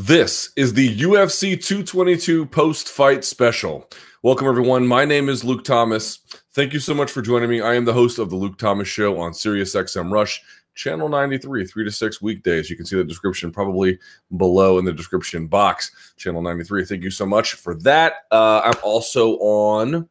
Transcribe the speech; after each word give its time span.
This 0.00 0.52
is 0.54 0.74
the 0.74 0.96
UFC 0.96 1.60
222 1.60 2.46
post 2.46 2.88
fight 2.88 3.24
special. 3.24 3.90
Welcome, 4.22 4.46
everyone. 4.46 4.86
My 4.86 5.04
name 5.04 5.28
is 5.28 5.42
Luke 5.42 5.64
Thomas. 5.64 6.20
Thank 6.52 6.72
you 6.72 6.78
so 6.78 6.94
much 6.94 7.10
for 7.10 7.20
joining 7.20 7.50
me. 7.50 7.60
I 7.60 7.74
am 7.74 7.84
the 7.84 7.92
host 7.92 8.20
of 8.20 8.30
the 8.30 8.36
Luke 8.36 8.58
Thomas 8.58 8.86
Show 8.86 9.18
on 9.18 9.32
SiriusXM 9.32 10.12
Rush, 10.12 10.40
channel 10.76 11.08
93, 11.08 11.66
3 11.66 11.84
to 11.84 11.90
6 11.90 12.22
weekdays. 12.22 12.70
You 12.70 12.76
can 12.76 12.86
see 12.86 12.94
the 12.94 13.02
description 13.02 13.50
probably 13.50 13.98
below 14.36 14.78
in 14.78 14.84
the 14.84 14.92
description 14.92 15.48
box. 15.48 15.90
Channel 16.16 16.42
93. 16.42 16.84
Thank 16.84 17.02
you 17.02 17.10
so 17.10 17.26
much 17.26 17.54
for 17.54 17.74
that. 17.80 18.18
Uh, 18.30 18.60
I'm 18.66 18.80
also 18.84 19.32
on 19.38 20.08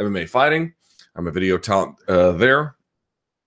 MMA 0.00 0.26
Fighting. 0.26 0.72
I'm 1.14 1.26
a 1.26 1.30
video 1.30 1.58
talent 1.58 1.96
uh, 2.08 2.32
there 2.32 2.75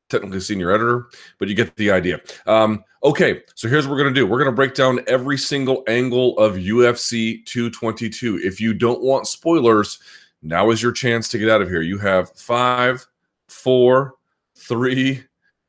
technically 0.09 0.39
senior 0.39 0.71
editor, 0.71 1.07
but 1.37 1.47
you 1.47 1.55
get 1.55 1.75
the 1.75 1.91
idea. 1.91 2.19
Um, 2.45 2.83
okay, 3.03 3.41
so 3.55 3.67
here's 3.67 3.87
what 3.87 3.91
we're 3.91 4.03
going 4.03 4.13
to 4.13 4.19
do 4.19 4.25
we're 4.25 4.37
going 4.37 4.49
to 4.49 4.55
break 4.55 4.73
down 4.73 4.99
every 5.07 5.37
single 5.37 5.83
angle 5.87 6.37
of 6.37 6.55
UFC 6.55 7.45
222. 7.45 8.41
If 8.43 8.59
you 8.59 8.73
don't 8.73 9.01
want 9.01 9.27
spoilers, 9.27 9.99
now 10.41 10.71
is 10.71 10.81
your 10.81 10.91
chance 10.91 11.27
to 11.29 11.37
get 11.37 11.49
out 11.49 11.61
of 11.61 11.69
here. 11.69 11.81
You 11.81 11.97
have 11.99 12.31
five, 12.31 13.05
four, 13.47 14.15
three, 14.55 15.23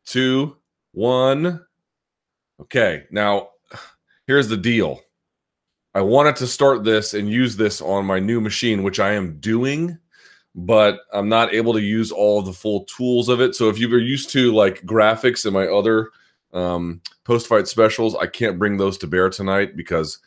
two, 0.05 0.57
one. 0.93 1.65
Okay, 2.61 3.05
now 3.11 3.51
here's 4.27 4.49
the 4.49 4.57
deal. 4.57 5.01
I 5.95 6.03
wanted 6.03 6.37
to 6.37 6.47
start 6.47 6.85
this 6.85 7.15
and 7.15 7.29
use 7.29 7.57
this 7.57 7.81
on 7.81 8.07
my 8.07 8.21
new 8.21 8.41
machine, 8.41 8.85
which 8.85 9.01
I 9.01 9.13
am 9.13 9.41
doing 9.41 9.99
but 10.55 11.01
I'm 11.13 11.29
not 11.29 11.55
able 11.55 11.73
to 11.75 11.81
use 11.81 12.11
all 12.11 12.43
the 12.43 12.53
full 12.53 12.85
tools 12.85 13.29
of 13.29 13.41
it. 13.41 13.55
So 13.55 13.69
if 13.69 13.79
you 13.79 13.89
were 13.89 13.99
used 13.99 14.31
to 14.31 14.53
like 14.53 14.83
graphics 14.83 15.45
and 15.45 15.55
my 15.55 15.67
other 15.67 16.11
um, 16.53 17.01
post 17.25 17.47
fight 17.47 17.69
specials, 17.69 18.17
I 18.17 18.27
can't 18.27 18.59
bring 18.59 18.77
those 18.77 18.99
to 18.99 19.07
bear 19.07 19.31
tonight 19.31 19.77
because 19.77 20.19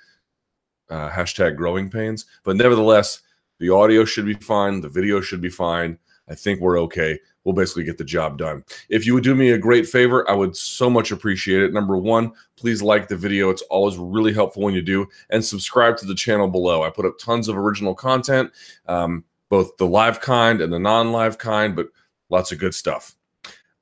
uh, 0.89 1.09
hashtag 1.09 1.55
growing 1.55 1.89
pains. 1.89 2.25
But 2.43 2.55
nevertheless, 2.55 3.21
the 3.59 3.69
audio 3.69 4.05
should 4.05 4.25
be 4.25 4.33
fine. 4.35 4.81
The 4.81 4.89
video 4.89 5.21
should 5.21 5.41
be 5.41 5.49
fine. 5.49 5.97
I 6.29 6.35
think 6.35 6.61
we're 6.61 6.79
okay. 6.81 7.19
We'll 7.43 7.53
basically 7.53 7.83
get 7.83 7.97
the 7.97 8.05
job 8.05 8.37
done. 8.37 8.63
If 8.87 9.05
you 9.05 9.13
would 9.13 9.25
do 9.25 9.35
me 9.35 9.51
a 9.51 9.57
great 9.57 9.85
favor, 9.85 10.29
I 10.29 10.33
would 10.33 10.55
so 10.55 10.89
much 10.89 11.11
appreciate 11.11 11.61
it. 11.61 11.73
Number 11.73 11.97
one, 11.97 12.31
please 12.55 12.81
like 12.81 13.09
the 13.09 13.17
video. 13.17 13.49
It's 13.49 13.61
always 13.63 13.97
really 13.97 14.31
helpful 14.31 14.63
when 14.63 14.73
you 14.73 14.81
do. 14.81 15.05
And 15.29 15.43
subscribe 15.43 15.97
to 15.97 16.05
the 16.05 16.15
channel 16.15 16.47
below. 16.47 16.83
I 16.83 16.89
put 16.89 17.05
up 17.05 17.19
tons 17.19 17.49
of 17.49 17.57
original 17.57 17.93
content. 17.93 18.51
Um, 18.87 19.25
both 19.53 19.77
the 19.77 19.85
live 19.85 20.19
kind 20.19 20.61
and 20.61 20.73
the 20.73 20.79
non 20.79 21.11
live 21.11 21.37
kind, 21.37 21.75
but 21.75 21.85
lots 22.31 22.51
of 22.51 22.57
good 22.57 22.73
stuff. 22.73 23.15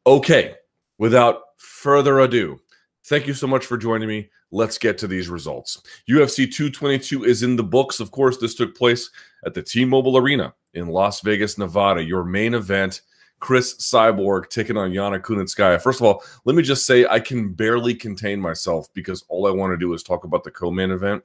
Okay, 0.05 0.55
without 0.97 1.43
further 1.55 2.19
ado, 2.19 2.59
thank 3.05 3.25
you 3.25 3.33
so 3.33 3.47
much 3.47 3.65
for 3.65 3.77
joining 3.77 4.09
me. 4.09 4.29
Let's 4.51 4.77
get 4.77 4.97
to 4.97 5.07
these 5.07 5.29
results. 5.29 5.81
UFC 6.09 6.39
222 6.51 7.23
is 7.23 7.43
in 7.43 7.55
the 7.55 7.63
books. 7.63 8.01
Of 8.01 8.11
course, 8.11 8.35
this 8.35 8.53
took 8.53 8.75
place 8.75 9.09
at 9.45 9.53
the 9.53 9.63
T 9.63 9.85
Mobile 9.85 10.17
Arena 10.17 10.53
in 10.73 10.89
Las 10.89 11.21
Vegas, 11.21 11.57
Nevada. 11.57 12.03
Your 12.03 12.25
main 12.25 12.53
event, 12.53 13.03
Cris 13.39 13.75
Cyborg 13.75 14.49
taking 14.49 14.75
on 14.75 14.91
Yana 14.91 15.21
Kunitskaya. 15.21 15.81
First 15.81 16.01
of 16.01 16.05
all, 16.05 16.21
let 16.43 16.57
me 16.57 16.63
just 16.63 16.85
say 16.85 17.05
I 17.05 17.21
can 17.21 17.53
barely 17.53 17.95
contain 17.95 18.41
myself 18.41 18.93
because 18.93 19.23
all 19.29 19.47
I 19.47 19.51
want 19.51 19.71
to 19.71 19.77
do 19.77 19.93
is 19.93 20.03
talk 20.03 20.25
about 20.25 20.43
the 20.43 20.51
co 20.51 20.69
main 20.69 20.91
event. 20.91 21.23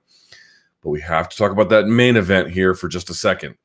But 0.85 0.91
we 0.91 1.01
have 1.01 1.29
to 1.31 1.37
talk 1.37 1.51
about 1.51 1.69
that 1.71 1.89
main 1.89 2.17
event 2.17 2.53
here 2.53 2.75
for 2.75 2.87
just 2.87 3.11
a 3.11 3.15
second. 3.15 3.57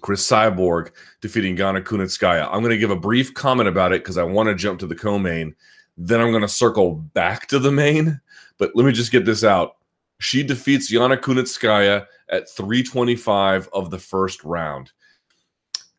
Cris 0.00 0.26
Cyborg 0.26 0.90
defeating 1.20 1.56
Yana 1.56 1.82
Kunitskaya. 1.82 2.46
I'm 2.46 2.60
going 2.60 2.70
to 2.70 2.78
give 2.78 2.90
a 2.90 2.96
brief 2.96 3.34
comment 3.34 3.68
about 3.68 3.92
it 3.92 4.02
because 4.02 4.18
I 4.18 4.24
want 4.24 4.48
to 4.48 4.54
jump 4.54 4.80
to 4.80 4.86
the 4.86 4.94
co-main. 4.94 5.54
Then 5.96 6.20
I'm 6.20 6.30
going 6.30 6.42
to 6.42 6.48
circle 6.48 6.94
back 6.94 7.46
to 7.48 7.58
the 7.58 7.72
main. 7.72 8.20
But 8.58 8.72
let 8.74 8.84
me 8.84 8.92
just 8.92 9.12
get 9.12 9.24
this 9.24 9.44
out. 9.44 9.76
She 10.18 10.42
defeats 10.42 10.92
Yana 10.92 11.16
Kunitskaya 11.16 12.06
at 12.28 12.48
325 12.48 13.68
of 13.72 13.90
the 13.90 13.98
first 13.98 14.44
round. 14.44 14.92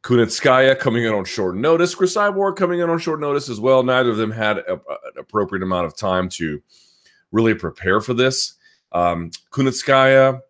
Kunitskaya 0.03 0.77
coming 0.77 1.03
in 1.03 1.13
on 1.13 1.25
short 1.25 1.55
notice. 1.55 1.93
Cris 1.93 2.15
Cyborg 2.15 2.55
coming 2.55 2.79
in 2.79 2.89
on 2.89 2.97
short 2.97 3.19
notice 3.19 3.49
as 3.49 3.59
well. 3.59 3.83
Neither 3.83 4.09
of 4.09 4.17
them 4.17 4.31
had 4.31 4.59
a, 4.59 4.73
an 4.73 5.17
appropriate 5.17 5.63
amount 5.63 5.85
of 5.85 5.95
time 5.95 6.29
to 6.29 6.61
really 7.31 7.53
prepare 7.53 8.01
for 8.01 8.13
this. 8.13 8.53
Um, 8.91 9.31
Kunitskaya 9.51 10.41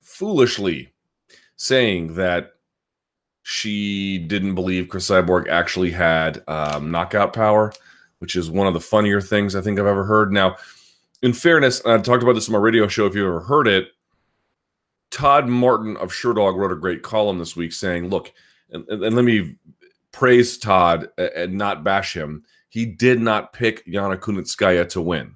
foolishly 0.00 0.92
saying 1.58 2.14
that 2.14 2.52
she 3.42 4.18
didn't 4.18 4.54
believe 4.54 4.88
Cris 4.88 5.10
Cyborg 5.10 5.48
actually 5.48 5.90
had 5.90 6.42
um, 6.48 6.90
knockout 6.90 7.32
power, 7.32 7.72
which 8.20 8.36
is 8.36 8.50
one 8.50 8.66
of 8.66 8.74
the 8.74 8.80
funnier 8.80 9.20
things 9.20 9.54
I 9.54 9.60
think 9.60 9.78
I've 9.78 9.86
ever 9.86 10.04
heard. 10.04 10.32
Now, 10.32 10.56
in 11.22 11.32
fairness, 11.32 11.84
I 11.84 11.98
talked 11.98 12.22
about 12.22 12.34
this 12.34 12.48
on 12.48 12.52
my 12.52 12.58
radio 12.58 12.86
show. 12.86 13.06
If 13.06 13.14
you 13.14 13.26
ever 13.26 13.40
heard 13.40 13.66
it, 13.66 13.88
Todd 15.10 15.48
Martin 15.48 15.96
of 15.96 16.12
Sherdog 16.12 16.56
wrote 16.56 16.72
a 16.72 16.76
great 16.76 17.02
column 17.02 17.38
this 17.38 17.56
week 17.56 17.72
saying, 17.72 18.08
"Look, 18.08 18.32
and, 18.70 18.86
and 18.88 19.16
let 19.16 19.24
me 19.24 19.56
praise 20.12 20.58
Todd 20.58 21.08
and 21.18 21.54
not 21.54 21.82
bash 21.82 22.14
him. 22.14 22.44
He 22.68 22.86
did 22.86 23.20
not 23.20 23.52
pick 23.52 23.84
Yana 23.86 24.18
Kunitskaya 24.18 24.88
to 24.90 25.00
win, 25.00 25.34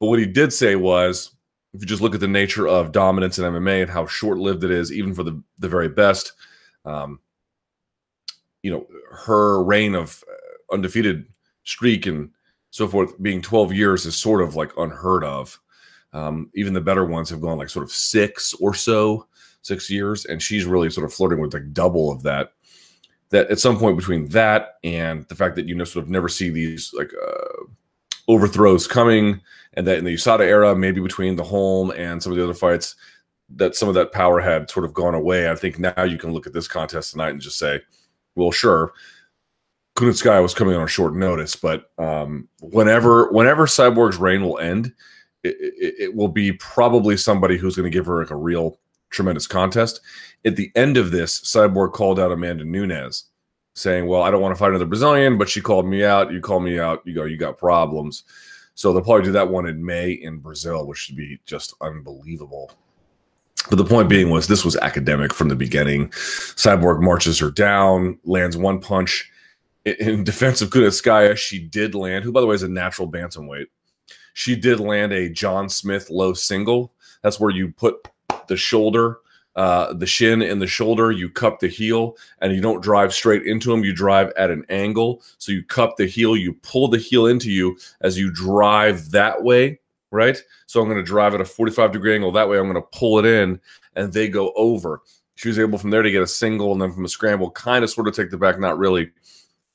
but 0.00 0.06
what 0.06 0.18
he 0.18 0.26
did 0.26 0.52
say 0.52 0.74
was." 0.74 1.30
If 1.74 1.80
you 1.80 1.86
just 1.86 2.02
look 2.02 2.14
at 2.14 2.20
the 2.20 2.28
nature 2.28 2.66
of 2.66 2.92
dominance 2.92 3.38
in 3.38 3.44
MMA 3.44 3.82
and 3.82 3.90
how 3.90 4.06
short 4.06 4.38
lived 4.38 4.64
it 4.64 4.70
is, 4.70 4.92
even 4.92 5.14
for 5.14 5.22
the, 5.22 5.42
the 5.58 5.68
very 5.68 5.88
best, 5.88 6.32
um, 6.84 7.20
you 8.62 8.70
know, 8.70 8.86
her 9.10 9.62
reign 9.62 9.94
of 9.94 10.24
uh, 10.30 10.74
undefeated 10.74 11.26
streak 11.64 12.06
and 12.06 12.30
so 12.70 12.88
forth 12.88 13.20
being 13.22 13.42
12 13.42 13.72
years 13.72 14.06
is 14.06 14.16
sort 14.16 14.42
of 14.42 14.56
like 14.56 14.72
unheard 14.76 15.24
of. 15.24 15.58
Um, 16.12 16.50
even 16.54 16.72
the 16.72 16.80
better 16.80 17.04
ones 17.04 17.28
have 17.30 17.40
gone 17.40 17.58
like 17.58 17.68
sort 17.68 17.84
of 17.84 17.92
six 17.92 18.54
or 18.54 18.72
so, 18.74 19.26
six 19.62 19.90
years, 19.90 20.24
and 20.24 20.42
she's 20.42 20.64
really 20.64 20.90
sort 20.90 21.04
of 21.04 21.12
flirting 21.12 21.40
with 21.40 21.52
like 21.52 21.72
double 21.72 22.10
of 22.10 22.22
that. 22.22 22.52
That 23.30 23.50
at 23.50 23.58
some 23.58 23.78
point 23.78 23.98
between 23.98 24.26
that 24.28 24.76
and 24.82 25.28
the 25.28 25.34
fact 25.34 25.54
that 25.56 25.66
you 25.66 25.74
know 25.74 25.84
sort 25.84 26.04
of 26.04 26.10
never 26.10 26.30
see 26.30 26.48
these 26.48 26.94
like 26.94 27.10
uh, 27.22 27.64
overthrows 28.26 28.86
coming, 28.86 29.42
and 29.74 29.86
that 29.86 29.98
in 29.98 30.04
the 30.04 30.14
USADA 30.14 30.40
era, 30.40 30.74
maybe 30.74 31.00
between 31.00 31.36
the 31.36 31.44
Holm 31.44 31.90
and 31.90 32.22
some 32.22 32.32
of 32.32 32.38
the 32.38 32.44
other 32.44 32.54
fights, 32.54 32.96
that 33.56 33.74
some 33.74 33.88
of 33.88 33.94
that 33.94 34.12
power 34.12 34.40
had 34.40 34.70
sort 34.70 34.84
of 34.84 34.92
gone 34.92 35.14
away. 35.14 35.50
I 35.50 35.54
think 35.54 35.78
now 35.78 36.02
you 36.02 36.18
can 36.18 36.32
look 36.32 36.46
at 36.46 36.52
this 36.52 36.68
contest 36.68 37.12
tonight 37.12 37.30
and 37.30 37.40
just 37.40 37.58
say, 37.58 37.80
well, 38.34 38.52
sure, 38.52 38.92
Kunitskaya 39.96 40.40
was 40.40 40.54
coming 40.54 40.76
on 40.76 40.84
a 40.84 40.88
short 40.88 41.16
notice, 41.16 41.56
but 41.56 41.90
um, 41.98 42.48
whenever 42.60 43.32
whenever 43.32 43.66
Cyborg's 43.66 44.16
reign 44.16 44.42
will 44.42 44.58
end, 44.58 44.92
it, 45.42 45.56
it, 45.58 45.94
it 45.98 46.14
will 46.14 46.28
be 46.28 46.52
probably 46.52 47.16
somebody 47.16 47.56
who's 47.56 47.74
going 47.74 47.90
to 47.90 47.96
give 47.96 48.06
her 48.06 48.20
like 48.20 48.30
a 48.30 48.36
real 48.36 48.78
tremendous 49.10 49.48
contest. 49.48 50.00
At 50.44 50.54
the 50.54 50.70
end 50.76 50.98
of 50.98 51.10
this, 51.10 51.40
Cyborg 51.40 51.94
called 51.94 52.20
out 52.20 52.30
Amanda 52.30 52.64
Nunes 52.64 53.24
saying, 53.74 54.06
"Well, 54.06 54.22
I 54.22 54.30
don't 54.30 54.40
want 54.40 54.54
to 54.54 54.58
fight 54.58 54.68
another 54.68 54.84
Brazilian, 54.84 55.36
but 55.36 55.48
she 55.48 55.60
called 55.60 55.86
me 55.86 56.04
out. 56.04 56.30
You 56.30 56.40
called 56.40 56.62
me 56.62 56.78
out. 56.78 57.02
You 57.04 57.14
go, 57.14 57.24
you 57.24 57.36
got 57.36 57.58
problems." 57.58 58.22
So 58.78 58.92
they'll 58.92 59.02
probably 59.02 59.24
do 59.24 59.32
that 59.32 59.50
one 59.50 59.66
in 59.66 59.84
May 59.84 60.12
in 60.12 60.38
Brazil, 60.38 60.86
which 60.86 60.98
should 60.98 61.16
be 61.16 61.40
just 61.44 61.74
unbelievable. 61.80 62.70
But 63.68 63.74
the 63.74 63.84
point 63.84 64.08
being 64.08 64.30
was 64.30 64.46
this 64.46 64.64
was 64.64 64.76
academic 64.76 65.34
from 65.34 65.48
the 65.48 65.56
beginning. 65.56 66.10
Cyborg 66.10 67.02
marches 67.02 67.40
her 67.40 67.50
down, 67.50 68.20
lands 68.22 68.56
one 68.56 68.78
punch. 68.78 69.28
In 69.84 70.22
defense 70.24 70.62
of 70.62 70.70
Kunitskaya, 70.70 71.36
she 71.36 71.58
did 71.58 71.96
land, 71.96 72.22
who 72.22 72.30
by 72.30 72.40
the 72.40 72.46
way 72.46 72.54
is 72.54 72.62
a 72.62 72.68
natural 72.68 73.10
bantamweight. 73.10 73.66
She 74.34 74.54
did 74.54 74.78
land 74.78 75.12
a 75.12 75.28
John 75.28 75.68
Smith 75.68 76.08
low 76.08 76.32
single. 76.32 76.92
That's 77.24 77.40
where 77.40 77.50
you 77.50 77.72
put 77.72 78.06
the 78.46 78.56
shoulder 78.56 79.18
uh, 79.58 79.92
the 79.92 80.06
shin 80.06 80.40
and 80.40 80.62
the 80.62 80.68
shoulder, 80.68 81.10
you 81.10 81.28
cup 81.28 81.58
the 81.58 81.66
heel, 81.66 82.16
and 82.40 82.54
you 82.54 82.60
don't 82.60 82.80
drive 82.80 83.12
straight 83.12 83.42
into 83.42 83.72
them. 83.72 83.82
You 83.82 83.92
drive 83.92 84.32
at 84.36 84.52
an 84.52 84.64
angle. 84.68 85.20
So 85.38 85.50
you 85.50 85.64
cup 85.64 85.96
the 85.96 86.06
heel, 86.06 86.36
you 86.36 86.52
pull 86.62 86.86
the 86.86 86.98
heel 86.98 87.26
into 87.26 87.50
you 87.50 87.76
as 88.00 88.16
you 88.16 88.30
drive 88.30 89.10
that 89.10 89.42
way, 89.42 89.80
right? 90.12 90.40
So 90.66 90.80
I'm 90.80 90.86
going 90.86 90.98
to 90.98 91.02
drive 91.02 91.34
at 91.34 91.40
a 91.40 91.44
45 91.44 91.90
degree 91.90 92.14
angle 92.14 92.30
that 92.30 92.48
way. 92.48 92.56
I'm 92.56 92.70
going 92.70 92.80
to 92.80 92.98
pull 92.98 93.18
it 93.18 93.24
in, 93.24 93.58
and 93.96 94.12
they 94.12 94.28
go 94.28 94.52
over. 94.54 95.02
She 95.34 95.48
was 95.48 95.58
able 95.58 95.78
from 95.78 95.90
there 95.90 96.02
to 96.02 96.10
get 96.12 96.22
a 96.22 96.28
single, 96.28 96.70
and 96.70 96.80
then 96.80 96.92
from 96.92 97.04
a 97.04 97.08
scramble, 97.08 97.50
kind 97.50 97.82
of 97.82 97.90
sort 97.90 98.06
of 98.06 98.14
take 98.14 98.30
the 98.30 98.38
back, 98.38 98.60
not 98.60 98.78
really. 98.78 99.10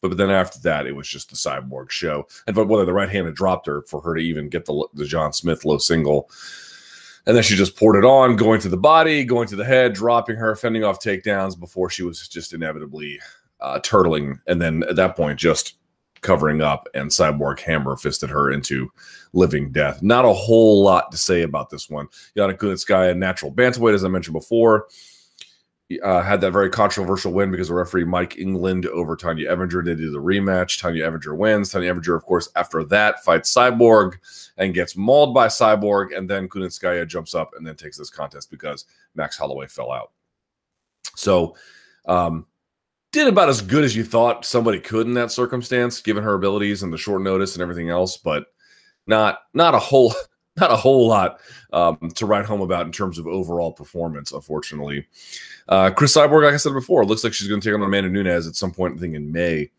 But, 0.01 0.07
but 0.07 0.17
then 0.17 0.29
after 0.29 0.59
that, 0.61 0.87
it 0.87 0.95
was 0.95 1.09
just 1.09 1.29
the 1.29 1.35
cyborg 1.35 1.89
show. 1.89 2.25
And 2.47 2.55
but 2.55 2.69
whether 2.69 2.85
the 2.85 2.93
right 2.93 3.09
hand 3.09 3.25
had 3.25 3.35
dropped 3.35 3.67
her 3.67 3.81
for 3.81 3.99
her 3.99 4.15
to 4.15 4.21
even 4.21 4.47
get 4.47 4.63
the 4.63 4.87
the 4.93 5.05
John 5.05 5.33
Smith 5.33 5.65
low 5.65 5.77
single 5.77 6.29
and 7.25 7.35
then 7.35 7.43
she 7.43 7.55
just 7.55 7.77
poured 7.77 7.95
it 7.95 8.05
on, 8.05 8.35
going 8.35 8.59
to 8.61 8.69
the 8.69 8.77
body, 8.77 9.23
going 9.23 9.47
to 9.47 9.55
the 9.55 9.65
head, 9.65 9.93
dropping 9.93 10.35
her, 10.35 10.55
fending 10.55 10.83
off 10.83 10.99
takedowns 10.99 11.59
before 11.59 11.89
she 11.89 12.03
was 12.03 12.27
just 12.27 12.53
inevitably 12.53 13.19
uh, 13.61 13.79
turtling. 13.79 14.39
And 14.47 14.61
then 14.61 14.83
at 14.89 14.97
that 14.97 15.15
point, 15.15 15.39
just 15.39 15.75
covering 16.21 16.61
up, 16.61 16.87
and 16.93 17.09
Cyborg 17.09 17.59
hammer 17.59 17.95
fisted 17.95 18.29
her 18.29 18.51
into 18.51 18.89
living 19.33 19.71
death. 19.71 20.01
Not 20.01 20.25
a 20.25 20.33
whole 20.33 20.83
lot 20.83 21.11
to 21.11 21.17
say 21.17 21.43
about 21.43 21.69
this 21.69 21.89
one. 21.89 22.07
Yana 22.35 22.57
Kunitskaya, 22.57 23.15
natural 23.15 23.51
bantamweight, 23.51 23.93
as 23.93 24.03
I 24.03 24.07
mentioned 24.07 24.33
before. 24.33 24.87
Uh, 26.01 26.21
had 26.21 26.41
that 26.41 26.51
very 26.51 26.69
controversial 26.69 27.33
win 27.33 27.51
because 27.51 27.69
of 27.69 27.75
referee 27.75 28.05
Mike 28.05 28.37
England 28.37 28.85
over 28.87 29.15
Tonya 29.15 29.49
Evinger. 29.49 29.83
They 29.83 29.95
do 29.95 30.11
the 30.11 30.21
rematch. 30.21 30.81
Tonya 30.81 31.09
Evinger 31.09 31.37
wins. 31.37 31.71
Tonya 31.71 31.93
Evinger, 31.93 32.15
of 32.15 32.23
course, 32.23 32.49
after 32.55 32.83
that 32.85 33.23
fights 33.23 33.53
Cyborg 33.53 34.17
and 34.57 34.73
gets 34.73 34.95
mauled 34.95 35.33
by 35.33 35.47
Cyborg. 35.47 36.15
And 36.15 36.29
then 36.29 36.47
Kunitskaya 36.47 37.07
jumps 37.07 37.35
up 37.35 37.51
and 37.57 37.65
then 37.65 37.75
takes 37.75 37.97
this 37.97 38.09
contest 38.09 38.49
because 38.51 38.85
Max 39.15 39.37
Holloway 39.37 39.67
fell 39.67 39.91
out. 39.91 40.11
So, 41.15 41.55
um, 42.05 42.47
did 43.11 43.27
about 43.27 43.49
as 43.49 43.61
good 43.61 43.83
as 43.83 43.95
you 43.95 44.03
thought 44.03 44.43
somebody 44.43 44.79
could 44.79 45.05
in 45.05 45.13
that 45.13 45.31
circumstance, 45.31 46.01
given 46.01 46.23
her 46.23 46.33
abilities 46.33 46.81
and 46.81 46.91
the 46.91 46.97
short 46.97 47.21
notice 47.21 47.53
and 47.55 47.61
everything 47.61 47.89
else, 47.89 48.17
but 48.17 48.47
not 49.05 49.39
not 49.53 49.75
a 49.75 49.79
whole 49.79 50.13
not 50.57 50.71
a 50.71 50.75
whole 50.75 51.07
lot 51.07 51.39
um, 51.71 51.97
to 52.15 52.25
write 52.25 52.45
home 52.45 52.61
about 52.61 52.85
in 52.85 52.91
terms 52.91 53.17
of 53.17 53.27
overall 53.27 53.71
performance, 53.71 54.31
unfortunately. 54.31 55.07
Uh, 55.67 55.89
Cris 55.89 56.15
Cyborg, 56.15 56.43
like 56.43 56.53
I 56.53 56.57
said 56.57 56.73
before, 56.73 57.05
looks 57.05 57.23
like 57.23 57.33
she's 57.33 57.47
going 57.47 57.61
to 57.61 57.67
take 57.67 57.75
on 57.75 57.83
Amanda 57.83 58.09
Nunes 58.09 58.47
at 58.47 58.55
some 58.55 58.71
point, 58.71 58.95
I 58.95 58.99
think 58.99 59.15
in 59.15 59.31
May 59.31 59.71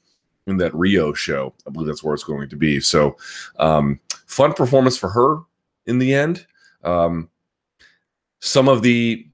in 0.47 0.57
that 0.59 0.75
Rio 0.75 1.13
show. 1.13 1.55
I 1.67 1.71
believe 1.71 1.87
that's 1.87 2.03
where 2.03 2.15
it's 2.15 2.25
going 2.25 2.49
to 2.49 2.57
be. 2.57 2.81
So, 2.81 3.17
um, 3.59 4.01
fun 4.27 4.53
performance 4.53 4.97
for 4.97 5.09
her 5.09 5.39
in 5.87 5.99
the 5.99 6.15
end. 6.15 6.47
Um, 6.83 7.31
some 8.41 8.69
of 8.69 8.83
the 8.83 9.27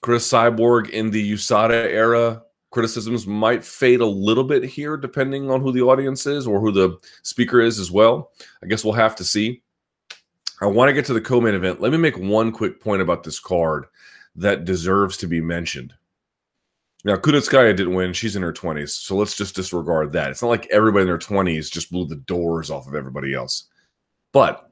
Cris 0.00 0.28
Cyborg 0.28 0.90
in 0.90 1.10
the 1.10 1.32
USADA 1.32 1.90
era 1.92 2.42
criticisms 2.70 3.26
might 3.26 3.64
fade 3.64 4.00
a 4.00 4.06
little 4.06 4.44
bit 4.44 4.64
here, 4.64 4.96
depending 4.96 5.50
on 5.50 5.60
who 5.60 5.72
the 5.72 5.82
audience 5.82 6.26
is 6.26 6.46
or 6.46 6.60
who 6.60 6.72
the 6.72 6.98
speaker 7.22 7.60
is 7.60 7.78
as 7.78 7.90
well. 7.90 8.32
I 8.62 8.66
guess 8.66 8.84
we'll 8.84 8.92
have 8.94 9.16
to 9.16 9.24
see. 9.24 9.62
I 10.60 10.66
want 10.66 10.88
to 10.88 10.94
get 10.94 11.04
to 11.06 11.12
the 11.12 11.20
co-main 11.20 11.54
event. 11.54 11.80
Let 11.80 11.92
me 11.92 11.98
make 11.98 12.16
one 12.16 12.50
quick 12.50 12.80
point 12.80 13.02
about 13.02 13.22
this 13.22 13.38
card 13.38 13.86
that 14.36 14.64
deserves 14.64 15.16
to 15.18 15.26
be 15.26 15.40
mentioned. 15.40 15.94
Now, 17.04 17.16
Kunitskaya 17.16 17.76
didn't 17.76 17.94
win. 17.94 18.12
She's 18.12 18.36
in 18.36 18.42
her 18.42 18.52
20s. 18.52 18.90
So 18.90 19.16
let's 19.16 19.36
just 19.36 19.54
disregard 19.54 20.12
that. 20.12 20.30
It's 20.30 20.42
not 20.42 20.48
like 20.48 20.66
everybody 20.70 21.02
in 21.02 21.08
their 21.08 21.18
20s 21.18 21.70
just 21.70 21.92
blew 21.92 22.06
the 22.06 22.16
doors 22.16 22.70
off 22.70 22.88
of 22.88 22.94
everybody 22.94 23.34
else. 23.34 23.68
But 24.32 24.70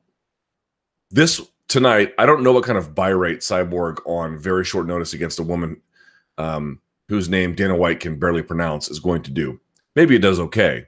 this 1.10 1.40
tonight, 1.68 2.12
I 2.18 2.26
don't 2.26 2.42
know 2.42 2.52
what 2.52 2.64
kind 2.64 2.78
of 2.78 2.94
buy 2.94 3.10
rate 3.10 3.40
Cyborg 3.40 3.98
on 4.06 4.38
very 4.38 4.64
short 4.64 4.86
notice 4.86 5.12
against 5.12 5.38
a 5.38 5.44
woman 5.44 5.80
um, 6.38 6.80
whose 7.08 7.28
name 7.28 7.54
Dana 7.54 7.76
White 7.76 8.00
can 8.00 8.18
barely 8.18 8.42
pronounce 8.42 8.90
is 8.90 8.98
going 8.98 9.22
to 9.22 9.30
do. 9.30 9.60
Maybe 9.94 10.16
it 10.16 10.22
does 10.22 10.40
okay 10.40 10.86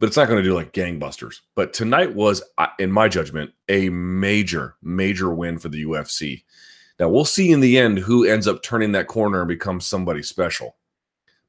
but 0.00 0.06
it's 0.06 0.16
not 0.16 0.28
going 0.28 0.42
to 0.42 0.48
do 0.48 0.54
like 0.54 0.72
gangbusters. 0.72 1.40
But 1.54 1.74
tonight 1.74 2.14
was, 2.14 2.42
in 2.78 2.90
my 2.90 3.06
judgment, 3.06 3.52
a 3.68 3.90
major, 3.90 4.76
major 4.82 5.32
win 5.32 5.58
for 5.58 5.68
the 5.68 5.84
UFC. 5.84 6.42
Now 6.98 7.10
we'll 7.10 7.26
see 7.26 7.52
in 7.52 7.60
the 7.60 7.76
end 7.78 7.98
who 7.98 8.24
ends 8.24 8.48
up 8.48 8.62
turning 8.62 8.92
that 8.92 9.08
corner 9.08 9.40
and 9.40 9.48
becomes 9.48 9.86
somebody 9.86 10.22
special. 10.22 10.76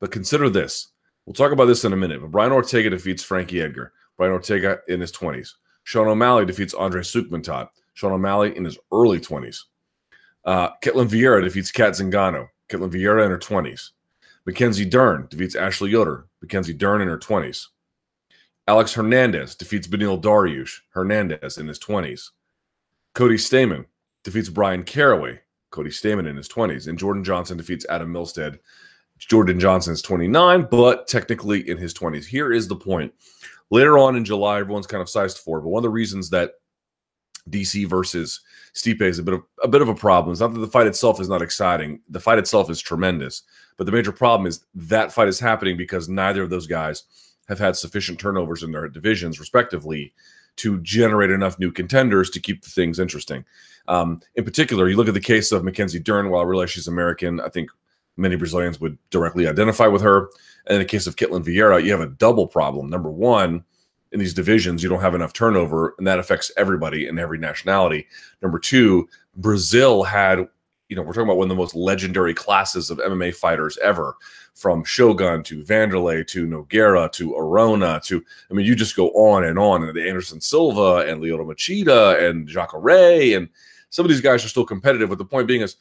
But 0.01 0.11
consider 0.11 0.49
this. 0.49 0.89
We'll 1.25 1.33
talk 1.33 1.53
about 1.53 1.65
this 1.65 1.85
in 1.85 1.93
a 1.93 1.97
minute. 1.97 2.19
But 2.19 2.31
Brian 2.31 2.51
Ortega 2.51 2.89
defeats 2.89 3.23
Frankie 3.23 3.61
Edgar. 3.61 3.93
Brian 4.17 4.33
Ortega 4.33 4.79
in 4.89 4.99
his 4.99 5.13
20s. 5.13 5.53
Sean 5.83 6.07
O'Malley 6.07 6.45
defeats 6.45 6.73
Andre 6.73 7.01
Soukhamthath. 7.01 7.69
Sean 7.93 8.11
O'Malley 8.11 8.55
in 8.55 8.65
his 8.65 8.77
early 8.91 9.19
20s. 9.19 9.63
Uh, 10.43 10.69
Ketlen 10.83 11.07
Vieira 11.07 11.41
defeats 11.41 11.71
Cat 11.71 11.93
Zingano. 11.93 12.49
Ketlen 12.69 12.91
Vieira 12.91 13.23
in 13.23 13.31
her 13.31 13.39
20s. 13.39 13.91
Mackenzie 14.45 14.85
Dern 14.85 15.27
defeats 15.29 15.55
Ashley 15.55 15.91
Yoder. 15.91 16.27
Mackenzie 16.41 16.73
Dern 16.73 17.01
in 17.01 17.07
her 17.07 17.17
20s. 17.17 17.67
Alex 18.71 18.93
Hernandez 18.93 19.53
defeats 19.53 19.85
Beneil 19.85 20.21
Dariush 20.21 20.79
Hernandez 20.91 21.57
in 21.57 21.67
his 21.67 21.77
20s. 21.77 22.29
Cody 23.13 23.35
Stamann 23.35 23.83
defeats 24.23 24.47
Bryan 24.47 24.83
Caraway. 24.83 25.41
Cody 25.71 25.89
Stamann 25.89 26.25
in 26.25 26.37
his 26.37 26.47
20s. 26.47 26.87
And 26.87 26.97
Jordan 26.97 27.21
Johnson 27.21 27.57
defeats 27.57 27.85
Adam 27.89 28.13
Milstead. 28.13 28.59
Jordan 29.17 29.59
Johnson 29.59 29.91
is 29.91 30.01
29, 30.01 30.69
but 30.71 31.05
technically 31.09 31.69
in 31.69 31.77
his 31.77 31.93
20s. 31.93 32.23
Here 32.23 32.53
is 32.53 32.69
the 32.69 32.77
point. 32.77 33.13
Later 33.71 33.97
on 33.97 34.15
in 34.15 34.23
July, 34.23 34.61
everyone's 34.61 34.87
kind 34.87 35.01
of 35.01 35.09
sized 35.09 35.39
for, 35.39 35.59
but 35.59 35.67
one 35.67 35.79
of 35.79 35.83
the 35.83 35.89
reasons 35.89 36.29
that 36.29 36.51
DC 37.49 37.85
versus 37.89 38.39
Stipe 38.73 39.01
is 39.01 39.19
a 39.19 39.23
bit 39.23 39.33
of 39.33 39.43
a 39.61 39.67
bit 39.67 39.81
of 39.81 39.89
a 39.89 39.95
problem. 39.95 40.31
It's 40.31 40.39
not 40.39 40.53
that 40.53 40.59
the 40.61 40.67
fight 40.67 40.87
itself 40.87 41.19
is 41.19 41.27
not 41.27 41.41
exciting. 41.41 41.99
The 42.07 42.21
fight 42.21 42.39
itself 42.39 42.69
is 42.69 42.79
tremendous, 42.79 43.43
but 43.75 43.85
the 43.85 43.91
major 43.91 44.13
problem 44.13 44.47
is 44.47 44.63
that 44.75 45.11
fight 45.11 45.27
is 45.27 45.41
happening 45.41 45.75
because 45.75 46.07
neither 46.07 46.43
of 46.43 46.49
those 46.49 46.67
guys 46.67 47.03
have 47.47 47.59
had 47.59 47.75
sufficient 47.75 48.19
turnovers 48.19 48.63
in 48.63 48.71
their 48.71 48.87
divisions, 48.87 49.39
respectively, 49.39 50.13
to 50.57 50.79
generate 50.81 51.31
enough 51.31 51.59
new 51.59 51.71
contenders 51.71 52.29
to 52.29 52.39
keep 52.39 52.61
the 52.61 52.69
things 52.69 52.99
interesting. 52.99 53.45
Um, 53.87 54.19
in 54.35 54.43
particular, 54.43 54.89
you 54.89 54.97
look 54.97 55.07
at 55.07 55.13
the 55.13 55.19
case 55.19 55.51
of 55.51 55.63
Mackenzie 55.63 55.99
Dern. 55.99 56.29
While 56.29 56.41
I 56.41 56.45
realize 56.45 56.71
she's 56.71 56.87
American, 56.87 57.39
I 57.39 57.49
think 57.49 57.69
many 58.17 58.35
Brazilians 58.35 58.79
would 58.79 58.97
directly 59.09 59.47
identify 59.47 59.87
with 59.87 60.01
her. 60.01 60.29
And 60.67 60.75
in 60.75 60.79
the 60.79 60.85
case 60.85 61.07
of 61.07 61.15
Ketlen 61.15 61.43
Vieira, 61.43 61.83
you 61.83 61.91
have 61.91 62.01
a 62.01 62.07
double 62.07 62.47
problem. 62.47 62.89
Number 62.89 63.09
one, 63.09 63.63
in 64.11 64.19
these 64.19 64.33
divisions, 64.33 64.83
you 64.83 64.89
don't 64.89 65.01
have 65.01 65.15
enough 65.15 65.33
turnover, 65.33 65.95
and 65.97 66.05
that 66.05 66.19
affects 66.19 66.51
everybody 66.57 67.07
in 67.07 67.17
every 67.17 67.37
nationality. 67.37 68.07
Number 68.41 68.59
two, 68.59 69.07
Brazil 69.35 70.03
had 70.03 70.47
you 70.91 70.97
know, 70.97 71.03
we're 71.03 71.13
talking 71.13 71.23
about 71.23 71.37
one 71.37 71.45
of 71.45 71.49
the 71.49 71.55
most 71.55 71.73
legendary 71.73 72.33
classes 72.33 72.89
of 72.89 72.97
MMA 72.97 73.33
fighters 73.33 73.77
ever, 73.77 74.17
from 74.53 74.83
Shogun 74.83 75.41
to 75.43 75.63
Vanderlei 75.63 76.27
to 76.27 76.45
Nogueira 76.45 77.09
to 77.13 77.33
Arona 77.33 78.01
to, 78.03 78.21
I 78.49 78.53
mean, 78.53 78.65
you 78.65 78.75
just 78.75 78.97
go 78.97 79.07
on 79.11 79.45
and 79.45 79.57
on. 79.57 79.83
And 79.83 79.95
the 79.95 80.05
Anderson 80.05 80.41
Silva 80.41 81.09
and 81.09 81.23
Lyoto 81.23 81.45
Machida 81.45 82.21
and 82.21 82.45
Jacare 82.45 83.37
and 83.37 83.47
some 83.89 84.03
of 84.03 84.09
these 84.09 84.19
guys 84.19 84.43
are 84.43 84.49
still 84.49 84.65
competitive. 84.65 85.07
But 85.07 85.17
the 85.17 85.23
point 85.23 85.47
being 85.47 85.61
is, 85.61 85.77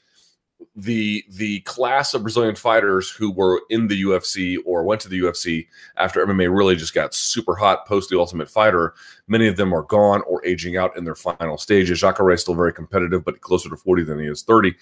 the 0.76 1.24
the 1.30 1.60
class 1.60 2.14
of 2.14 2.22
Brazilian 2.22 2.54
fighters 2.54 3.10
who 3.10 3.30
were 3.30 3.60
in 3.70 3.88
the 3.88 4.02
UFC 4.02 4.56
or 4.64 4.84
went 4.84 5.00
to 5.02 5.08
the 5.08 5.20
UFC 5.20 5.66
after 5.96 6.24
MMA 6.24 6.54
really 6.54 6.76
just 6.76 6.94
got 6.94 7.14
super 7.14 7.54
hot 7.54 7.86
post 7.86 8.10
the 8.10 8.18
Ultimate 8.18 8.50
Fighter, 8.50 8.94
many 9.28 9.46
of 9.46 9.56
them 9.56 9.72
are 9.72 9.82
gone 9.82 10.22
or 10.26 10.44
aging 10.44 10.76
out 10.76 10.96
in 10.96 11.04
their 11.04 11.14
final 11.14 11.58
stages. 11.58 12.00
Jacare 12.00 12.30
is 12.30 12.40
still 12.40 12.54
very 12.54 12.72
competitive, 12.72 13.24
but 13.24 13.40
closer 13.40 13.68
to 13.68 13.76
40 13.76 14.04
than 14.04 14.18
he 14.18 14.26
is 14.26 14.42
30. 14.42 14.74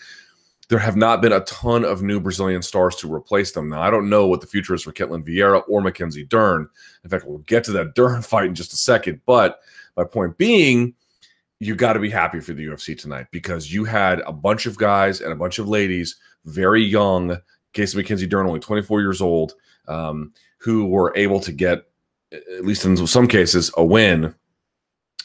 There 0.69 0.79
have 0.79 0.97
not 0.97 1.23
been 1.23 1.33
a 1.33 1.41
ton 1.41 1.85
of 1.85 2.03
new 2.03 2.21
Brazilian 2.21 2.61
stars 2.61 2.95
to 2.97 3.13
replace 3.13 3.53
them. 3.53 3.71
Now, 3.71 3.81
I 3.81 3.91
don't 3.91 4.11
know 4.11 4.27
what 4.27 4.43
the 4.43 4.47
future 4.47 4.75
is 4.75 4.83
for 4.83 4.93
Ketlen 4.93 5.27
Vieira 5.27 5.63
or 5.67 5.81
Mackenzie 5.81 6.27
Dern. 6.27 6.69
In 7.05 7.11
fact, 7.11 7.25
we'll 7.27 7.39
get 7.39 7.65
to 7.65 7.73
that 7.73 7.95
Dern 7.95 8.21
fight 8.23 8.47
in 8.47 8.55
just 8.55 8.75
a 8.75 8.77
second. 8.77 9.23
But 9.25 9.61
my 9.97 10.05
point 10.05 10.37
being, 10.37 10.95
you 11.61 11.75
got 11.75 11.95
to 11.95 12.01
be 12.01 12.11
happy 12.11 12.41
for 12.41 12.53
the 12.53 12.67
UFC 12.67 12.97
tonight 12.99 13.27
because 13.31 13.73
you 13.73 13.85
had 13.85 14.21
a 14.21 14.33
bunch 14.33 14.67
of 14.67 14.79
guys 14.79 15.21
and 15.21 15.33
a 15.33 15.37
bunch 15.37 15.59
of 15.59 15.69
ladies, 15.69 16.17
very 16.45 16.83
young. 16.83 17.37
Casey 17.73 17.97
Mackenzie 17.97 18.27
Dern, 18.27 18.47
only 18.47 18.61
24 18.61 19.01
years 19.01 19.21
old, 19.21 19.55
um, 19.89 20.33
who 20.59 20.87
were 20.87 21.13
able 21.17 21.41
to 21.41 21.53
get, 21.53 21.85
at 22.33 22.65
least 22.65 22.85
in 22.85 23.07
some 23.07 23.27
cases, 23.27 23.71
a 23.77 23.85
win. 23.85 24.35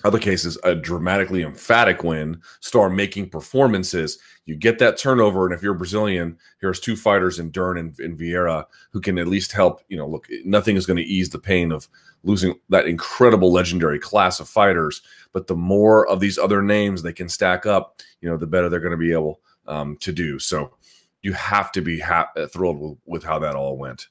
Other 0.04 0.20
cases, 0.20 0.58
a 0.64 0.76
dramatically 0.76 1.44
emphatic 1.44 2.04
win. 2.04 2.42
Star 2.60 2.90
making 2.90 3.30
performances. 3.30 4.20
You 4.46 4.56
get 4.56 4.80
that 4.80 4.98
turnover, 4.98 5.46
and 5.46 5.54
if 5.54 5.64
you're 5.64 5.74
Brazilian, 5.74 6.38
here's 6.60 6.80
two 6.80 6.96
fighters 6.96 7.40
in 7.40 7.52
Dern 7.52 7.78
and, 7.78 7.98
and 8.00 8.18
Vieira 8.18 8.66
who 8.92 9.00
can 9.00 9.18
at 9.18 9.28
least 9.28 9.54
help. 9.54 9.82
You 9.88 9.98
know, 9.98 10.08
look, 10.08 10.28
nothing 10.44 10.76
is 10.76 10.86
going 10.86 10.98
to 10.98 11.04
ease 11.04 11.30
the 11.30 11.40
pain 11.40 11.72
of 11.72 11.88
losing 12.24 12.56
that 12.70 12.88
incredible 12.88 13.52
legendary 13.52 14.00
class 14.00 14.40
of 14.40 14.50
fighters. 14.50 15.02
But 15.32 15.48
the 15.48 15.56
more 15.56 16.08
of 16.08 16.20
these 16.20 16.38
other 16.38 16.62
names 16.62 17.02
they 17.02 17.14
can 17.14 17.30
stack 17.30 17.66
up, 17.66 18.02
you 18.22 18.30
know, 18.30 18.38
the 18.38 18.48
better 18.48 18.70
they're 18.70 18.80
going 18.80 18.92
to 18.92 18.98
be 18.98 19.14
able 19.14 19.40
um, 19.68 19.98
to 19.98 20.12
do. 20.12 20.40
So 20.40 20.76
you 21.22 21.34
have 21.34 21.72
to 21.72 21.82
be 21.82 22.00
ha- 22.00 22.32
uh, 22.36 22.48
thrilled 22.48 22.80
with, 22.80 22.98
with 23.06 23.24
how 23.24 23.40
that 23.40 23.56
all 23.56 23.78
went. 23.78 24.08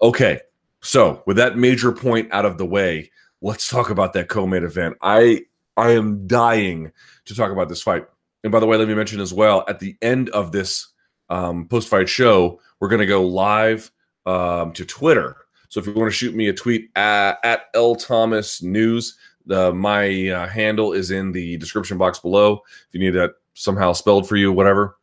Okay, 0.00 0.40
so 0.80 1.22
with 1.26 1.36
that 1.36 1.56
major 1.56 1.92
point 1.92 2.32
out 2.32 2.44
of 2.44 2.58
the 2.58 2.66
way, 2.66 3.10
let's 3.42 3.68
talk 3.68 3.90
about 3.90 4.14
that 4.14 4.28
co-main 4.28 4.64
event. 4.64 4.96
I 5.02 5.42
I 5.76 5.90
am 5.90 6.26
dying 6.26 6.92
to 7.26 7.34
talk 7.34 7.52
about 7.52 7.68
this 7.68 7.82
fight. 7.82 8.06
And 8.44 8.50
by 8.50 8.60
the 8.60 8.66
way, 8.66 8.76
let 8.76 8.88
me 8.88 8.94
mention 8.94 9.20
as 9.20 9.32
well 9.32 9.64
at 9.68 9.78
the 9.78 9.96
end 10.02 10.30
of 10.30 10.52
this 10.52 10.88
um, 11.28 11.68
post-fight 11.68 12.08
show, 12.08 12.60
we're 12.80 12.88
going 12.88 13.00
to 13.00 13.06
go 13.06 13.24
live 13.24 13.90
um, 14.26 14.72
to 14.72 14.84
Twitter 14.84 15.36
so 15.72 15.80
if 15.80 15.86
you 15.86 15.94
want 15.94 16.12
to 16.12 16.14
shoot 16.14 16.34
me 16.34 16.48
a 16.48 16.52
tweet 16.52 16.90
at, 16.96 17.38
at 17.42 17.62
L 17.72 17.94
Thomas 17.94 18.60
News, 18.60 19.16
the, 19.46 19.72
my 19.72 20.28
uh, 20.28 20.46
handle 20.46 20.92
is 20.92 21.10
in 21.10 21.32
the 21.32 21.56
description 21.56 21.96
box 21.96 22.18
below. 22.18 22.60
If 22.88 22.88
you 22.92 23.00
need 23.00 23.18
that 23.18 23.36
somehow 23.54 23.94
spelled 23.94 24.28
for 24.28 24.36
you, 24.36 24.52
whatever, 24.52 24.98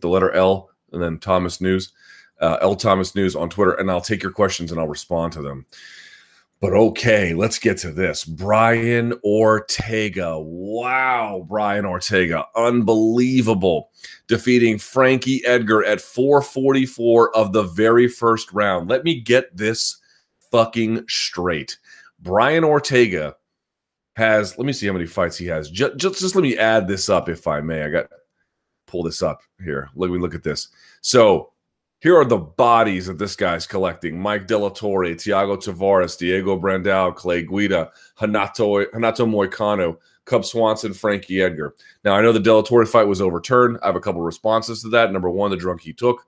the 0.00 0.08
letter 0.08 0.32
L 0.32 0.70
and 0.92 1.02
then 1.02 1.18
Thomas 1.18 1.60
News, 1.60 1.92
uh, 2.40 2.56
L 2.62 2.76
Thomas 2.76 3.14
News 3.14 3.36
on 3.36 3.50
Twitter, 3.50 3.72
and 3.72 3.90
I'll 3.90 4.00
take 4.00 4.22
your 4.22 4.32
questions 4.32 4.72
and 4.72 4.80
I'll 4.80 4.88
respond 4.88 5.34
to 5.34 5.42
them. 5.42 5.66
But 6.64 6.72
okay, 6.72 7.34
let's 7.34 7.58
get 7.58 7.76
to 7.80 7.92
this. 7.92 8.24
Brian 8.24 9.12
Ortega. 9.22 10.38
Wow, 10.38 11.44
Brian 11.46 11.84
Ortega. 11.84 12.46
Unbelievable. 12.56 13.90
Defeating 14.28 14.78
Frankie 14.78 15.44
Edgar 15.44 15.84
at 15.84 16.00
444 16.00 17.36
of 17.36 17.52
the 17.52 17.64
very 17.64 18.08
first 18.08 18.50
round. 18.50 18.88
Let 18.88 19.04
me 19.04 19.20
get 19.20 19.54
this 19.54 19.98
fucking 20.50 21.04
straight. 21.06 21.76
Brian 22.20 22.64
Ortega 22.64 23.36
has, 24.16 24.56
let 24.56 24.64
me 24.64 24.72
see 24.72 24.86
how 24.86 24.94
many 24.94 25.04
fights 25.04 25.36
he 25.36 25.44
has. 25.48 25.70
Just, 25.70 25.98
just, 25.98 26.18
just 26.18 26.34
let 26.34 26.40
me 26.40 26.56
add 26.56 26.88
this 26.88 27.10
up 27.10 27.28
if 27.28 27.46
I 27.46 27.60
may. 27.60 27.82
I 27.82 27.90
got 27.90 28.06
pull 28.86 29.02
this 29.02 29.22
up 29.22 29.42
here. 29.62 29.90
Let 29.94 30.10
me 30.10 30.18
look 30.18 30.34
at 30.34 30.42
this. 30.42 30.68
So 31.02 31.52
Here 32.04 32.18
are 32.18 32.26
the 32.26 32.36
bodies 32.36 33.06
that 33.06 33.16
this 33.16 33.34
guy's 33.34 33.66
collecting: 33.66 34.20
Mike 34.20 34.46
De 34.46 34.58
La 34.58 34.68
Torre, 34.68 35.14
Thiago 35.14 35.56
Tavares, 35.56 36.18
Diego 36.18 36.60
Brandao, 36.60 37.16
Clay 37.16 37.42
Guida, 37.42 37.90
Renato 38.20 38.84
Renato 38.92 39.24
Moicano, 39.24 39.96
Cub 40.26 40.44
Swanson, 40.44 40.92
Frankie 40.92 41.40
Edgar. 41.40 41.74
Now 42.04 42.12
I 42.12 42.20
know 42.20 42.30
the 42.30 42.40
De 42.40 42.54
La 42.54 42.60
Torre 42.60 42.84
fight 42.84 43.08
was 43.08 43.22
overturned. 43.22 43.78
I 43.82 43.86
have 43.86 43.96
a 43.96 44.00
couple 44.00 44.20
responses 44.20 44.82
to 44.82 44.90
that. 44.90 45.12
Number 45.14 45.30
one, 45.30 45.50
the 45.50 45.56
drunk 45.56 45.80
he 45.80 45.94
took 45.94 46.26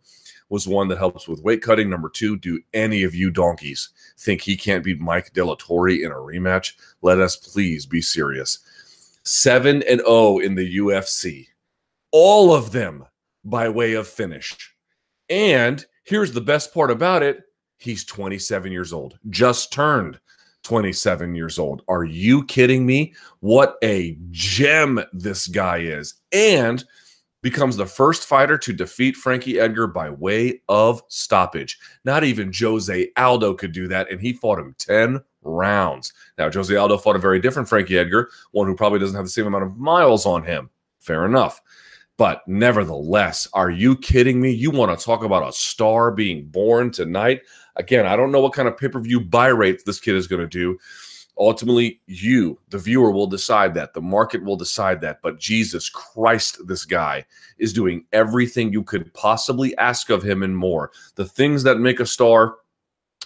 was 0.49 0.67
one 0.67 0.89
that 0.89 0.97
helps 0.97 1.29
with 1.29 1.43
weight 1.43 1.61
cutting. 1.61 1.91
Number 1.91 2.09
two, 2.09 2.39
do 2.39 2.59
any 2.73 3.03
of 3.03 3.15
you 3.15 3.31
donkeys 3.31 3.91
think 4.19 4.41
he 4.41 4.57
can't 4.57 4.83
beat 4.83 4.99
Mike 4.99 5.35
De 5.35 5.45
La 5.45 5.57
Torre 5.57 5.91
in 5.91 6.11
a 6.11 6.15
rematch? 6.15 6.73
Let 7.03 7.21
us 7.21 7.37
please 7.37 7.85
be 7.85 8.01
serious. 8.01 8.61
7 9.25 9.83
and 9.83 10.01
0 10.01 10.39
in 10.39 10.55
the 10.55 10.79
UFC. 10.79 11.49
All 12.13 12.55
of 12.55 12.73
them 12.73 13.05
by 13.45 13.69
way 13.69 13.93
of 13.93 14.09
finish. 14.09 14.73
And 15.29 15.85
here's 16.05 16.33
the 16.33 16.41
best 16.41 16.73
part 16.73 16.91
about 16.91 17.23
it 17.23 17.43
he's 17.79 18.05
27 18.05 18.73
years 18.73 18.93
old, 18.93 19.19
just 19.29 19.73
turned 19.73 20.19
27 20.63 21.35
years 21.35 21.59
old. 21.59 21.83
Are 21.89 22.05
you 22.05 22.45
kidding 22.47 22.87
me? 22.87 23.15
What 23.41 23.77
a 23.85 24.19
gem 24.31 25.01
this 25.13 25.47
guy 25.47 25.79
is. 25.79 26.15
And 26.33 26.85
becomes 27.43 27.77
the 27.77 27.87
first 27.87 28.25
fighter 28.27 28.59
to 28.59 28.73
defeat 28.73 29.15
Frankie 29.15 29.61
Edgar 29.61 29.87
by 29.87 30.11
way 30.11 30.61
of 30.69 31.01
stoppage. 31.07 31.79
Not 32.05 32.25
even 32.25 32.51
Jose 32.53 33.09
Aldo 33.17 33.55
could 33.55 33.71
do 33.71 33.87
that, 33.87 34.11
and 34.11 34.21
he 34.21 34.33
fought 34.33 34.59
him 34.59 34.75
10 34.79 35.21
rounds. 35.43 36.13
Now, 36.39 36.51
Jose 36.51 36.75
Aldo 36.75 36.99
fought 36.99 37.15
a 37.15 37.21
very 37.21 37.39
different 37.39 37.69
Frankie 37.69 37.99
Edgar, 37.99 38.31
one 38.51 38.67
who 38.67 38.75
probably 38.75 38.99
doesn't 38.99 39.15
have 39.15 39.27
the 39.27 39.31
same 39.31 39.47
amount 39.47 39.63
of 39.63 39.77
miles 39.77 40.27
on 40.27 40.43
him. 40.43 40.71
Fair 40.99 41.25
enough. 41.25 41.61
But 42.19 42.47
nevertheless, 42.47 43.47
are 43.53 43.71
you 43.71 43.97
kidding 43.97 44.41
me? 44.41 44.51
You 44.51 44.71
want 44.71 44.99
to 44.99 45.05
talk 45.05 45.23
about 45.23 45.49
a 45.49 45.53
star 45.53 46.11
being 46.11 46.47
born 46.47 46.91
tonight? 46.91 47.43
Again, 47.77 48.07
I 48.07 48.17
don't 48.17 48.33
know 48.33 48.41
what 48.41 48.55
kind 48.55 48.69
of 48.69 48.77
pay 48.77 48.89
per 48.89 49.01
view 49.01 49.21
buy 49.21 49.49
rate 49.49 49.83
this 49.85 50.01
kid 50.01 50.15
is 50.15 50.27
going 50.27 50.41
to 50.41 50.47
do. 50.47 50.79
Ultimately, 51.39 52.01
you, 52.07 52.59
the 52.71 52.79
viewer, 52.79 53.11
will 53.11 53.27
decide 53.27 53.75
that. 53.75 53.93
The 53.93 54.01
market 54.01 54.43
will 54.43 54.57
decide 54.57 55.03
that. 55.03 55.21
But 55.23 55.39
Jesus 55.39 55.91
Christ, 55.91 56.67
this 56.67 56.87
guy 56.87 57.27
is 57.59 57.75
doing 57.75 58.07
everything 58.15 58.73
you 58.73 58.83
could 58.83 59.13
possibly 59.13 59.77
ask 59.77 60.09
of 60.09 60.23
him 60.23 60.43
and 60.43 60.57
more. 60.57 60.93
The 61.17 61.27
things 61.27 61.63
that 61.65 61.79
make 61.79 62.01
a 62.01 62.07
star 62.07 62.57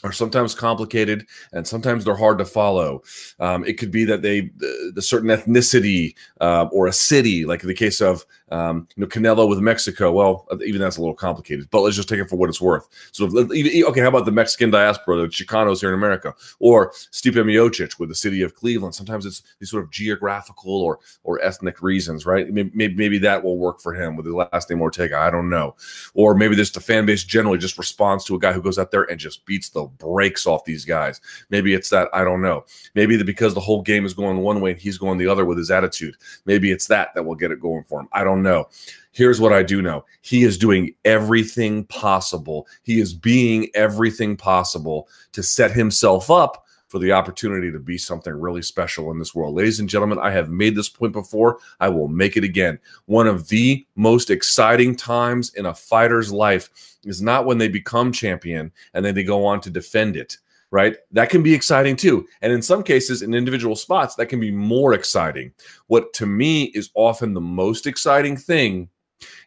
are 0.03 0.13
sometimes 0.13 0.55
complicated 0.55 1.27
and 1.53 1.67
sometimes 1.67 2.05
they're 2.05 2.17
hard 2.17 2.39
to 2.39 2.45
follow. 2.45 3.03
Um, 3.39 3.65
it 3.65 3.79
could 3.79 3.91
be 3.91 4.05
that 4.07 4.23
they, 4.23 4.51
the, 4.57 4.93
the 4.95 5.03
certain 5.03 5.29
ethnicity 5.29 6.15
uh, 6.41 6.69
or 6.73 6.87
a 6.87 6.93
city, 6.93 7.45
like 7.45 7.63
in 7.63 7.69
the 7.69 7.75
case 7.75 8.01
of 8.01 8.25
um, 8.51 8.89
you 8.97 9.03
know 9.03 9.07
Canelo 9.07 9.49
with 9.49 9.61
Mexico. 9.61 10.13
Well, 10.13 10.47
even 10.65 10.81
that's 10.81 10.97
a 10.97 11.01
little 11.01 11.15
complicated, 11.15 11.69
but 11.71 11.81
let's 11.81 11.97
just 11.97 12.09
take 12.09 12.19
it 12.19 12.29
for 12.29 12.37
what 12.37 12.49
it's 12.49 12.61
worth. 12.61 12.89
So, 13.13 13.27
okay, 13.27 14.01
how 14.01 14.09
about 14.09 14.25
the 14.25 14.33
Mexican 14.33 14.71
diaspora, 14.71 15.17
the 15.17 15.27
Chicanos 15.29 15.81
here 15.81 15.91
in 15.91 15.95
America, 15.95 16.35
or 16.59 16.91
Stipe 17.13 17.35
Miocic 17.35 17.99
with 17.99 18.09
the 18.09 18.15
city 18.15 18.43
of 18.43 18.55
Cleveland? 18.55 18.95
Sometimes 18.95 19.27
it's 19.27 19.43
these 19.59 19.71
sort 19.71 19.85
of 19.85 19.91
geographical 19.91 20.83
or 20.83 20.99
or 21.23 21.41
ethnic 21.43 21.83
reasons, 21.83 22.27
right? 22.27 22.51
Maybe, 22.53 22.95
maybe 22.95 23.19
that 23.19 23.43
will 23.43 23.59
work 23.59 23.81
for 23.81 23.95
him 23.95 24.17
with 24.17 24.27
the 24.27 24.35
last 24.35 24.71
name 24.71 24.81
Ortega. 24.81 25.17
I 25.17 25.31
don't 25.31 25.49
know, 25.49 25.77
or 26.15 26.35
maybe 26.35 26.57
just 26.57 26.75
the 26.75 26.81
fan 26.81 27.07
base 27.07 27.25
generally 27.25 27.59
just 27.59 27.79
responds 27.79 28.25
to 28.25 28.35
a 28.35 28.39
guy 28.39 28.53
who 28.53 28.63
goes 28.63 28.79
out 28.79 28.91
there 28.91 29.05
and 29.05 29.19
just 29.19 29.45
beats 29.47 29.71
the 29.71 29.85
brakes 29.85 30.47
off 30.47 30.65
these 30.65 30.85
guys. 30.85 31.21
Maybe 31.51 31.75
it's 31.75 31.91
that 31.91 32.09
I 32.13 32.25
don't 32.25 32.43
know. 32.43 32.65
Maybe 32.95 33.17
the, 33.17 33.25
because 33.25 33.55
the 33.55 33.61
whole 33.61 33.83
game 33.83 34.05
is 34.05 34.15
going 34.15 34.39
one 34.39 34.61
way 34.61 34.73
and 34.73 34.81
he's 34.81 34.99
going 34.99 35.19
the 35.19 35.27
other 35.27 35.45
with 35.45 35.59
his 35.59 35.71
attitude. 35.71 36.17
Maybe 36.47 36.71
it's 36.71 36.87
that 36.89 37.15
that 37.15 37.23
will 37.23 37.35
get 37.35 37.51
it 37.51 37.61
going 37.61 37.85
for 37.85 38.01
him. 38.01 38.09
I 38.13 38.25
don't 38.25 38.40
know. 38.43 38.69
Here's 39.13 39.41
what 39.41 39.53
I 39.53 39.63
do 39.63 39.83
know. 39.83 40.05
He 40.21 40.45
is 40.45 40.57
doing 40.57 40.95
everything 41.05 41.85
possible. 41.87 42.67
He 42.83 43.01
is 43.01 43.13
being 43.13 43.69
everything 43.75 44.37
possible 44.37 45.09
to 45.33 45.43
set 45.43 45.73
himself 45.73 46.31
up 46.31 46.67
for 46.91 46.99
the 46.99 47.13
opportunity 47.13 47.71
to 47.71 47.79
be 47.79 47.97
something 47.97 48.33
really 48.33 48.63
special 48.63 49.13
in 49.13 49.19
this 49.19 49.33
world. 49.35 49.55
Ladies 49.55 49.79
and 49.79 49.89
gentlemen, 49.89 50.19
I 50.19 50.33
have 50.33 50.51
made 50.51 50.75
this 50.75 50.89
point 50.89 51.13
before. 51.13 51.59
I 51.79 51.89
will 51.89 52.09
make 52.09 52.37
it 52.37 52.43
again. 52.43 52.81
One 53.07 53.29
of 53.29 53.49
the 53.49 53.87
most 53.95 54.29
exciting 54.29 54.97
times 54.97 55.55
in 55.55 55.67
a 55.67 55.75
fighter's 55.75 56.33
life 56.33 56.97
is 57.05 57.23
not 57.23 57.47
when 57.47 57.59
they 57.59 57.69
become 57.69 58.11
champion 58.11 58.73
and 58.93 59.05
then 59.05 59.15
they 59.15 59.23
go 59.23 59.45
on 59.47 59.61
to 59.61 59.71
defend 59.71 60.17
it 60.17 60.39
right? 60.71 60.97
That 61.13 61.31
can 61.31 61.43
be 61.43 61.55
exciting 61.55 61.97
too. 61.97 62.27
And 62.43 62.53
in 62.53 62.63
some 62.63 62.83
cases, 62.83 63.23
in 63.23 63.35
individual 63.35 63.77
spots, 63.77 64.15
that 64.17 64.27
can 64.27 64.41
be 64.41 64.51
more 64.51 64.93
exciting. 64.95 65.53
What 65.87 66.13
to 66.15 66.27
me 66.27 66.65
is 66.75 66.91
often 66.95 67.35
the 67.35 67.41
most 67.41 67.87
exciting 67.87 68.37
thing 68.37 68.89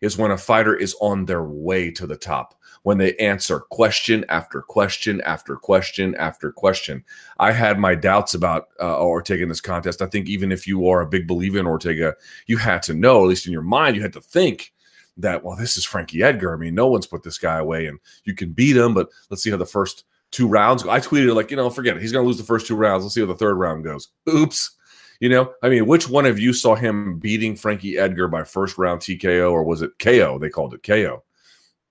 is 0.01 0.17
when 0.17 0.31
a 0.31 0.37
fighter 0.37 0.75
is 0.75 0.95
on 1.01 1.25
their 1.25 1.43
way 1.43 1.89
to 1.91 2.05
the 2.05 2.17
top 2.17 2.55
when 2.83 2.97
they 2.97 3.15
answer 3.15 3.61
question 3.61 4.25
after 4.29 4.61
question 4.61 5.21
after 5.21 5.55
question 5.55 6.13
after 6.15 6.51
question. 6.51 7.03
I 7.39 7.51
had 7.51 7.79
my 7.79 7.95
doubts 7.95 8.33
about 8.33 8.67
uh, 8.79 9.01
Ortega 9.01 9.43
in 9.43 9.49
this 9.49 9.61
contest. 9.61 10.01
I 10.01 10.05
think 10.07 10.27
even 10.27 10.51
if 10.51 10.67
you 10.67 10.87
are 10.89 11.01
a 11.01 11.07
big 11.07 11.25
believer 11.25 11.59
in 11.59 11.65
Ortega, 11.65 12.13
you 12.45 12.57
had 12.57 12.83
to 12.83 12.93
know, 12.93 13.23
at 13.23 13.29
least 13.29 13.47
in 13.47 13.53
your 13.53 13.61
mind, 13.61 13.95
you 13.95 14.01
had 14.01 14.13
to 14.13 14.21
think 14.21 14.73
that, 15.15 15.43
well, 15.43 15.55
this 15.55 15.77
is 15.77 15.85
Frankie 15.85 16.23
Edgar. 16.23 16.53
I 16.53 16.57
mean, 16.57 16.75
no 16.75 16.87
one's 16.87 17.07
put 17.07 17.23
this 17.23 17.37
guy 17.37 17.57
away 17.57 17.87
and 17.87 17.99
you 18.25 18.35
can 18.35 18.51
beat 18.51 18.75
him, 18.75 18.93
but 18.93 19.09
let's 19.29 19.41
see 19.41 19.49
how 19.49 19.57
the 19.57 19.65
first 19.65 20.03
two 20.33 20.47
rounds. 20.47 20.83
I 20.85 20.99
tweeted, 20.99 21.33
like, 21.33 21.51
you 21.51 21.55
know, 21.55 21.69
forget 21.69 21.95
it. 21.95 22.01
He's 22.01 22.11
going 22.11 22.23
to 22.23 22.27
lose 22.27 22.37
the 22.37 22.43
first 22.43 22.67
two 22.67 22.75
rounds. 22.75 23.05
Let's 23.05 23.15
see 23.15 23.21
how 23.21 23.27
the 23.27 23.35
third 23.35 23.55
round 23.55 23.85
goes. 23.85 24.09
Oops. 24.27 24.71
You 25.19 25.29
know, 25.29 25.53
I 25.61 25.69
mean, 25.69 25.85
which 25.85 26.09
one 26.09 26.25
of 26.25 26.39
you 26.39 26.51
saw 26.51 26.75
him 26.75 27.17
beating 27.19 27.55
Frankie 27.55 27.97
Edgar 27.97 28.27
by 28.27 28.43
first 28.43 28.77
round 28.77 28.99
TKO 28.99 29.51
or 29.51 29.63
was 29.63 29.81
it 29.81 29.97
KO? 29.99 30.37
They 30.37 30.49
called 30.49 30.73
it 30.73 30.83
KO. 30.83 31.23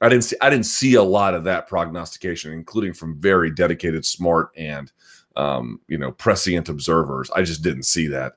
I 0.02 0.08
didn't 0.08 0.24
see 0.24 0.36
I 0.40 0.50
didn't 0.50 0.66
see 0.66 0.94
a 0.94 1.02
lot 1.02 1.34
of 1.34 1.44
that 1.44 1.68
prognostication, 1.68 2.52
including 2.52 2.92
from 2.92 3.20
very 3.20 3.50
dedicated, 3.50 4.04
smart, 4.04 4.50
and 4.56 4.90
um, 5.36 5.80
you 5.86 5.96
know 5.96 6.10
prescient 6.10 6.68
observers. 6.68 7.30
I 7.30 7.42
just 7.42 7.62
didn't 7.62 7.84
see 7.84 8.08
that. 8.08 8.32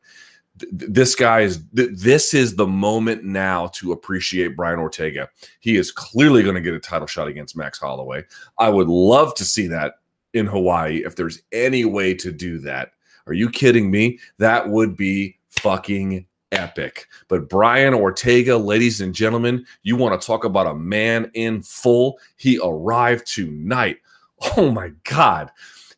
This 0.72 1.16
guy 1.16 1.42
is 1.42 1.64
this 1.72 2.34
is 2.34 2.56
the 2.56 2.68
moment 2.68 3.24
now 3.24 3.68
to 3.68 3.92
appreciate 3.92 4.56
Brian 4.56 4.80
Ortega. 4.80 5.30
He 5.60 5.76
is 5.76 5.92
clearly 5.92 6.44
going 6.44 6.56
to 6.56 6.62
get 6.62 6.74
a 6.74 6.80
title 6.80 7.08
shot 7.08 7.28
against 7.28 7.58
Max 7.58 7.78
Holloway. 7.80 8.24
I 8.58 8.70
would 8.70 8.88
love 8.88 9.36
to 9.36 9.46
see 9.46 9.68
that 9.68 9.96
in 10.34 10.46
Hawaii 10.46 11.04
if 11.06 11.16
there's 11.16 11.42
any 11.52 11.86
way 11.86 12.14
to 12.16 12.32
do 12.32 12.60
that. 12.60 12.92
Are 13.28 13.34
you 13.34 13.50
kidding 13.50 13.90
me? 13.92 14.20
That 14.38 14.70
would 14.70 14.96
be 14.96 15.38
fucking 15.50 16.26
epic. 16.52 17.08
But 17.28 17.50
Brian 17.50 17.94
Ortega, 17.94 18.56
ladies 18.56 19.02
and 19.02 19.14
gentlemen, 19.14 19.66
you 19.84 19.96
want 19.96 20.20
to 20.20 20.26
talk 20.26 20.44
about 20.44 20.68
a 20.68 20.76
man 20.76 21.32
in 21.34 21.62
full? 21.62 22.20
He 22.38 22.60
arrived 22.64 23.28
tonight. 23.28 23.98
Oh 24.58 24.70
my 24.70 24.92
God. 25.04 25.50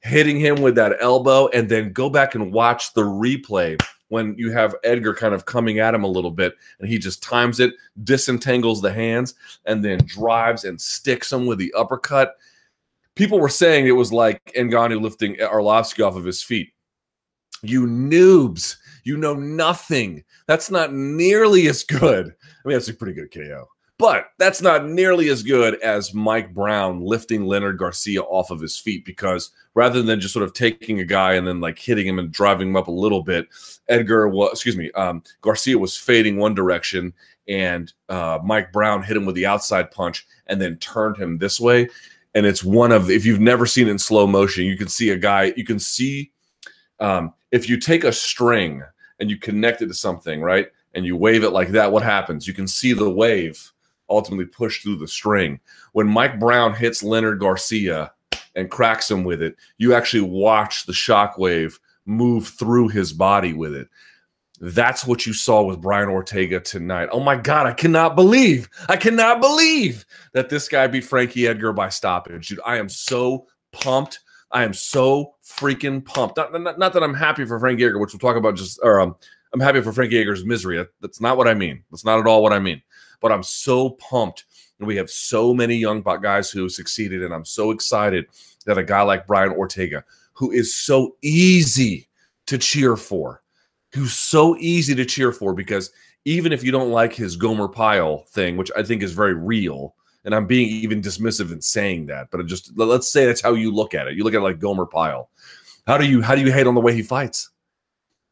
Hitting 0.03 0.39
him 0.39 0.61
with 0.61 0.75
that 0.75 0.95
elbow, 1.01 1.47
and 1.49 1.67
then 1.67 1.91
go 1.91 2.09
back 2.09 2.35
and 2.35 2.53
watch 2.53 2.93
the 2.93 3.01
replay 3.01 3.77
when 4.09 4.35
you 4.37 4.51
have 4.51 4.75
Edgar 4.83 5.13
kind 5.13 5.33
of 5.33 5.45
coming 5.45 5.79
at 5.79 5.93
him 5.93 6.03
a 6.03 6.07
little 6.07 6.31
bit, 6.31 6.55
and 6.79 6.87
he 6.87 6.97
just 6.97 7.21
times 7.21 7.59
it, 7.59 7.73
disentangles 8.03 8.81
the 8.81 8.93
hands, 8.93 9.35
and 9.65 9.83
then 9.83 9.99
drives 10.05 10.63
and 10.63 10.79
sticks 10.79 11.31
him 11.31 11.45
with 11.45 11.57
the 11.57 11.73
uppercut. 11.73 12.35
People 13.15 13.39
were 13.39 13.49
saying 13.49 13.87
it 13.87 13.91
was 13.91 14.13
like 14.13 14.43
Ngannou 14.55 15.01
lifting 15.01 15.35
Arlovski 15.35 16.05
off 16.05 16.15
of 16.15 16.25
his 16.25 16.41
feet. 16.41 16.71
You 17.63 17.85
noobs 17.87 18.75
you 19.07 19.15
know 19.15 19.33
nothing. 19.33 20.23
That's 20.47 20.69
not 20.69 20.93
nearly 20.93 21.67
as 21.67 21.83
good. 21.83 22.27
I 22.27 22.67
mean, 22.67 22.75
that's 22.75 22.89
a 22.89 22.93
pretty 22.93 23.13
good 23.13 23.33
KO, 23.33 23.67
but 23.99 24.31
that's 24.37 24.61
not 24.61 24.85
nearly 24.85 25.29
as 25.29 25.41
good 25.41 25.81
as 25.81 26.13
Mike 26.13 26.53
Brown 26.53 27.01
lifting 27.01 27.45
Leonard 27.45 27.79
Garcia 27.79 28.21
off 28.21 28.51
of 28.51 28.61
his 28.61 28.77
feet 28.77 29.03
because 29.03 29.49
rather 29.73 30.03
than 30.03 30.19
just 30.19 30.33
sort 30.33 30.43
of 30.43 30.53
taking 30.53 30.99
a 30.99 31.05
guy 31.05 31.33
and 31.33 31.47
then 31.47 31.59
like 31.59 31.79
hitting 31.79 32.05
him 32.05 32.19
and 32.19 32.31
driving 32.31 32.69
him 32.69 32.75
up 32.75 32.87
a 32.87 32.91
little 32.91 33.23
bit, 33.23 33.47
Edgar 33.87 34.27
was, 34.27 34.51
excuse 34.51 34.77
me, 34.77 34.91
um, 34.91 35.23
Garcia 35.41 35.79
was 35.79 35.97
fading 35.97 36.37
one 36.37 36.53
direction 36.53 37.11
and 37.47 37.91
uh, 38.09 38.37
Mike 38.43 38.71
Brown 38.71 39.01
hit 39.01 39.17
him 39.17 39.25
with 39.25 39.35
the 39.35 39.47
outside 39.47 39.89
punch 39.89 40.27
and 40.45 40.61
then 40.61 40.77
turned 40.77 41.17
him 41.17 41.39
this 41.39 41.59
way. 41.59 41.89
And 42.35 42.45
it's 42.45 42.63
one 42.63 42.91
of, 42.91 43.09
if 43.09 43.25
you've 43.25 43.39
never 43.39 43.65
seen 43.65 43.87
it 43.87 43.91
in 43.91 43.97
slow 43.97 44.27
motion, 44.27 44.65
you 44.65 44.77
can 44.77 44.89
see 44.89 45.09
a 45.09 45.17
guy, 45.17 45.53
you 45.57 45.65
can 45.65 45.79
see 45.79 46.31
um, 46.99 47.33
if 47.51 47.67
you 47.67 47.79
take 47.79 48.03
a 48.03 48.11
string 48.11 48.83
and 49.19 49.31
you 49.31 49.37
connect 49.37 49.81
it 49.81 49.87
to 49.87 49.95
something, 49.95 50.41
right? 50.41 50.67
And 50.93 51.03
you 51.03 51.15
wave 51.15 51.43
it 51.43 51.49
like 51.49 51.69
that, 51.69 51.91
what 51.91 52.03
happens? 52.03 52.47
You 52.47 52.53
can 52.53 52.67
see 52.67 52.93
the 52.93 53.09
wave 53.09 53.71
ultimately 54.09 54.45
push 54.45 54.81
through 54.81 54.97
the 54.97 55.07
string. 55.07 55.59
When 55.93 56.07
Mike 56.07 56.39
Brown 56.39 56.73
hits 56.73 57.03
Leonard 57.03 57.39
Garcia 57.39 58.11
and 58.55 58.71
cracks 58.71 59.09
him 59.09 59.23
with 59.23 59.41
it, 59.41 59.55
you 59.77 59.93
actually 59.93 60.21
watch 60.21 60.85
the 60.85 60.93
shock 60.93 61.37
wave 61.37 61.79
move 62.05 62.47
through 62.47 62.89
his 62.89 63.13
body 63.13 63.53
with 63.53 63.73
it. 63.73 63.87
That's 64.59 65.05
what 65.05 65.25
you 65.25 65.33
saw 65.33 65.61
with 65.61 65.81
Brian 65.81 66.09
Ortega 66.09 66.59
tonight. 66.59 67.09
Oh 67.11 67.19
my 67.19 67.35
God, 67.35 67.67
I 67.67 67.73
cannot 67.73 68.15
believe, 68.15 68.67
I 68.89 68.97
cannot 68.97 69.39
believe 69.39 70.05
that 70.33 70.49
this 70.49 70.67
guy 70.67 70.87
beat 70.87 71.03
Frankie 71.03 71.47
Edgar 71.47 71.73
by 71.73 71.89
stoppage. 71.89 72.47
Dude, 72.47 72.59
I 72.65 72.77
am 72.77 72.89
so 72.89 73.45
pumped 73.71 74.19
I 74.51 74.63
am 74.63 74.73
so 74.73 75.35
freaking 75.43 76.03
pumped. 76.03 76.37
Not, 76.37 76.53
not, 76.53 76.79
not 76.79 76.93
that 76.93 77.03
I'm 77.03 77.13
happy 77.13 77.45
for 77.45 77.59
Frankie 77.59 77.85
Edgar, 77.85 77.99
which 77.99 78.13
we'll 78.13 78.19
talk 78.19 78.37
about 78.37 78.55
just, 78.55 78.79
or 78.81 78.99
um, 78.99 79.15
I'm 79.53 79.59
happy 79.59 79.81
for 79.81 79.91
Frankie 79.91 80.19
Edgar's 80.19 80.45
misery. 80.45 80.83
That's 81.01 81.21
not 81.21 81.37
what 81.37 81.47
I 81.47 81.53
mean. 81.53 81.83
That's 81.91 82.05
not 82.05 82.19
at 82.19 82.27
all 82.27 82.41
what 82.41 82.53
I 82.53 82.59
mean. 82.59 82.81
But 83.21 83.31
I'm 83.31 83.43
so 83.43 83.91
pumped. 83.91 84.45
And 84.79 84.87
we 84.87 84.95
have 84.97 85.09
so 85.09 85.53
many 85.53 85.75
young 85.75 86.01
guys 86.01 86.51
who 86.51 86.69
succeeded, 86.69 87.23
and 87.23 87.33
I'm 87.33 87.45
so 87.45 87.71
excited 87.71 88.27
that 88.65 88.77
a 88.77 88.83
guy 88.83 89.01
like 89.01 89.25
Brian 89.25 89.51
Ortega, 89.51 90.03
who 90.33 90.51
is 90.51 90.75
so 90.75 91.15
easy 91.21 92.07
to 92.45 92.57
cheer 92.57 92.95
for, 92.95 93.41
who's 93.93 94.13
so 94.13 94.55
easy 94.57 94.93
to 94.95 95.05
cheer 95.05 95.31
for 95.31 95.53
because 95.53 95.91
even 96.25 96.51
if 96.51 96.63
you 96.63 96.71
don't 96.71 96.91
like 96.91 97.13
his 97.13 97.35
Gomer 97.37 97.67
Pyle 97.69 98.25
thing, 98.29 98.57
which 98.57 98.69
I 98.75 98.83
think 98.83 99.01
is 99.01 99.13
very 99.13 99.33
real, 99.33 99.95
and 100.25 100.35
I'm 100.35 100.45
being 100.45 100.67
even 100.67 101.01
dismissive 101.01 101.53
in 101.53 101.61
saying 101.61 102.07
that, 102.07 102.29
but 102.31 102.45
just 102.47 102.77
let's 102.77 103.09
say 103.09 103.25
that's 103.25 103.41
how 103.41 103.53
you 103.53 103.71
look 103.71 103.93
at 103.93 104.07
it. 104.07 104.15
You 104.15 104.25
look 104.25 104.33
at 104.33 104.39
it 104.39 104.43
like 104.43 104.59
Gomer 104.59 104.85
Pyle. 104.85 105.29
How 105.87 105.97
do 105.97 106.05
you 106.05 106.21
how 106.21 106.35
do 106.35 106.41
you 106.41 106.51
hate 106.51 106.67
on 106.67 106.75
the 106.75 106.81
way 106.81 106.93
he 106.93 107.01
fights? 107.01 107.49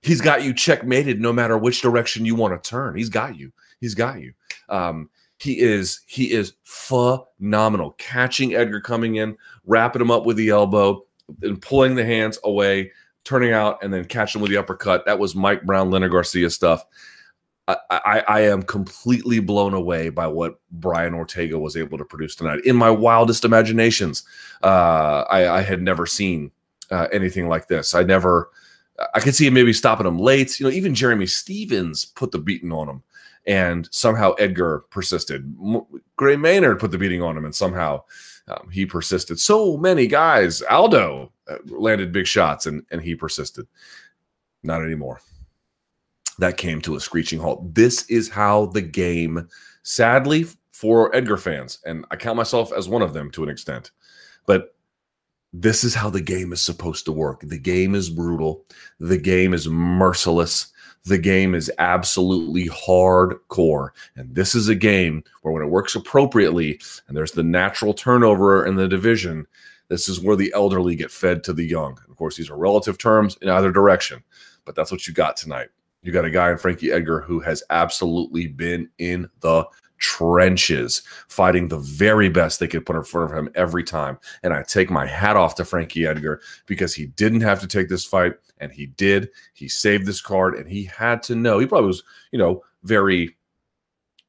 He's 0.02 0.20
got 0.20 0.44
you 0.44 0.54
checkmated 0.54 1.22
no 1.22 1.32
matter 1.32 1.58
which 1.58 1.82
direction 1.82 2.26
you 2.26 2.36
want 2.36 2.62
to 2.62 2.70
turn. 2.70 2.98
He's 2.98 3.10
got 3.10 3.38
you. 3.38 3.54
He's 3.80 3.96
got 3.96 4.20
you. 4.20 4.34
Um, 4.70 5.10
he 5.38 5.60
is 5.60 6.02
he 6.08 6.32
is 6.32 6.54
phenomenal. 6.64 7.92
Catching 7.98 8.56
Edgar 8.56 8.82
coming 8.82 9.16
in, 9.16 9.38
wrapping 9.66 10.02
him 10.02 10.12
up 10.12 10.26
with 10.26 10.38
the 10.38 10.50
elbow, 10.50 11.06
and 11.42 11.62
pulling 11.62 11.96
the 11.96 12.06
hands 12.06 12.40
away, 12.44 12.92
turning 13.24 13.52
out, 13.52 13.84
and 13.84 13.94
then 13.94 14.06
catching 14.06 14.42
with 14.42 14.52
the 14.52 14.58
uppercut. 14.58 15.06
That 15.06 15.20
was 15.20 15.36
Mike 15.36 15.64
Brown, 15.64 15.92
Leonard 15.92 16.12
Garcia 16.12 16.50
stuff. 16.50 16.86
I, 17.68 17.78
I, 17.90 18.24
I, 18.28 18.40
am 18.42 18.62
completely 18.62 19.40
blown 19.40 19.74
away 19.74 20.10
by 20.10 20.28
what 20.28 20.60
Brian 20.72 21.16
Ortega 21.16 21.58
was 21.58 21.76
able 21.76 21.98
to 21.98 22.06
produce 22.06 22.36
tonight. 22.36 22.64
In 22.64 22.76
my 22.76 22.92
wildest 22.92 23.44
imaginations, 23.44 24.24
uh, 24.62 25.26
I, 25.30 25.48
I, 25.48 25.62
had 25.62 25.82
never 25.82 26.06
seen 26.06 26.52
uh, 26.92 27.08
anything 27.12 27.48
like 27.48 27.68
this. 27.68 27.96
I 27.96 28.04
never, 28.04 28.52
I 29.16 29.20
could 29.20 29.34
see 29.34 29.48
him 29.48 29.56
maybe 29.56 29.74
stopping 29.74 30.06
him 30.06 30.20
late. 30.20 30.60
You 30.60 30.68
know, 30.68 30.72
even 30.72 30.94
Jeremy 30.94 31.26
Stephens 31.26 32.06
put 32.06 32.32
the 32.32 32.38
beating 32.38 32.72
on 32.72 32.88
him, 32.88 33.04
and 33.48 33.88
somehow 33.92 34.34
Edgar 34.34 34.86
persisted. 34.90 35.56
Gray 36.16 36.36
Maynard 36.36 36.80
put 36.80 36.92
the 36.92 36.98
beating 36.98 37.22
on 37.22 37.38
him, 37.38 37.46
and 37.46 37.56
somehow 37.56 38.04
um, 38.48 38.70
he 38.72 38.86
persisted. 38.86 39.40
So 39.40 39.78
many 39.78 40.08
guys. 40.08 40.62
Aldo 40.64 41.32
uh, 41.48 41.58
landed 41.66 42.12
big 42.12 42.28
shots, 42.28 42.66
and 42.66 42.84
and 42.92 43.02
he 43.02 43.16
persisted. 43.16 43.68
Not 44.64 44.82
anymore 44.82 45.22
that 46.40 46.58
came 46.58 46.82
to 46.82 46.96
a 46.96 47.00
screeching 47.00 47.40
halt. 47.40 47.74
This 47.74 48.04
is 48.10 48.30
how 48.30 48.68
the 48.68 48.82
game, 48.82 49.48
sadly, 49.84 50.46
for 50.72 51.16
Edgar 51.16 51.38
fans, 51.38 51.80
and 51.86 52.06
I 52.12 52.16
count 52.16 52.38
myself 52.38 52.74
as 52.74 52.90
one 52.90 53.02
of 53.02 53.14
them 53.14 53.32
to 53.32 53.44
an 53.44 53.50
extent, 53.50 53.92
but 54.46 54.76
this 55.54 55.86
is 55.86 55.96
how 55.96 56.10
the 56.10 56.22
game 56.22 56.52
is 56.52 56.60
supposed 56.60 57.06
to 57.06 57.14
work. 57.14 57.42
The 57.42 57.58
game 57.58 57.96
is 57.96 58.10
brutal, 58.10 58.66
the 59.00 59.18
game 59.18 59.54
is 59.54 59.70
merciless. 59.70 60.68
The 61.06 61.18
game 61.18 61.54
is 61.54 61.72
absolutely 61.78 62.68
hardcore. 62.68 63.90
And 64.16 64.34
this 64.34 64.56
is 64.56 64.68
a 64.68 64.76
game 64.76 65.24
where, 65.42 65.54
when 65.54 65.64
it 65.64 65.70
works 65.70 65.96
appropriately 65.96 66.80
and 67.08 67.16
there's 67.16 67.32
the 67.32 67.44
natural 67.44 67.94
turnover 67.94 68.66
in 68.66 68.76
the 68.76 68.88
division, 68.88 69.46
this 69.88 70.10
is 70.10 70.20
where 70.20 70.36
the 70.36 70.52
elderly 70.56 70.96
get 70.96 71.12
fed 71.12 71.44
to 71.44 71.54
the 71.54 71.66
young. 71.66 72.00
Of 72.10 72.16
course, 72.16 72.36
these 72.36 72.50
are 72.50 72.58
relative 72.58 72.98
terms 72.98 73.38
in 73.42 73.50
either 73.50 73.72
direction, 73.72 74.24
but 74.66 74.76
that's 74.76 74.92
what 74.92 75.08
you 75.08 75.14
got 75.14 75.38
tonight. 75.38 75.70
You 76.06 76.12
got 76.12 76.24
a 76.24 76.30
guy 76.30 76.52
in 76.52 76.60
Frankie 76.60 76.92
Edgar 76.92 77.22
who 77.22 77.40
has 77.40 77.64
absolutely 77.72 78.46
been 78.48 78.90
in 79.00 79.28
the 79.40 79.66
trenches, 79.98 81.02
fighting 81.28 81.68
the 81.68 81.80
very 81.80 82.30
best 82.30 82.60
they 82.60 82.68
could 82.68 82.86
put 82.86 82.96
in 82.96 83.04
front 83.04 83.32
of 83.32 83.38
him 83.38 83.50
every 83.56 83.84
time. 83.84 84.20
And 84.44 84.54
I 84.54 84.62
take 84.62 84.92
my 84.92 85.08
hat 85.08 85.36
off 85.36 85.56
to 85.56 85.66
Frankie 85.66 86.06
Edgar 86.06 86.42
because 86.68 86.94
he 86.94 87.08
didn't 87.08 87.42
have 87.42 87.60
to 87.62 87.68
take 87.68 87.90
this 87.90 88.06
fight, 88.06 88.34
and 88.60 88.72
he 88.72 88.86
did. 88.86 89.30
He 89.54 89.68
saved 89.68 90.06
this 90.06 90.22
card, 90.22 90.54
and 90.54 90.70
he 90.70 90.84
had 90.84 91.24
to 91.24 91.36
know. 91.36 91.58
He 91.58 91.66
probably 91.66 91.88
was, 91.88 92.04
you 92.32 92.38
know, 92.38 92.64
very 92.84 93.36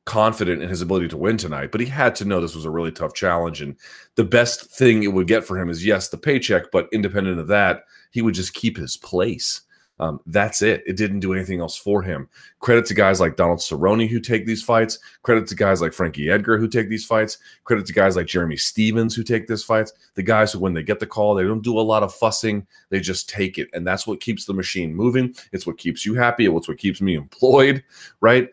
confident 0.06 0.62
in 0.62 0.71
his 0.71 0.80
ability 0.80 1.09
to 1.09 1.16
win 1.18 1.37
tonight, 1.37 1.73
but 1.73 1.80
he 1.83 1.87
had 1.87 2.14
to 2.14 2.25
know 2.25 2.40
this 2.40 2.54
was 2.54 2.64
a 2.64 2.71
really 2.71 2.92
tough 2.92 3.12
challenge. 3.12 3.61
And 3.61 3.76
the 4.14 4.25
best 4.25 4.71
thing 4.71 5.02
it 5.02 5.12
would 5.12 5.26
get 5.26 5.45
for 5.45 5.59
him 5.59 5.68
is, 5.68 5.85
yes, 5.85 6.09
the 6.09 6.16
paycheck, 6.16 6.71
but 6.73 6.88
independent 6.90 7.38
of 7.38 7.49
that, 7.49 7.83
he 8.12 8.23
would 8.23 8.35
just 8.35 8.54
keep 8.54 8.78
his 8.78 8.97
place. 8.97 9.61
Um, 9.98 10.20
that's 10.26 10.60
it. 10.60 10.82
It 10.86 10.96
didn't 10.96 11.20
do 11.20 11.32
anything 11.32 11.60
else 11.60 11.76
for 11.76 12.02
him. 12.02 12.28
Credit 12.60 12.84
to 12.86 12.94
guys 12.94 13.18
like 13.18 13.36
Donald 13.36 13.60
Cerrone 13.60 14.08
who 14.08 14.20
take 14.20 14.44
these 14.44 14.62
fights. 14.62 14.98
Credit 15.22 15.46
to 15.46 15.54
guys 15.54 15.80
like 15.80 15.92
Frankie 15.92 16.30
Edgar 16.30 16.58
who 16.58 16.68
take 16.68 16.88
these 16.88 17.06
fights. 17.06 17.38
Credit 17.64 17.86
to 17.86 17.92
guys 17.92 18.14
like 18.16 18.26
Jeremy 18.26 18.56
Stephens 18.56 19.14
who 19.14 19.23
take 19.23 19.47
these 19.47 19.64
fights. 19.64 19.92
The 20.14 20.23
guys 20.23 20.52
who, 20.52 20.58
when 20.58 20.75
they 20.75 20.82
get 20.82 21.00
the 21.00 21.06
call, 21.06 21.34
they 21.34 21.44
don't 21.44 21.62
do 21.62 21.78
a 21.78 21.80
lot 21.80 22.02
of 22.02 22.14
fussing. 22.14 22.66
They 22.90 23.00
just 23.00 23.28
take 23.28 23.58
it. 23.58 23.68
And 23.73 23.86
that's 23.86 24.06
what 24.06 24.21
keeps 24.21 24.44
the 24.44 24.52
machine 24.52 24.94
moving. 24.94 25.34
It's 25.52 25.66
what 25.66 25.78
keeps 25.78 26.04
you 26.04 26.14
happy. 26.14 26.47
It's 26.47 26.68
what 26.68 26.78
keeps 26.78 27.00
me 27.00 27.14
employed, 27.14 27.82
right? 28.21 28.50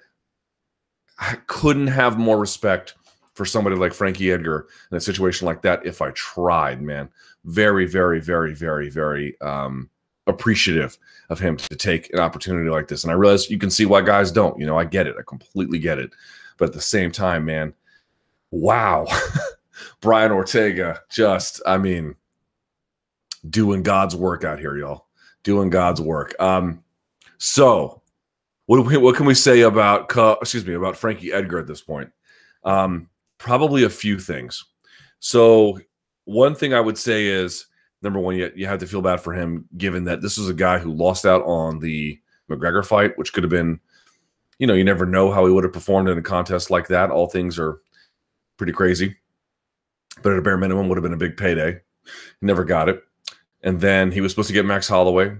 I 1.20 1.36
couldn't 1.48 1.88
have 1.88 2.18
more 2.18 2.39
respect 2.39 2.96
for 3.34 3.46
somebody 3.46 3.76
like 3.76 3.94
Frankie 3.94 4.32
Edgar 4.32 4.68
in 4.91 4.98
a 4.98 5.02
situation 5.02 5.46
like 5.46 5.62
that 5.63 5.86
if 5.86 6.02
I 6.02 6.12
tried, 6.12 6.82
man. 6.82 7.10
Very, 7.46 7.86
very, 7.86 8.22
very, 8.22 8.54
very, 8.54 8.89
very 8.89 9.39
um, 9.41 9.89
appreciative 10.28 10.98
of 11.30 11.40
him 11.40 11.58
to 11.58 11.76
take 11.76 12.12
an 12.14 12.20
opportunity 12.20 12.70
like 12.70 12.88
this. 12.88 13.04
And 13.04 13.12
I 13.12 13.16
realize 13.16 13.50
you 13.50 13.58
can 13.58 13.70
see 13.70 13.86
why 13.86 14.02
guys 14.02 14.32
don't. 14.32 14.60
You 14.60 14.66
know, 14.66 14.78
I 14.78 14.86
get 14.86 15.08
it. 15.08 15.16
I 15.20 15.24
completely 15.28 15.80
get 15.80 16.00
it. 16.00 16.12
But 16.58 16.70
at 16.70 16.74
the 16.74 16.82
same 16.82 17.12
time, 17.12 17.46
man, 17.46 17.74
wow. 18.52 19.06
Brian 20.02 20.32
Ortega 20.32 21.02
just, 21.10 21.62
I 21.66 21.78
mean, 21.78 22.16
doing 23.50 23.84
God's 23.84 24.16
work 24.16 24.44
out 24.44 24.60
here, 24.60 24.78
y'all. 24.78 25.08
Doing 25.44 25.70
God's 25.70 26.00
work. 26.00 26.36
Um, 26.40 26.84
so 27.38 28.02
what 28.68 28.86
we, 28.86 28.96
what 28.98 29.16
can 29.16 29.26
we 29.26 29.34
say 29.34 29.62
about 29.62 30.10
excuse 30.42 30.66
me 30.66 30.74
about 30.74 30.96
Frankie 30.96 31.34
Edgar 31.34 31.60
at 31.60 31.68
this 31.68 31.82
point? 31.82 32.10
Um, 32.64 33.10
probably 33.38 33.84
a 33.84 33.90
few 33.90 34.20
things. 34.20 34.64
So 35.20 35.80
one 36.26 36.56
thing 36.56 36.74
I 36.74 36.80
would 36.80 36.98
say 36.98 37.26
is 37.26 37.66
number 38.04 38.20
one, 38.20 38.36
you, 38.36 38.52
you 38.56 38.68
have 38.68 38.80
to 38.80 38.88
feel 38.88 39.02
bad 39.02 39.22
for 39.22 39.34
him, 39.34 39.66
given 39.78 40.04
that 40.04 40.22
this 40.22 40.38
is 40.38 40.50
a 40.50 40.54
guy 40.54 40.78
who 40.78 40.94
lost 40.94 41.26
out 41.26 41.44
on 41.46 41.80
the 41.80 42.20
McGregor 42.50 42.86
fight, 42.86 43.18
which 43.18 43.34
could 43.34 43.44
have 43.44 43.50
been, 43.50 43.80
you 44.60 44.68
know, 44.68 44.74
you 44.74 44.84
never 44.84 45.06
know 45.06 45.32
how 45.32 45.46
he 45.46 45.52
would 45.52 45.63
have 45.63 45.74
performed 45.74 46.10
in 46.10 46.18
a 46.18 46.22
contest 46.22 46.70
like 46.70 46.88
that. 46.89 47.10
All 47.10 47.28
things 47.28 47.58
are 47.58 47.80
pretty 48.58 48.74
crazy, 48.74 49.16
but 50.22 50.34
at 50.34 50.39
a 50.39 50.42
bare 50.42 50.58
minimum, 50.58 50.89
would 50.89 50.98
have 50.98 51.04
been 51.04 51.13
a 51.13 51.18
big 51.18 51.38
payday. 51.38 51.80
He 52.04 52.46
never 52.46 52.63
got 52.63 52.89
it, 52.89 53.02
and 53.62 53.80
then 53.80 54.12
he 54.12 54.22
was 54.22 54.32
supposed 54.32 54.50
to 54.50 54.54
get 54.54 54.66
Max 54.66 54.88
Holloway, 54.88 55.38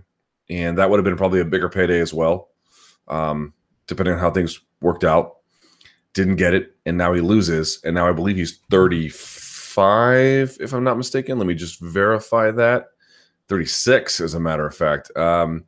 and 0.50 0.78
that 0.78 0.90
would 0.90 0.98
have 0.98 1.06
been 1.06 1.18
probably 1.18 1.42
a 1.42 1.46
bigger 1.46 1.70
payday 1.70 2.00
as 2.00 2.14
well, 2.14 2.50
um, 3.10 3.54
depending 3.88 4.14
on 4.14 4.20
how 4.20 4.32
things 4.32 4.62
worked 4.82 5.04
out. 5.04 5.38
Didn't 6.14 6.36
get 6.38 6.54
it, 6.54 6.76
and 6.86 6.98
now 6.98 7.12
he 7.14 7.22
loses, 7.22 7.82
and 7.84 7.96
now 7.96 8.08
I 8.08 8.14
believe 8.14 8.38
he's 8.38 8.60
thirty 8.70 9.10
five, 9.74 10.56
if 10.60 10.74
I'm 10.74 10.84
not 10.84 10.98
mistaken. 10.98 11.38
Let 11.38 11.48
me 11.48 11.56
just 11.56 11.80
verify 11.80 12.52
that. 12.52 12.88
36, 13.50 14.22
as 14.22 14.34
a 14.34 14.40
matter 14.40 14.66
of 14.66 14.76
fact. 14.76 15.16
Um, 15.18 15.66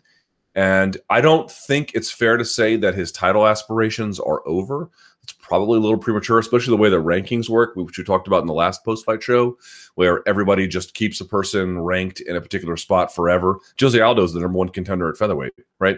and 0.55 0.97
I 1.09 1.19
don't 1.19 1.51
think 1.51 1.91
it's 1.93 2.09
fair 2.09 2.37
to 2.37 2.45
say 2.45 2.77
that 2.77 2.95
his 2.95 3.11
title 3.11 3.45
aspirations 3.45 4.19
are 4.19 4.47
over. 4.47 4.89
It's 5.21 5.33
probably 5.33 5.77
a 5.77 5.81
little 5.81 5.97
premature, 5.97 6.39
especially 6.39 6.71
the 6.71 6.81
way 6.81 6.89
the 6.89 7.01
rankings 7.01 7.49
work, 7.49 7.75
which 7.75 7.97
we 7.97 8.03
talked 8.03 8.27
about 8.27 8.41
in 8.41 8.47
the 8.47 8.53
last 8.53 8.85
post 8.85 9.05
fight 9.05 9.21
show, 9.21 9.57
where 9.95 10.21
everybody 10.27 10.67
just 10.67 10.93
keeps 10.93 11.19
a 11.19 11.25
person 11.25 11.79
ranked 11.79 12.21
in 12.21 12.35
a 12.35 12.41
particular 12.41 12.77
spot 12.77 13.13
forever. 13.13 13.59
Jose 13.79 13.99
Aldo 13.99 14.23
is 14.23 14.33
the 14.33 14.39
number 14.39 14.57
one 14.57 14.69
contender 14.69 15.09
at 15.09 15.17
featherweight, 15.17 15.53
right? 15.79 15.97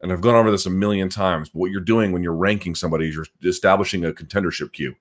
And 0.00 0.12
I've 0.12 0.20
gone 0.20 0.34
over 0.34 0.50
this 0.50 0.66
a 0.66 0.70
million 0.70 1.08
times. 1.08 1.50
But 1.50 1.58
what 1.58 1.70
you're 1.70 1.80
doing 1.80 2.10
when 2.10 2.22
you're 2.22 2.34
ranking 2.34 2.74
somebody 2.74 3.08
is 3.08 3.14
you're 3.14 3.26
establishing 3.44 4.04
a 4.04 4.12
contendership 4.12 4.72
queue. 4.72 4.94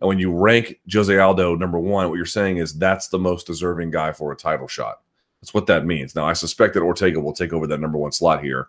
And 0.00 0.08
when 0.08 0.18
you 0.18 0.32
rank 0.32 0.80
Jose 0.92 1.16
Aldo 1.16 1.56
number 1.56 1.78
one, 1.78 2.08
what 2.08 2.16
you're 2.16 2.26
saying 2.26 2.58
is 2.58 2.74
that's 2.74 3.08
the 3.08 3.18
most 3.18 3.46
deserving 3.46 3.90
guy 3.90 4.12
for 4.12 4.32
a 4.32 4.36
title 4.36 4.68
shot. 4.68 5.00
That's 5.40 5.54
what 5.54 5.66
that 5.66 5.86
means. 5.86 6.14
Now, 6.14 6.26
I 6.26 6.32
suspect 6.32 6.74
that 6.74 6.82
Ortega 6.82 7.20
will 7.20 7.32
take 7.32 7.52
over 7.52 7.66
that 7.66 7.80
number 7.80 7.98
one 7.98 8.12
slot 8.12 8.42
here. 8.42 8.68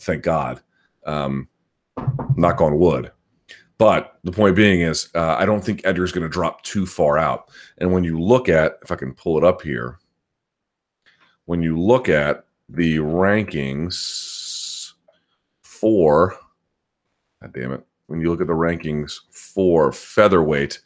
Thank 0.00 0.22
God. 0.22 0.60
Um, 1.04 1.48
knock 2.36 2.60
on 2.60 2.78
wood. 2.78 3.12
But 3.78 4.18
the 4.24 4.32
point 4.32 4.56
being 4.56 4.80
is, 4.80 5.08
uh, 5.14 5.36
I 5.38 5.44
don't 5.44 5.62
think 5.62 5.82
Edgar's 5.84 6.12
going 6.12 6.22
to 6.22 6.28
drop 6.28 6.62
too 6.62 6.86
far 6.86 7.18
out. 7.18 7.50
And 7.78 7.92
when 7.92 8.04
you 8.04 8.18
look 8.20 8.48
at, 8.48 8.78
if 8.82 8.90
I 8.90 8.96
can 8.96 9.12
pull 9.12 9.36
it 9.38 9.44
up 9.44 9.62
here, 9.62 9.98
when 11.44 11.62
you 11.62 11.78
look 11.78 12.08
at 12.08 12.44
the 12.68 12.96
rankings 12.98 14.92
for, 15.62 16.36
God 17.40 17.52
damn 17.52 17.72
it, 17.72 17.86
when 18.06 18.20
you 18.20 18.30
look 18.30 18.40
at 18.40 18.46
the 18.46 18.52
rankings 18.52 19.20
for 19.30 19.92
featherweight, 19.92 20.80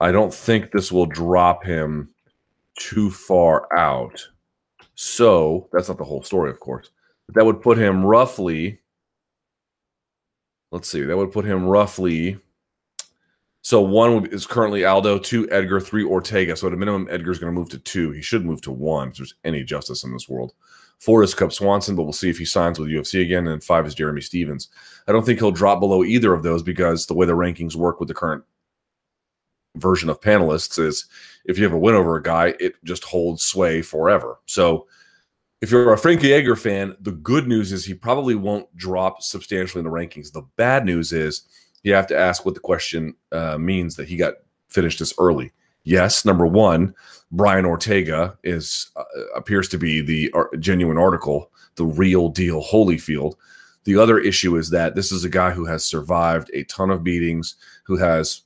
I 0.00 0.12
don't 0.12 0.32
think 0.32 0.70
this 0.70 0.92
will 0.92 1.06
drop 1.06 1.64
him 1.64 2.10
too 2.78 3.10
far 3.10 3.68
out. 3.76 4.28
So 4.94 5.68
that's 5.72 5.88
not 5.88 5.98
the 5.98 6.04
whole 6.04 6.22
story, 6.22 6.50
of 6.50 6.60
course. 6.60 6.90
But 7.26 7.34
that 7.34 7.44
would 7.44 7.62
put 7.62 7.78
him 7.78 8.04
roughly. 8.04 8.80
Let's 10.70 10.88
see. 10.88 11.02
That 11.02 11.16
would 11.16 11.32
put 11.32 11.44
him 11.44 11.64
roughly. 11.66 12.38
So 13.62 13.80
one 13.80 14.26
is 14.26 14.46
currently 14.46 14.84
Aldo, 14.84 15.18
two 15.18 15.50
Edgar, 15.50 15.80
three 15.80 16.04
Ortega. 16.04 16.56
So 16.56 16.68
at 16.68 16.72
a 16.72 16.76
minimum, 16.76 17.08
Edgar's 17.10 17.38
going 17.38 17.52
to 17.52 17.58
move 17.58 17.68
to 17.70 17.78
two. 17.78 18.12
He 18.12 18.22
should 18.22 18.44
move 18.44 18.60
to 18.62 18.70
one 18.70 19.08
if 19.08 19.16
there's 19.16 19.34
any 19.44 19.64
justice 19.64 20.04
in 20.04 20.12
this 20.12 20.28
world. 20.28 20.52
Four 20.98 21.22
is 21.22 21.34
Cub 21.34 21.52
Swanson, 21.52 21.94
but 21.94 22.02
we'll 22.02 22.12
see 22.12 22.28
if 22.28 22.38
he 22.38 22.44
signs 22.44 22.78
with 22.78 22.88
UFC 22.88 23.22
again. 23.22 23.46
And 23.46 23.62
five 23.62 23.86
is 23.86 23.94
Jeremy 23.94 24.20
Stephens. 24.20 24.68
I 25.06 25.12
don't 25.12 25.24
think 25.24 25.38
he'll 25.38 25.52
drop 25.52 25.80
below 25.80 26.02
either 26.02 26.32
of 26.34 26.42
those 26.42 26.62
because 26.62 27.06
the 27.06 27.14
way 27.14 27.24
the 27.24 27.32
rankings 27.32 27.76
work 27.76 28.00
with 28.00 28.08
the 28.08 28.14
current 28.14 28.42
version 29.76 30.08
of 30.08 30.20
panelists 30.20 30.78
is 30.78 31.06
if 31.44 31.56
you 31.56 31.64
have 31.64 31.72
a 31.72 31.78
win 31.78 31.94
over 31.94 32.16
a 32.16 32.22
guy, 32.22 32.54
it 32.58 32.74
just 32.84 33.04
holds 33.04 33.44
sway 33.44 33.80
forever. 33.80 34.40
So 34.46 34.88
if 35.60 35.70
you're 35.70 35.92
a 35.92 35.98
Frankie 35.98 36.32
Edgar 36.32 36.56
fan, 36.56 36.96
the 37.00 37.12
good 37.12 37.46
news 37.46 37.72
is 37.72 37.84
he 37.84 37.94
probably 37.94 38.34
won't 38.34 38.74
drop 38.76 39.22
substantially 39.22 39.80
in 39.80 39.84
the 39.84 39.90
rankings. 39.90 40.32
The 40.32 40.46
bad 40.56 40.84
news 40.84 41.12
is 41.12 41.42
you 41.82 41.94
have 41.94 42.06
to 42.08 42.18
ask 42.18 42.44
what 42.44 42.54
the 42.54 42.60
question 42.60 43.14
uh, 43.32 43.58
means 43.58 43.96
that 43.96 44.08
he 44.08 44.16
got 44.16 44.34
finished 44.68 44.98
this 44.98 45.14
early. 45.18 45.52
Yes, 45.88 46.26
number 46.26 46.46
one, 46.46 46.94
Brian 47.32 47.64
Ortega 47.64 48.36
is 48.44 48.90
uh, 48.94 49.04
appears 49.34 49.68
to 49.68 49.78
be 49.78 50.02
the 50.02 50.30
uh, 50.34 50.44
genuine 50.58 50.98
article, 50.98 51.50
the 51.76 51.86
real 51.86 52.28
deal 52.28 52.62
Holyfield. 52.62 53.36
The 53.84 53.96
other 53.96 54.18
issue 54.18 54.58
is 54.58 54.68
that 54.68 54.94
this 54.94 55.10
is 55.10 55.24
a 55.24 55.30
guy 55.30 55.50
who 55.50 55.64
has 55.64 55.86
survived 55.86 56.50
a 56.52 56.64
ton 56.64 56.90
of 56.90 57.02
beatings, 57.02 57.54
who 57.84 57.96
has 57.96 58.42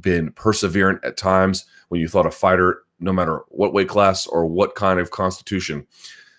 been 0.00 0.32
perseverant 0.32 1.04
at 1.04 1.18
times 1.18 1.66
when 1.88 2.00
you 2.00 2.08
thought 2.08 2.24
a 2.24 2.30
fighter, 2.30 2.84
no 2.98 3.12
matter 3.12 3.42
what 3.48 3.74
weight 3.74 3.90
class 3.90 4.26
or 4.26 4.46
what 4.46 4.74
kind 4.74 4.98
of 5.00 5.10
constitution, 5.10 5.86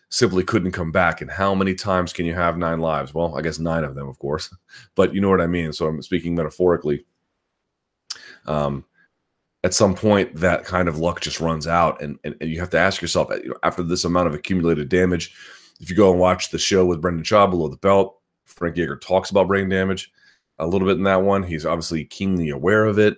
simply 0.10 0.44
couldn't 0.44 0.72
come 0.72 0.92
back. 0.92 1.22
And 1.22 1.30
how 1.30 1.54
many 1.54 1.76
times 1.76 2.14
can 2.14 2.26
you 2.26 2.34
have 2.34 2.58
nine 2.58 2.80
lives? 2.80 3.14
Well, 3.14 3.38
I 3.38 3.42
guess 3.42 3.60
nine 3.60 3.84
of 3.84 3.94
them, 3.94 4.10
of 4.10 4.18
course, 4.18 4.52
but 4.96 5.14
you 5.14 5.22
know 5.22 5.30
what 5.30 5.40
I 5.40 5.46
mean. 5.46 5.72
So 5.72 5.86
I'm 5.86 6.02
speaking 6.02 6.34
metaphorically. 6.34 7.06
Um, 8.48 8.86
at 9.64 9.74
some 9.74 9.94
point, 9.94 10.36
that 10.36 10.66
kind 10.66 10.88
of 10.88 10.98
luck 10.98 11.22
just 11.22 11.40
runs 11.40 11.68
out, 11.68 12.02
and, 12.02 12.18
and, 12.24 12.36
and 12.42 12.50
you 12.50 12.60
have 12.60 12.72
to 12.72 12.80
ask 12.80 13.02
yourself, 13.02 13.30
you 13.44 13.50
know, 13.50 13.58
after 13.64 13.84
this 13.84 14.06
amount 14.06 14.28
of 14.28 14.34
accumulated 14.34 14.90
damage, 14.90 15.36
if 15.80 15.90
you 15.90 15.96
go 15.96 16.12
and 16.12 16.20
watch 16.20 16.50
the 16.50 16.58
show 16.58 16.86
with 16.86 17.02
Brendan 17.02 17.24
Schaub 17.24 17.52
below 17.52 17.68
the 17.68 17.78
belt, 17.78 18.20
Frank 18.46 18.78
Edgar 18.78 18.98
talks 18.98 19.30
about 19.30 19.48
brain 19.48 19.70
damage 19.70 20.12
a 20.60 20.68
little 20.68 20.88
bit 20.88 20.98
in 20.98 21.04
that 21.04 21.24
one. 21.24 21.44
He's 21.44 21.66
obviously 21.66 22.06
keenly 22.06 22.50
aware 22.50 22.86
of 22.86 23.00
it 23.00 23.18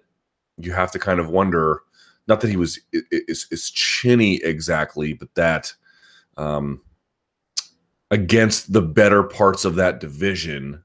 you 0.58 0.72
have 0.72 0.92
to 0.92 1.00
kind 1.00 1.20
of 1.20 1.30
wonder 1.30 1.82
not 2.28 2.42
that 2.42 2.50
he 2.50 2.58
was 2.58 2.80
is, 3.12 3.48
is 3.52 3.70
chinny 3.70 4.38
exactly, 4.44 5.14
but 5.14 5.34
that 5.36 5.74
um, 6.38 6.82
against 8.12 8.72
the 8.72 8.82
better 8.82 9.24
parts 9.24 9.66
of 9.66 9.76
that 9.76 10.00
division, 10.00 10.84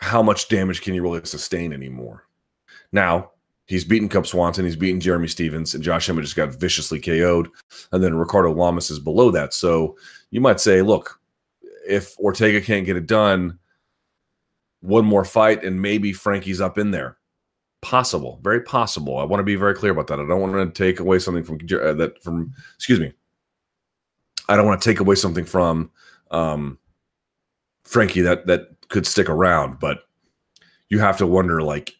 how 0.00 0.22
much 0.22 0.48
damage 0.48 0.82
can 0.82 0.94
you 0.94 1.02
really 1.02 1.24
sustain 1.24 1.72
anymore? 1.72 2.23
Now, 2.94 3.32
he's 3.66 3.84
beaten 3.84 4.08
Cub 4.08 4.26
Swanson, 4.26 4.64
he's 4.64 4.76
beaten 4.76 5.00
Jeremy 5.00 5.26
Stephens, 5.28 5.74
and 5.74 5.82
Josh 5.82 6.08
Emmett 6.08 6.24
just 6.24 6.36
got 6.36 6.54
viciously 6.54 7.00
KO'd. 7.00 7.48
And 7.92 8.02
then 8.02 8.14
Ricardo 8.14 8.52
Lamas 8.52 8.90
is 8.90 9.00
below 9.00 9.30
that. 9.32 9.52
So 9.52 9.98
you 10.30 10.40
might 10.40 10.60
say, 10.60 10.80
look, 10.80 11.20
if 11.86 12.18
Ortega 12.18 12.60
can't 12.60 12.86
get 12.86 12.96
it 12.96 13.06
done, 13.06 13.58
one 14.80 15.04
more 15.04 15.24
fight 15.24 15.64
and 15.64 15.82
maybe 15.82 16.12
Frankie's 16.12 16.60
up 16.60 16.78
in 16.78 16.92
there. 16.92 17.18
Possible, 17.82 18.38
very 18.42 18.62
possible. 18.62 19.18
I 19.18 19.24
want 19.24 19.40
to 19.40 19.44
be 19.44 19.56
very 19.56 19.74
clear 19.74 19.92
about 19.92 20.06
that. 20.06 20.20
I 20.20 20.26
don't 20.26 20.40
want 20.40 20.74
to 20.74 20.84
take 20.84 21.00
away 21.00 21.18
something 21.18 21.44
from 21.44 21.56
uh, 21.56 21.92
that 21.94 22.22
from. 22.22 22.54
Excuse 22.76 23.00
me. 23.00 23.12
I 24.48 24.56
don't 24.56 24.66
want 24.66 24.80
to 24.80 24.88
take 24.88 25.00
away 25.00 25.16
something 25.16 25.44
from 25.44 25.90
um, 26.30 26.78
Frankie 27.82 28.22
that 28.22 28.46
that 28.46 28.68
could 28.88 29.06
stick 29.06 29.28
around, 29.28 29.80
but 29.80 30.04
you 30.88 30.98
have 30.98 31.18
to 31.18 31.26
wonder, 31.26 31.62
like, 31.62 31.94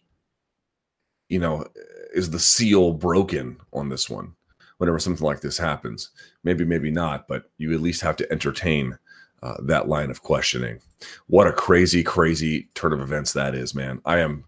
you 1.34 1.40
know, 1.40 1.66
is 2.14 2.30
the 2.30 2.38
seal 2.38 2.92
broken 2.92 3.56
on 3.72 3.88
this 3.88 4.08
one? 4.08 4.36
Whenever 4.78 5.00
something 5.00 5.26
like 5.26 5.40
this 5.40 5.58
happens, 5.58 6.10
maybe, 6.44 6.64
maybe 6.64 6.92
not, 6.92 7.26
but 7.26 7.50
you 7.58 7.74
at 7.74 7.80
least 7.80 8.02
have 8.02 8.14
to 8.16 8.30
entertain 8.30 8.96
uh, 9.42 9.56
that 9.62 9.88
line 9.88 10.10
of 10.12 10.22
questioning. 10.22 10.78
What 11.26 11.48
a 11.48 11.52
crazy, 11.52 12.04
crazy 12.04 12.68
turn 12.74 12.92
of 12.92 13.00
events 13.00 13.32
that 13.32 13.56
is, 13.56 13.74
man. 13.74 14.00
I 14.04 14.20
am, 14.20 14.44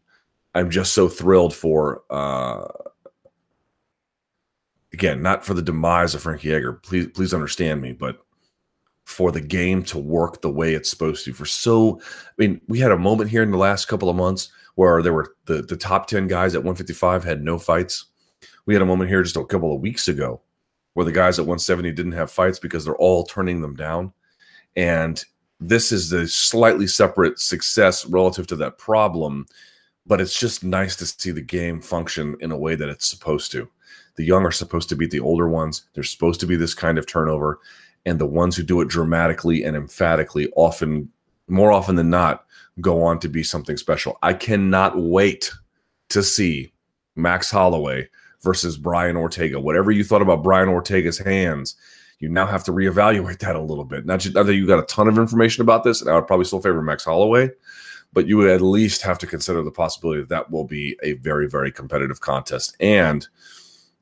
I'm 0.55 0.71
just 0.71 0.95
so 0.95 1.09
thrilled 1.09 1.55
for. 1.55 2.03
Uh, 2.09 2.69
again, 4.93 5.21
not 5.21 5.45
for 5.45 5.55
the 5.55 5.63
demise 5.63 6.15
of 6.15 6.23
Frankie 6.23 6.53
Edgar. 6.53 6.75
Please, 6.75 7.09
please 7.09 7.35
understand 7.35 7.83
me, 7.83 7.93
but 7.93 8.25
for 9.05 9.33
the 9.33 9.41
game 9.41 9.83
to 9.85 9.99
work 9.99 10.41
the 10.41 10.51
way 10.51 10.75
it's 10.75 10.89
supposed 10.89 11.25
to. 11.25 11.33
For 11.33 11.47
so, 11.47 12.01
I 12.01 12.33
mean, 12.39 12.61
we 12.69 12.79
had 12.79 12.93
a 12.93 12.99
moment 12.99 13.31
here 13.31 13.43
in 13.43 13.51
the 13.51 13.59
last 13.59 13.87
couple 13.87 14.09
of 14.09 14.17
months 14.17 14.51
where 14.77 15.03
there 15.03 15.13
were 15.13 15.35
the 15.45 15.63
the 15.63 15.77
top 15.77 16.07
ten 16.07 16.27
guys 16.29 16.55
at 16.55 16.63
155 16.63 17.25
had 17.25 17.43
no 17.43 17.59
fights. 17.59 18.07
We 18.65 18.75
had 18.75 18.83
a 18.83 18.87
moment 18.87 19.11
here 19.11 19.23
just 19.23 19.37
a 19.37 19.45
couple 19.45 19.75
of 19.75 19.81
weeks 19.81 20.09
ago 20.09 20.41
where 20.95 21.05
the 21.05 21.13
guys 21.13 21.39
at 21.39 21.45
170 21.45 21.93
didn't 21.93 22.13
have 22.13 22.31
fights 22.31 22.59
because 22.59 22.85
they're 22.85 22.97
all 22.97 23.23
turning 23.25 23.61
them 23.61 23.75
down. 23.75 24.15
And 24.77 25.23
this 25.61 25.93
is 25.93 26.11
a 26.13 26.27
slightly 26.27 26.87
separate 26.87 27.39
success 27.39 28.07
relative 28.07 28.47
to 28.47 28.57
that 28.57 28.79
problem, 28.79 29.45
but 30.07 30.23
it's 30.23 30.39
just 30.39 30.65
nice 30.65 30.97
to 30.97 31.05
see 31.05 31.33
the 31.33 31.43
game 31.43 31.83
function 31.83 32.35
in 32.41 32.51
a 32.51 32.57
way 32.57 32.77
that 32.77 32.89
it's 32.89 33.07
supposed 33.07 33.53
to. 33.53 33.69
The 34.17 34.25
young 34.25 34.45
are 34.47 34.51
supposed 34.51 34.89
to 34.89 34.97
beat 34.97 35.11
the 35.11 35.21
older 35.21 35.49
ones. 35.49 35.83
There's 35.93 36.11
supposed 36.11 36.41
to 36.41 36.47
be 36.47 36.57
this 36.57 36.73
kind 36.73 36.97
of 36.97 37.07
turnover. 37.07 37.61
And 38.07 38.19
the 38.19 38.27
ones 38.27 38.57
who 38.57 38.63
do 38.63 38.81
it 38.81 38.89
dramatically 38.89 39.65
and 39.65 39.77
emphatically 39.77 40.51
often, 40.57 41.11
more 41.49 41.73
often 41.73 41.97
than 41.97 42.11
not, 42.11 42.45
go 42.81 43.03
on 43.03 43.19
to 43.21 43.29
be 43.29 43.43
something 43.43 43.77
special. 43.77 44.19
I 44.23 44.35
cannot 44.35 44.99
wait 44.99 45.53
to 46.11 46.23
see 46.23 46.73
Max 47.15 47.51
Holloway 47.51 48.09
versus 48.43 48.77
Brian 48.77 49.17
Ortega. 49.17 49.59
Whatever 49.59 49.91
you 49.91 50.05
thought 50.05 50.23
about 50.23 50.43
Brian 50.43 50.69
Ortega's 50.69 51.19
hands, 51.19 51.77
you 52.19 52.29
now 52.29 52.47
have 52.47 52.65
to 52.65 52.73
reevaluate 52.73 53.39
that 53.41 53.57
a 53.57 53.61
little 53.61 53.85
bit. 53.85 54.07
Not, 54.07 54.21
just, 54.21 54.35
not 54.35 54.47
that 54.47 54.55
you 54.55 54.67
got 54.67 54.79
a 54.79 54.87
ton 54.87 55.09
of 55.09 55.19
information 55.19 55.63
about 55.63 55.85
this, 55.85 56.01
and 56.01 56.11
I 56.11 56.15
would 56.15 56.27
probably 56.27 56.45
still 56.45 56.61
favor 56.61 56.81
Max 56.83 57.05
Holloway, 57.05 57.51
but 58.13 58.27
you 58.27 58.37
would 58.37 58.51
at 58.51 58.63
least 58.63 59.03
have 59.03 59.19
to 59.19 59.27
consider 59.27 59.63
the 59.63 59.71
possibility 59.71 60.21
that 60.21 60.29
that 60.31 60.51
will 60.51 60.65
be 60.65 60.99
a 61.03 61.15
very, 61.15 61.49
very 61.49 61.71
competitive 61.73 62.21
contest. 62.21 62.77
And, 62.81 63.27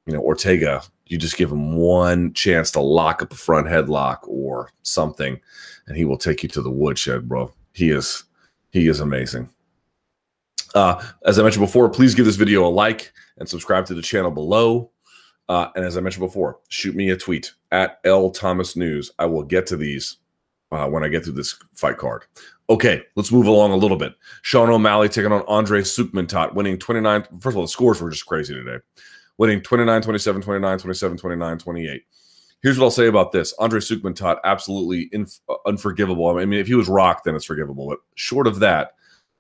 you 0.07 0.13
know, 0.13 0.21
Ortega, 0.21 0.83
you 1.07 1.19
just 1.19 1.37
give 1.37 1.51
him 1.51 1.77
one 1.77 2.33
chance 2.35 2.71
to 2.73 2.81
lock 2.81 3.23
up 3.23 3.33
a 3.33 3.37
front 3.37 3.67
headlock 3.67 4.19
or 4.23 4.71
something, 4.83 5.41
and 5.87 5.97
he 5.97 6.05
will 6.05 6.19
take 6.19 6.43
you 6.43 6.49
to 6.51 6.63
the 6.63 6.71
woodshed, 6.71 7.29
bro. 7.29 7.53
He 7.73 7.91
is 7.91 8.25
he 8.71 8.89
is 8.89 9.01
amazing. 9.01 9.49
Uh, 10.75 11.03
as 11.25 11.39
I 11.39 11.43
mentioned 11.43 11.65
before, 11.65 11.89
please 11.89 12.15
give 12.15 12.27
this 12.27 12.37
video 12.37 12.67
a 12.67 12.69
like 12.69 13.13
and 13.39 13.49
subscribe 13.49 13.87
to 13.87 13.95
the 13.95 14.03
channel 14.03 14.31
below. 14.31 14.91
Uh, 15.49 15.69
and 15.77 15.85
as 15.85 15.97
I 15.97 16.01
mentioned 16.01 16.27
before, 16.27 16.59
shoot 16.69 16.97
me 16.97 17.11
a 17.11 17.17
tweet 17.17 17.53
at 17.71 18.01
L 18.05 18.31
Thomas 18.31 18.77
News. 18.77 19.13
I 19.19 19.27
will 19.27 19.45
get 19.45 19.67
to 19.69 19.77
these 19.77 20.17
uh, 20.73 20.89
when 20.89 21.05
I 21.05 21.09
get 21.09 21.25
through 21.25 21.35
this 21.35 21.57
fight 21.75 21.99
card. 21.99 22.25
Okay, 22.71 23.03
let's 23.15 23.31
move 23.31 23.47
along 23.47 23.73
a 23.73 23.77
little 23.77 23.97
bit. 23.97 24.15
Sean 24.43 24.71
O'Malley 24.71 25.09
taking 25.09 25.33
on 25.33 25.45
Andre 25.47 25.83
Soukhamthath, 25.83 26.55
winning 26.55 26.79
29. 26.79 27.23
First 27.41 27.55
of 27.55 27.57
all, 27.57 27.63
the 27.63 27.69
scores 27.69 28.01
were 28.01 28.11
just 28.11 28.27
crazy 28.27 28.55
today. 28.55 28.79
Winning 29.37 29.61
29, 29.61 30.01
27, 30.03 30.43
29, 30.43 30.79
27, 30.79 31.19
29, 31.19 31.59
28. 31.59 32.03
Here's 32.65 32.79
what 32.79 32.87
I'll 32.87 32.91
say 32.91 33.09
about 33.09 33.31
this. 33.31 33.53
Andre 33.59 33.79
Soukhamthath, 33.79 34.39
absolutely 34.43 35.11
inf- 35.13 35.39
unforgivable. 35.67 36.27
I 36.39 36.47
mean, 36.47 36.59
if 36.59 36.67
he 36.67 36.75
was 36.75 36.89
rocked, 36.89 37.25
then 37.25 37.37
it's 37.37 37.45
forgivable. 37.45 37.87
But 37.87 37.99
short 38.15 38.47
of 38.47 38.59
that, 38.61 38.95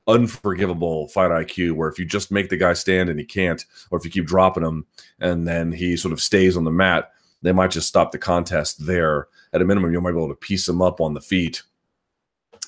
unforgivable 0.06 1.08
fight 1.08 1.30
IQ 1.30 1.72
where 1.72 1.88
if 1.88 1.98
you 1.98 2.04
just 2.04 2.30
make 2.30 2.50
the 2.50 2.58
guy 2.58 2.74
stand 2.74 3.08
and 3.08 3.18
he 3.18 3.24
can't, 3.24 3.64
or 3.90 3.96
if 3.98 4.04
you 4.04 4.10
keep 4.10 4.26
dropping 4.26 4.62
him 4.62 4.84
and 5.20 5.48
then 5.48 5.72
he 5.72 5.96
sort 5.96 6.12
of 6.12 6.20
stays 6.20 6.54
on 6.54 6.64
the 6.64 6.70
mat, 6.70 7.12
they 7.40 7.50
might 7.50 7.70
just 7.70 7.88
stop 7.88 8.12
the 8.12 8.18
contest 8.18 8.84
there. 8.84 9.28
At 9.54 9.62
a 9.62 9.64
minimum, 9.64 9.90
you 9.90 10.02
might 10.02 10.12
be 10.12 10.18
able 10.18 10.28
to 10.28 10.34
piece 10.34 10.68
him 10.68 10.82
up 10.82 11.00
on 11.00 11.14
the 11.14 11.20
feet. 11.22 11.62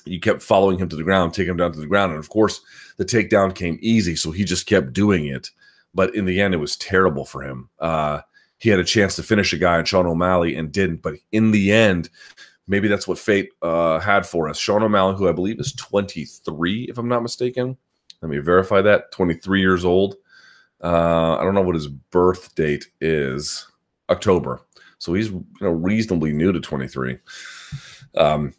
You 0.05 0.19
kept 0.19 0.41
following 0.41 0.79
him 0.79 0.89
to 0.89 0.95
the 0.95 1.03
ground, 1.03 1.35
taking 1.35 1.51
him 1.51 1.57
down 1.57 1.73
to 1.73 1.79
the 1.79 1.85
ground. 1.85 2.13
And 2.13 2.19
of 2.19 2.29
course, 2.29 2.61
the 2.97 3.05
takedown 3.05 3.53
came 3.53 3.77
easy, 3.79 4.15
so 4.15 4.31
he 4.31 4.43
just 4.43 4.65
kept 4.65 4.91
doing 4.91 5.27
it. 5.27 5.51
But 5.93 6.15
in 6.15 6.25
the 6.25 6.41
end, 6.41 6.55
it 6.55 6.57
was 6.57 6.77
terrible 6.77 7.25
for 7.25 7.43
him. 7.43 7.69
Uh, 7.77 8.21
he 8.57 8.69
had 8.69 8.79
a 8.79 8.83
chance 8.83 9.15
to 9.15 9.23
finish 9.23 9.53
a 9.53 9.57
guy 9.57 9.79
in 9.79 9.85
Sean 9.85 10.05
O'Malley 10.05 10.55
and 10.55 10.71
didn't. 10.71 11.01
But 11.01 11.15
in 11.31 11.51
the 11.51 11.71
end, 11.71 12.09
maybe 12.67 12.87
that's 12.87 13.07
what 13.07 13.19
fate 13.19 13.49
uh, 13.61 13.99
had 13.99 14.25
for 14.25 14.49
us. 14.49 14.57
Sean 14.57 14.83
O'Malley, 14.83 15.15
who 15.15 15.29
I 15.29 15.31
believe 15.31 15.59
is 15.59 15.73
23, 15.73 16.83
if 16.89 16.97
I'm 16.97 17.07
not 17.07 17.21
mistaken. 17.21 17.77
Let 18.21 18.29
me 18.29 18.39
verify 18.39 18.81
that. 18.81 19.11
23 19.11 19.61
years 19.61 19.85
old. 19.85 20.15
Uh, 20.83 21.37
I 21.37 21.43
don't 21.43 21.53
know 21.53 21.61
what 21.61 21.75
his 21.75 21.87
birth 21.87 22.55
date 22.55 22.87
is. 22.99 23.67
October. 24.09 24.61
So 24.99 25.13
he's 25.13 25.29
you 25.29 25.45
know 25.61 25.69
reasonably 25.69 26.33
new 26.33 26.51
to 26.51 26.59
23. 26.59 27.17
Um, 28.15 28.53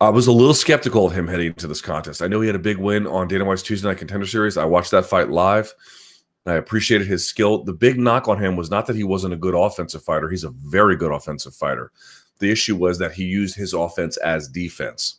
I 0.00 0.10
was 0.10 0.28
a 0.28 0.32
little 0.32 0.54
skeptical 0.54 1.06
of 1.06 1.12
him 1.12 1.26
heading 1.26 1.48
into 1.48 1.66
this 1.66 1.80
contest. 1.80 2.22
I 2.22 2.28
know 2.28 2.40
he 2.40 2.46
had 2.46 2.56
a 2.56 2.60
big 2.60 2.78
win 2.78 3.06
on 3.06 3.26
Dana 3.26 3.44
White's 3.44 3.62
Tuesday 3.62 3.88
Night 3.88 3.98
Contender 3.98 4.26
Series. 4.26 4.56
I 4.56 4.64
watched 4.64 4.92
that 4.92 5.06
fight 5.06 5.30
live. 5.30 5.74
I 6.46 6.54
appreciated 6.54 7.06
his 7.06 7.26
skill. 7.26 7.64
The 7.64 7.74
big 7.74 7.98
knock 7.98 8.28
on 8.28 8.42
him 8.42 8.56
was 8.56 8.70
not 8.70 8.86
that 8.86 8.96
he 8.96 9.04
wasn't 9.04 9.34
a 9.34 9.38
good 9.38 9.54
offensive 9.54 10.02
fighter. 10.02 10.30
He's 10.30 10.44
a 10.44 10.50
very 10.50 10.96
good 10.96 11.12
offensive 11.12 11.54
fighter. 11.54 11.92
The 12.38 12.50
issue 12.50 12.76
was 12.76 12.98
that 12.98 13.12
he 13.12 13.24
used 13.24 13.56
his 13.56 13.74
offense 13.74 14.16
as 14.18 14.48
defense, 14.48 15.18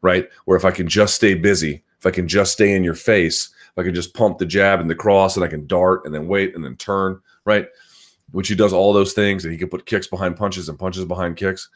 right? 0.00 0.28
Where 0.46 0.56
if 0.56 0.64
I 0.64 0.70
can 0.70 0.88
just 0.88 1.16
stay 1.16 1.34
busy, 1.34 1.82
if 1.98 2.06
I 2.06 2.10
can 2.10 2.28
just 2.28 2.52
stay 2.52 2.74
in 2.74 2.84
your 2.84 2.94
face, 2.94 3.50
if 3.72 3.78
I 3.78 3.82
can 3.82 3.94
just 3.94 4.14
pump 4.14 4.38
the 4.38 4.46
jab 4.46 4.80
and 4.80 4.88
the 4.88 4.94
cross 4.94 5.36
and 5.36 5.44
I 5.44 5.48
can 5.48 5.66
dart 5.66 6.02
and 6.06 6.14
then 6.14 6.28
wait 6.28 6.54
and 6.54 6.64
then 6.64 6.76
turn, 6.76 7.20
right? 7.44 7.66
which 8.32 8.48
he 8.48 8.54
does 8.54 8.72
all 8.72 8.92
those 8.92 9.12
things, 9.12 9.44
and 9.44 9.52
he 9.52 9.58
can 9.58 9.68
put 9.68 9.86
kicks 9.86 10.06
behind 10.06 10.36
punches 10.36 10.68
and 10.68 10.78
punches 10.78 11.04
behind 11.04 11.36
kicks, 11.36 11.68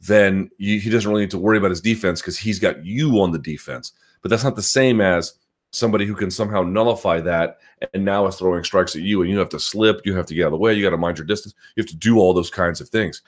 then 0.00 0.50
he 0.58 0.90
doesn't 0.90 1.10
really 1.10 1.22
need 1.22 1.30
to 1.30 1.38
worry 1.38 1.58
about 1.58 1.70
his 1.70 1.80
defense 1.80 2.20
because 2.20 2.38
he's 2.38 2.58
got 2.58 2.84
you 2.84 3.20
on 3.20 3.32
the 3.32 3.38
defense. 3.38 3.92
But 4.22 4.30
that's 4.30 4.44
not 4.44 4.56
the 4.56 4.62
same 4.62 5.00
as 5.00 5.34
somebody 5.70 6.06
who 6.06 6.14
can 6.14 6.30
somehow 6.30 6.62
nullify 6.62 7.20
that 7.20 7.58
and 7.92 8.04
now 8.04 8.26
is 8.26 8.36
throwing 8.36 8.64
strikes 8.64 8.96
at 8.96 9.02
you, 9.02 9.22
and 9.22 9.30
you 9.30 9.38
have 9.38 9.48
to 9.50 9.60
slip, 9.60 10.00
you 10.04 10.14
have 10.14 10.26
to 10.26 10.34
get 10.34 10.44
out 10.44 10.46
of 10.46 10.52
the 10.52 10.58
way, 10.58 10.74
you 10.74 10.82
got 10.82 10.90
to 10.90 10.96
mind 10.96 11.18
your 11.18 11.26
distance, 11.26 11.54
you 11.74 11.82
have 11.82 11.90
to 11.90 11.96
do 11.96 12.18
all 12.18 12.32
those 12.32 12.50
kinds 12.50 12.80
of 12.80 12.88
things. 12.88 13.22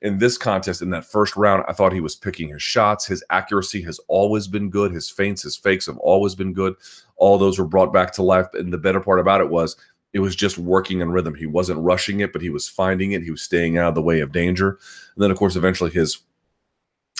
In 0.00 0.18
this 0.18 0.38
contest, 0.38 0.80
in 0.80 0.90
that 0.90 1.04
first 1.04 1.36
round, 1.36 1.64
I 1.66 1.72
thought 1.72 1.92
he 1.92 2.00
was 2.00 2.14
picking 2.14 2.50
his 2.50 2.62
shots. 2.62 3.04
His 3.04 3.24
accuracy 3.30 3.82
has 3.82 3.98
always 4.06 4.46
been 4.46 4.70
good. 4.70 4.92
His 4.92 5.10
feints, 5.10 5.42
his 5.42 5.56
fakes 5.56 5.86
have 5.86 5.98
always 5.98 6.36
been 6.36 6.52
good. 6.52 6.74
All 7.16 7.36
those 7.36 7.58
were 7.58 7.66
brought 7.66 7.92
back 7.92 8.12
to 8.12 8.22
life. 8.22 8.46
And 8.54 8.72
the 8.72 8.78
better 8.78 9.00
part 9.00 9.18
about 9.18 9.40
it 9.40 9.50
was 9.50 9.74
it 10.12 10.20
was 10.20 10.36
just 10.36 10.56
working 10.56 11.00
in 11.00 11.10
rhythm. 11.10 11.34
He 11.34 11.46
wasn't 11.46 11.80
rushing 11.80 12.20
it, 12.20 12.32
but 12.32 12.42
he 12.42 12.48
was 12.48 12.68
finding 12.68 13.10
it. 13.10 13.24
He 13.24 13.32
was 13.32 13.42
staying 13.42 13.76
out 13.76 13.88
of 13.88 13.94
the 13.96 14.02
way 14.02 14.20
of 14.20 14.30
danger. 14.30 14.78
And 15.16 15.22
then, 15.24 15.32
of 15.32 15.36
course, 15.36 15.56
eventually 15.56 15.90
his 15.90 16.18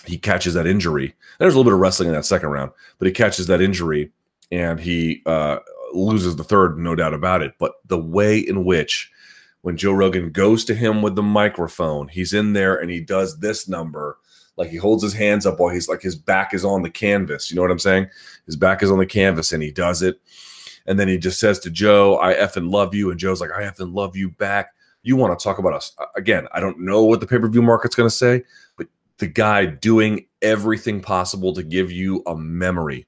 he 0.07 0.17
catches 0.17 0.55
that 0.55 0.67
injury. 0.67 1.15
There's 1.39 1.55
a 1.55 1.57
little 1.57 1.71
bit 1.71 1.75
of 1.75 1.81
wrestling 1.81 2.09
in 2.09 2.15
that 2.15 2.25
second 2.25 2.51
round, 2.51 2.71
but 2.99 3.07
he 3.07 3.13
catches 3.13 3.49
that 3.49 3.61
injury 3.61 4.13
and 4.51 4.81
he 4.81 5.23
uh, 5.27 5.59
loses 5.93 6.37
the 6.37 6.45
third, 6.45 6.79
no 6.79 6.95
doubt 6.95 7.15
about 7.15 7.43
it. 7.43 7.55
But 7.59 7.75
the 7.87 7.99
way 7.99 8.39
in 8.39 8.65
which 8.65 9.11
when 9.63 9.77
Joe 9.77 9.93
Rogan 9.93 10.31
goes 10.31 10.65
to 10.67 10.75
him 10.75 11.03
with 11.03 11.15
the 11.15 11.23
microphone, 11.23 12.09
he's 12.09 12.33
in 12.33 12.53
there 12.53 12.77
and 12.77 12.91
he 12.91 13.01
does 13.01 13.41
this 13.41 13.69
number. 13.69 14.19
Like 14.57 14.71
he 14.71 14.77
holds 14.77 15.03
his 15.03 15.15
hands 15.15 15.47
up 15.47 15.61
while 15.61 15.73
he's 15.73 15.89
like 15.89 16.03
his 16.03 16.17
back 16.17 16.53
is 16.55 16.65
on 16.65 16.83
the 16.83 16.91
canvas. 16.91 17.51
You 17.51 17.57
know 17.57 17.63
what 17.63 17.71
I'm 17.71 17.79
saying? 17.79 18.09
His 18.47 18.57
back 18.57 18.83
is 18.83 18.91
on 18.91 18.99
the 18.99 19.07
canvas 19.07 19.53
and 19.53 19.63
he 19.63 19.71
does 19.71 20.03
it 20.03 20.21
and 20.89 20.99
then 20.99 21.07
he 21.07 21.19
just 21.19 21.39
says 21.39 21.59
to 21.61 21.71
Joe, 21.71 22.19
I 22.19 22.35
effing 22.35 22.73
love 22.73 22.95
you. 22.95 23.11
And 23.11 23.21
Joe's 23.21 23.43
like, 23.43 23.53
I 23.53 23.61
effing 23.61 23.95
love 23.95 24.17
you 24.17 24.31
back. 24.31 24.73
You 25.03 25.17
want 25.17 25.39
to 25.39 25.43
talk 25.43 25.59
about 25.59 25.75
us? 25.75 25.95
Again, 26.17 26.49
I 26.53 26.61
don't 26.61 26.81
know 26.81 27.05
what 27.05 27.21
the 27.21 27.27
pay 27.27 27.39
per 27.39 27.47
view 27.47 27.61
market's 27.61 27.95
going 27.95 28.09
to 28.09 28.15
say, 28.15 28.43
but 28.79 28.89
the 29.19 29.27
guy 29.27 29.67
doing 29.67 30.27
everything 30.41 31.03
possible 31.03 31.53
to 31.53 31.63
give 31.63 31.93
you 31.93 32.23
a 32.27 32.35
memory 32.35 33.07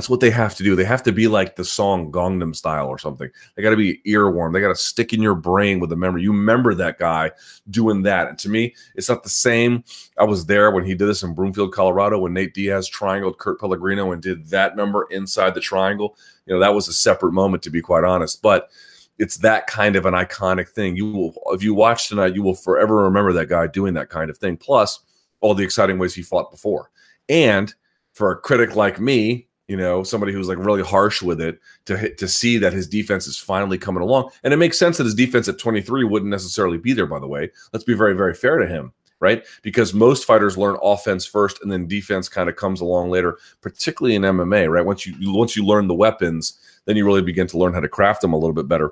that's 0.00 0.08
what 0.08 0.20
they 0.20 0.30
have 0.30 0.54
to 0.54 0.62
do. 0.62 0.74
They 0.74 0.86
have 0.86 1.02
to 1.02 1.12
be 1.12 1.28
like 1.28 1.56
the 1.56 1.64
song 1.64 2.10
Gangnam 2.10 2.56
Style 2.56 2.88
or 2.88 2.98
something. 2.98 3.28
They 3.54 3.62
got 3.62 3.68
to 3.68 3.76
be 3.76 4.00
earworm. 4.06 4.54
They 4.54 4.62
got 4.62 4.68
to 4.68 4.74
stick 4.74 5.12
in 5.12 5.20
your 5.20 5.34
brain 5.34 5.78
with 5.78 5.92
a 5.92 5.96
memory. 5.96 6.22
You 6.22 6.32
remember 6.32 6.72
that 6.72 6.98
guy 6.98 7.32
doing 7.68 8.00
that. 8.04 8.28
And 8.28 8.38
to 8.38 8.48
me, 8.48 8.74
it's 8.94 9.10
not 9.10 9.22
the 9.22 9.28
same. 9.28 9.84
I 10.16 10.24
was 10.24 10.46
there 10.46 10.70
when 10.70 10.84
he 10.84 10.94
did 10.94 11.04
this 11.04 11.22
in 11.22 11.34
Broomfield, 11.34 11.74
Colorado, 11.74 12.18
when 12.18 12.32
Nate 12.32 12.54
Diaz 12.54 12.88
triangled 12.88 13.36
Kurt 13.36 13.60
Pellegrino 13.60 14.12
and 14.12 14.22
did 14.22 14.48
that 14.48 14.74
number 14.74 15.06
inside 15.10 15.54
the 15.54 15.60
triangle. 15.60 16.16
You 16.46 16.54
know, 16.54 16.60
that 16.60 16.72
was 16.72 16.88
a 16.88 16.94
separate 16.94 17.32
moment, 17.32 17.62
to 17.64 17.70
be 17.70 17.82
quite 17.82 18.04
honest. 18.04 18.40
But 18.40 18.70
it's 19.18 19.36
that 19.36 19.66
kind 19.66 19.96
of 19.96 20.06
an 20.06 20.14
iconic 20.14 20.70
thing. 20.70 20.96
You 20.96 21.12
will, 21.12 21.34
if 21.48 21.62
you 21.62 21.74
watch 21.74 22.08
tonight, 22.08 22.34
you 22.34 22.42
will 22.42 22.54
forever 22.54 23.02
remember 23.02 23.34
that 23.34 23.50
guy 23.50 23.66
doing 23.66 23.92
that 23.92 24.08
kind 24.08 24.30
of 24.30 24.38
thing. 24.38 24.56
Plus, 24.56 25.00
all 25.42 25.52
the 25.52 25.62
exciting 25.64 25.98
ways 25.98 26.14
he 26.14 26.22
fought 26.22 26.50
before. 26.50 26.90
And 27.28 27.74
for 28.14 28.30
a 28.30 28.38
critic 28.38 28.76
like 28.76 28.98
me, 28.98 29.48
you 29.70 29.76
know, 29.76 30.02
somebody 30.02 30.32
who's 30.32 30.48
like 30.48 30.58
really 30.58 30.82
harsh 30.82 31.22
with 31.22 31.40
it 31.40 31.60
to 31.84 32.12
to 32.16 32.26
see 32.26 32.58
that 32.58 32.72
his 32.72 32.88
defense 32.88 33.28
is 33.28 33.38
finally 33.38 33.78
coming 33.78 34.02
along. 34.02 34.32
And 34.42 34.52
it 34.52 34.56
makes 34.56 34.76
sense 34.76 34.96
that 34.96 35.04
his 35.04 35.14
defense 35.14 35.46
at 35.46 35.60
23 35.60 36.02
wouldn't 36.02 36.28
necessarily 36.28 36.76
be 36.76 36.92
there, 36.92 37.06
by 37.06 37.20
the 37.20 37.28
way. 37.28 37.52
Let's 37.72 37.84
be 37.84 37.94
very, 37.94 38.14
very 38.14 38.34
fair 38.34 38.58
to 38.58 38.66
him, 38.66 38.92
right? 39.20 39.46
Because 39.62 39.94
most 39.94 40.24
fighters 40.24 40.58
learn 40.58 40.76
offense 40.82 41.24
first 41.24 41.62
and 41.62 41.70
then 41.70 41.86
defense 41.86 42.28
kind 42.28 42.48
of 42.48 42.56
comes 42.56 42.80
along 42.80 43.10
later, 43.10 43.38
particularly 43.60 44.16
in 44.16 44.22
MMA, 44.22 44.68
right? 44.68 44.84
Once 44.84 45.06
you 45.06 45.14
once 45.32 45.54
you 45.54 45.64
learn 45.64 45.86
the 45.86 45.94
weapons, 45.94 46.58
then 46.86 46.96
you 46.96 47.06
really 47.06 47.22
begin 47.22 47.46
to 47.46 47.56
learn 47.56 47.72
how 47.72 47.78
to 47.78 47.88
craft 47.88 48.22
them 48.22 48.32
a 48.32 48.38
little 48.38 48.54
bit 48.54 48.66
better 48.66 48.90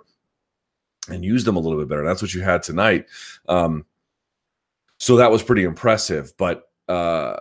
and 1.08 1.24
use 1.24 1.42
them 1.42 1.56
a 1.56 1.60
little 1.60 1.80
bit 1.80 1.88
better. 1.88 2.04
That's 2.04 2.22
what 2.22 2.34
you 2.34 2.42
had 2.42 2.62
tonight. 2.62 3.06
Um, 3.48 3.84
so 4.98 5.16
that 5.16 5.32
was 5.32 5.42
pretty 5.42 5.64
impressive. 5.64 6.32
But 6.36 6.70
uh 6.86 7.34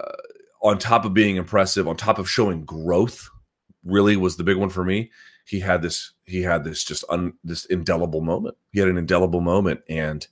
on 0.61 0.77
top 0.77 1.05
of 1.05 1.13
being 1.13 1.37
impressive, 1.37 1.87
on 1.87 1.95
top 1.95 2.19
of 2.19 2.29
showing 2.29 2.65
growth, 2.65 3.29
really 3.83 4.17
was 4.17 4.35
the 4.35 4.43
big 4.43 4.57
one 4.57 4.69
for 4.69 4.83
me. 4.83 5.11
He 5.45 5.59
had 5.59 5.81
this, 5.81 6.11
he 6.25 6.41
had 6.41 6.63
this 6.63 6.83
just 6.83 7.03
un, 7.09 7.33
this 7.43 7.65
indelible 7.65 8.21
moment. 8.21 8.57
He 8.71 8.79
had 8.79 8.89
an 8.89 8.97
indelible 8.97 9.41
moment, 9.41 9.81
and 9.87 10.27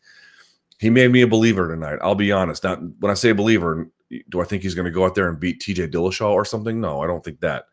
he 0.79 0.89
made 0.89 1.11
me 1.11 1.21
a 1.21 1.27
believer 1.27 1.69
tonight. 1.69 1.99
I'll 2.01 2.15
be 2.15 2.31
honest. 2.31 2.63
Not 2.63 2.79
when 2.99 3.11
I 3.11 3.13
say 3.13 3.31
believer, 3.31 3.89
do 4.29 4.41
I 4.41 4.43
think 4.43 4.63
he's 4.63 4.75
going 4.75 4.85
to 4.85 4.91
go 4.91 5.05
out 5.05 5.15
there 5.15 5.29
and 5.29 5.39
beat 5.39 5.61
T.J. 5.61 5.87
Dillashaw 5.87 6.31
or 6.31 6.45
something? 6.45 6.81
No, 6.81 7.01
I 7.01 7.07
don't 7.07 7.23
think 7.23 7.39
that. 7.39 7.65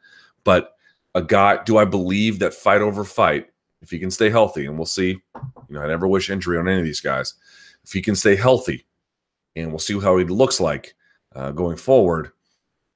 But 0.45 0.77
a 1.15 1.23
guy, 1.23 1.63
do 1.65 1.79
I 1.79 1.85
believe 1.85 2.39
that 2.39 2.55
fight 2.55 2.81
over 2.81 3.05
fight, 3.05 3.49
if 3.81 3.91
he 3.91 3.99
can 3.99 4.11
stay 4.11 4.31
healthy, 4.31 4.67
and 4.67 4.77
we'll 4.77 4.87
see. 4.87 5.19
You 5.69 5.75
know, 5.75 5.83
I 5.83 5.89
never 5.89 6.07
wish 6.07 6.31
injury 6.31 6.59
on 6.59 6.69
any 6.69 6.79
of 6.79 6.85
these 6.85 7.01
guys. 7.01 7.35
If 7.85 7.93
he 7.93 8.01
can 8.01 8.15
stay 8.15 8.37
healthy, 8.37 8.87
and 9.57 9.71
we'll 9.71 9.79
see 9.79 9.99
how 10.01 10.17
he 10.17 10.25
looks 10.25 10.61
like 10.61 10.95
uh, 11.35 11.51
going 11.51 11.77
forward 11.77 12.31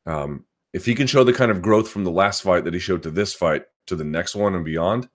um, 0.07 0.45
if 0.73 0.85
he 0.85 0.95
can 0.95 1.07
show 1.07 1.25
the 1.25 1.33
kind 1.33 1.51
of 1.51 1.63
growth 1.63 1.89
from 1.89 2.05
the 2.05 2.11
last 2.11 2.43
fight 2.43 2.65
that 2.65 2.75
he 2.75 2.81
showed 2.81 3.03
to 3.03 3.11
this 3.11 3.35
fight 3.35 3.65
to 3.87 3.97
the 3.97 4.05
next 4.05 4.35
one 4.35 4.55
and 4.55 4.65
beyond, 4.65 5.09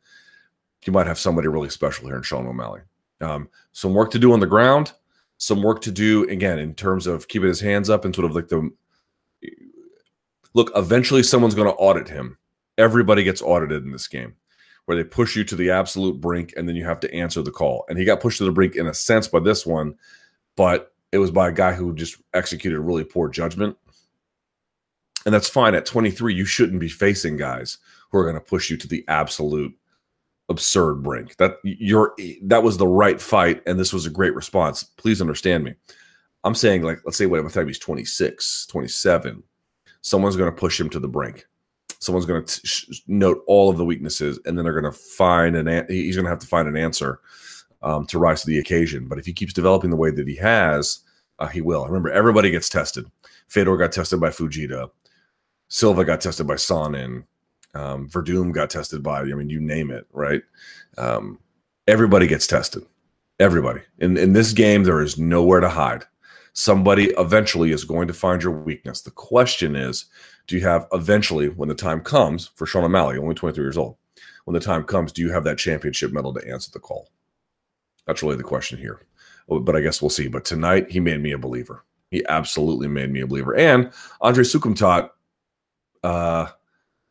he 0.82 0.92
might 0.92 1.08
have 1.08 1.20
somebody 1.20 1.48
really 1.48 1.70
special 1.70 2.08
here 2.08 2.18
in 2.18 2.24
Sean 2.24 2.48
O'Malley. 2.48 2.82
Um, 3.22 3.50
some 3.72 3.94
work 3.94 4.12
to 4.12 4.20
do 4.20 4.34
on 4.34 4.40
the 4.40 4.48
ground, 4.48 4.94
some 5.38 5.62
work 5.62 5.82
to 5.82 5.92
do 5.92 6.28
again 6.30 6.60
in 6.60 6.74
terms 6.74 7.08
of 7.08 7.28
keeping 7.28 7.48
his 7.48 7.60
hands 7.60 7.90
up 7.90 8.06
and 8.06 8.16
sort 8.16 8.26
of 8.26 8.36
like 8.36 8.48
the 8.48 8.70
look. 10.54 10.72
Eventually, 10.76 11.24
someone's 11.24 11.56
going 11.56 11.68
to 11.68 11.76
audit 11.76 12.08
him. 12.08 12.38
Everybody 12.78 13.24
gets 13.24 13.42
audited 13.42 13.84
in 13.84 13.92
this 13.92 14.08
game, 14.08 14.36
where 14.86 14.98
they 14.98 15.04
push 15.04 15.36
you 15.36 15.44
to 15.44 15.56
the 15.56 15.70
absolute 15.70 16.20
brink 16.20 16.54
and 16.58 16.68
then 16.68 16.76
you 16.76 16.86
have 16.86 17.00
to 17.02 17.14
answer 17.14 17.44
the 17.44 17.52
call. 17.52 17.86
And 17.88 18.00
he 18.00 18.06
got 18.06 18.20
pushed 18.20 18.40
to 18.40 18.46
the 18.46 18.52
brink 18.52 18.76
in 18.76 18.88
a 18.88 18.94
sense 18.94 19.28
by 19.28 19.40
this 19.40 19.66
one, 19.66 19.94
but 20.56 20.94
it 21.12 21.20
was 21.20 21.30
by 21.30 21.50
a 21.50 21.54
guy 21.54 21.74
who 21.74 21.94
just 21.94 22.18
executed 22.34 22.80
really 22.80 23.04
poor 23.04 23.30
judgment 23.30 23.78
and 25.26 25.34
that's 25.34 25.50
fine. 25.50 25.76
At 25.76 25.86
23, 25.86 26.34
you 26.34 26.46
shouldn't 26.46 26.80
be 26.80 26.90
facing 26.90 27.38
guys 27.38 27.78
who 28.10 28.18
are 28.18 28.24
going 28.24 28.36
to 28.36 28.42
push 28.42 28.70
you 28.70 28.78
to 28.78 28.88
the 28.88 29.04
absolute 29.08 29.74
absurd 30.50 31.04
brink. 31.04 31.38
That 31.38 31.58
you're 31.64 32.14
that 32.44 32.64
was 32.64 32.78
the 32.78 32.88
right 32.88 33.20
fight, 33.22 33.62
and 33.66 33.80
this 33.80 33.94
was 33.94 34.06
a 34.06 34.12
great 34.12 34.36
response. 34.36 34.84
Please 34.84 35.22
understand 35.22 35.64
me. 35.64 35.76
I'm 36.44 36.56
saying, 36.56 36.84
like, 36.84 37.00
let's 37.06 37.18
say 37.18 37.28
what 37.28 37.46
if 37.46 37.68
he's 37.68 37.78
26, 37.78 38.66
27, 38.66 39.44
someone's 40.02 40.36
going 40.36 40.50
to 40.52 40.60
push 40.60 40.80
him 40.80 40.90
to 40.90 41.00
the 41.00 41.08
brink. 41.08 41.46
Someone's 42.00 42.26
going 42.26 42.44
to 42.44 43.02
note 43.08 43.44
all 43.46 43.70
of 43.70 43.78
the 43.78 43.86
weaknesses, 43.86 44.40
and 44.46 44.58
then 44.58 44.66
they're 44.66 44.80
going 44.80 44.92
to 44.92 45.00
find 45.00 45.56
an. 45.56 45.68
An- 45.68 45.86
he's 45.88 46.16
going 46.16 46.26
to 46.26 46.32
have 46.32 46.40
to 46.40 46.48
find 46.48 46.68
an 46.68 46.78
answer 46.78 47.20
um, 47.84 48.06
to 48.08 48.18
rise 48.18 48.42
to 48.42 48.48
the 48.48 48.58
occasion. 48.58 49.08
But 49.08 49.20
if 49.20 49.26
he 49.26 49.34
keeps 49.34 49.54
developing 49.54 49.92
the 49.92 49.96
way 49.96 50.10
that 50.10 50.28
he 50.28 50.36
has, 50.38 51.02
uh, 51.38 51.48
he 51.48 51.62
will. 51.62 51.86
Remember, 51.86 52.10
everybody 52.10 52.50
gets 52.50 52.70
tested. 52.70 53.06
Fedor 53.48 53.78
got 53.78 53.92
tested 53.92 54.20
by 54.20 54.30
Fujita. 54.30 54.90
Silva 55.72 56.04
got 56.04 56.20
tested 56.20 56.46
by 56.46 56.56
Sonnen. 56.56 57.24
Um, 57.74 58.10
Werdum 58.10 58.52
got 58.52 58.70
tested 58.70 59.02
by, 59.02 59.22
I 59.22 59.24
mean, 59.24 59.50
you 59.50 59.62
name 59.62 59.90
it, 59.90 60.06
right? 60.12 60.42
Um, 60.98 61.40
everybody 61.88 62.28
gets 62.28 62.46
tested. 62.46 62.84
Everybody. 63.40 63.80
In, 63.98 64.18
in 64.18 64.34
this 64.34 64.52
game, 64.52 64.84
there 64.84 65.02
is 65.02 65.18
nowhere 65.18 65.62
to 65.62 65.70
hide. 65.70 66.04
Somebody 66.52 67.06
eventually 67.18 67.72
is 67.72 67.86
going 67.86 68.10
to 68.10 68.14
find 68.14 68.44
your 68.44 68.52
weakness. 68.52 69.00
The 69.00 69.12
question 69.12 69.78
is, 69.78 70.08
do 70.46 70.58
you 70.58 70.62
have 70.68 70.88
eventually, 70.92 71.48
when 71.48 71.70
the 71.70 71.74
time 71.74 72.02
comes, 72.02 72.52
for 72.56 72.66
Sean 72.66 72.84
O'Malley, 72.84 73.18
only 73.18 73.34
23 73.34 73.64
years 73.64 73.78
old, 73.78 73.96
when 74.44 74.54
the 74.54 74.60
time 74.60 74.84
comes, 74.84 75.14
do 75.14 75.22
you 75.22 75.32
have 75.32 75.46
that 75.46 75.58
championship 75.58 76.12
mettle 76.12 76.34
to 76.34 76.52
answer 76.52 76.70
the 76.70 76.80
call? 76.80 77.08
That's 78.06 78.22
really 78.22 78.36
the 78.36 78.44
question 78.44 78.78
here. 78.78 79.00
But 79.48 79.78
I 79.78 79.80
guess 79.80 80.02
we'll 80.02 80.10
see. 80.10 80.28
But 80.28 80.44
tonight, 80.44 80.92
he 80.92 81.00
made 81.00 81.22
me 81.22 81.32
a 81.32 81.38
believer. 81.38 81.86
He 82.10 82.26
absolutely 82.28 82.90
made 82.90 83.10
me 83.10 83.22
a 83.22 83.28
believer. 83.28 83.56
And 83.56 83.94
Andre 84.20 84.44
Soukhamthath 84.44 85.12
uh, 86.04 86.48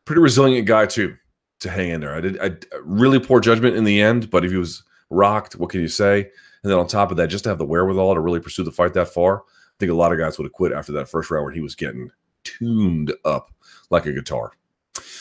pretty 0.05 0.21
resilient 0.21 0.67
guy 0.67 0.87
too 0.87 1.17
to 1.61 1.71
hang 1.71 1.91
in 1.91 2.01
there. 2.01 2.15
I 2.15 2.21
did 2.21 2.41
I 2.41 2.53
really 2.83 3.19
poor 3.19 3.41
judgment 3.41 3.77
in 3.77 3.85
the 3.85 4.01
end, 4.01 4.31
but 4.31 4.45
if 4.45 4.51
he 4.51 4.57
was 4.57 4.83
rocked, 5.11 5.57
what 5.57 5.71
can 5.71 5.81
you 5.81 5.89
say? 5.89 6.31
And 6.63 6.71
then 6.71 6.79
on 6.79 6.87
top 6.87 7.11
of 7.11 7.17
that, 7.17 7.29
just 7.29 7.45
to 7.45 7.51
have 7.51 7.59
the 7.59 7.67
wherewithal 7.67 8.15
to 8.15 8.21
really 8.21 8.41
pursue 8.41 8.65
the 8.65 8.73
fight 8.73 8.95
that 8.95 9.09
far, 9.09 9.41
I 9.41 9.77
think 9.79 9.91
a 9.91 9.95
lot 9.95 10.13
of 10.13 10.19
guys 10.19 10.39
would 10.39 10.45
have 10.45 10.53
quit 10.53 10.73
after 10.73 10.93
that 10.93 11.09
first 11.09 11.31
round 11.31 11.45
where 11.45 11.55
he 11.55 11.61
was 11.61 11.75
getting 11.75 12.11
tuned 12.45 13.13
up 13.25 13.51
like 13.91 14.07
a 14.07 14.13
guitar. 14.13 14.53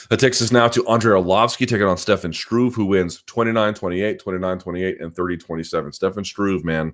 That 0.10 0.20
takes 0.20 0.42
us 0.42 0.52
now 0.52 0.68
to 0.70 0.86
Andre 0.88 1.14
Arlovski 1.14 1.68
taking 1.68 1.84
on 1.84 1.98
Stefan 1.98 2.34
Struve, 2.34 2.74
who 2.74 2.86
wins 2.86 3.22
29 3.28 3.74
28, 3.74 4.20
29 4.20 4.60
28, 4.60 5.02
and 5.02 5.16
30 5.16 5.38
27. 5.38 5.92
Stefan 5.94 6.24
Struve, 6.24 6.66
man, 6.66 6.94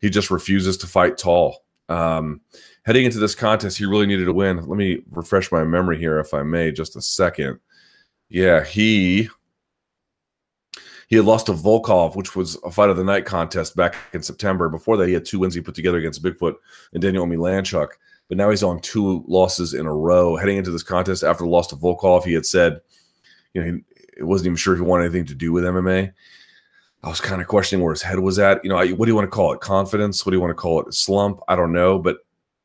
he 0.00 0.08
just 0.08 0.30
refuses 0.30 0.76
to 0.78 0.86
fight 0.86 1.18
tall. 1.18 1.64
Um, 1.88 2.40
heading 2.88 3.04
into 3.04 3.18
this 3.18 3.34
contest, 3.34 3.76
he 3.76 3.84
really 3.84 4.06
needed 4.06 4.24
to 4.24 4.32
win. 4.32 4.56
Let 4.56 4.78
me 4.78 5.02
refresh 5.10 5.52
my 5.52 5.62
memory 5.62 5.98
here, 5.98 6.18
if 6.20 6.32
I 6.32 6.42
may, 6.42 6.72
just 6.72 6.96
a 6.96 7.02
second. 7.02 7.60
Yeah, 8.30 8.64
he 8.64 9.28
he 11.08 11.16
had 11.16 11.26
lost 11.26 11.46
to 11.46 11.52
Volkov, 11.52 12.16
which 12.16 12.34
was 12.34 12.56
a 12.64 12.70
fight 12.70 12.88
of 12.88 12.96
the 12.96 13.04
night 13.04 13.26
contest 13.26 13.76
back 13.76 13.94
in 14.14 14.22
September. 14.22 14.70
Before 14.70 14.96
that, 14.96 15.06
he 15.06 15.12
had 15.12 15.26
two 15.26 15.38
wins 15.38 15.54
he 15.54 15.60
put 15.60 15.74
together 15.74 15.98
against 15.98 16.22
Bigfoot 16.22 16.54
and 16.94 17.02
Daniel 17.02 17.26
Omielanczuk. 17.26 17.88
But 18.26 18.38
now 18.38 18.48
he's 18.48 18.62
on 18.62 18.80
two 18.80 19.22
losses 19.28 19.74
in 19.74 19.84
a 19.84 19.94
row. 19.94 20.36
Heading 20.36 20.56
into 20.56 20.70
this 20.70 20.82
contest 20.82 21.22
after 21.22 21.44
the 21.44 21.50
loss 21.50 21.66
to 21.68 21.76
Volkov, 21.76 22.24
he 22.24 22.32
had 22.32 22.46
said, 22.46 22.80
you 23.52 23.60
know, 23.60 23.70
he, 23.70 23.84
he 24.16 24.22
wasn't 24.22 24.46
even 24.46 24.56
sure 24.56 24.72
if 24.72 24.80
he 24.80 24.84
wanted 24.86 25.04
anything 25.04 25.26
to 25.26 25.34
do 25.34 25.52
with 25.52 25.64
MMA. 25.64 26.10
I 27.02 27.08
was 27.08 27.20
kind 27.20 27.42
of 27.42 27.48
questioning 27.48 27.84
where 27.84 27.92
his 27.92 28.02
head 28.02 28.18
was 28.18 28.38
at. 28.38 28.64
You 28.64 28.70
know, 28.70 28.76
what 28.76 29.04
do 29.04 29.10
you 29.10 29.14
want 29.14 29.26
to 29.26 29.34
call 29.34 29.52
it? 29.52 29.60
Confidence? 29.60 30.24
What 30.24 30.30
do 30.30 30.36
you 30.36 30.40
want 30.40 30.52
to 30.52 30.54
call 30.54 30.80
it? 30.80 30.94
Slump? 30.94 31.40
I 31.48 31.54
don't 31.54 31.72
know. 31.72 31.98
But 31.98 32.18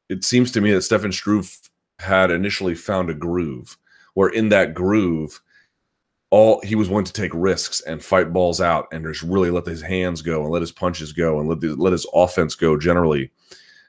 it 0.10 0.24
seems 0.24 0.52
to 0.52 0.62
me 0.62 0.72
that 0.72 0.82
Stefan 0.82 1.12
Struve 1.12 1.58
had 2.00 2.32
initially 2.32 2.76
found 2.76 3.10
a 3.10 3.13
groove 3.13 3.78
where 4.13 4.30
in 4.30 4.50
that 4.50 4.74
groove, 4.74 5.42
all 6.30 6.62
he 6.62 6.76
was 6.76 6.89
willing 6.89 7.06
to 7.06 7.13
take 7.13 7.32
risks 7.34 7.82
and 7.82 8.04
fight 8.04 8.34
balls 8.34 8.60
out 8.60 8.88
and 8.92 9.06
just 9.06 9.22
really 9.22 9.52
let 9.52 9.66
his 9.66 9.82
hands 9.82 10.22
go 10.22 10.44
and 10.44 10.52
let 10.52 10.62
his 10.62 10.72
punches 10.72 11.13
go 11.13 11.39
and 11.39 11.48
let, 11.48 11.60
the, 11.60 11.76
let 11.76 11.94
his 11.94 12.08
offense 12.13 12.56
go 12.56 12.78
generally. 12.78 13.32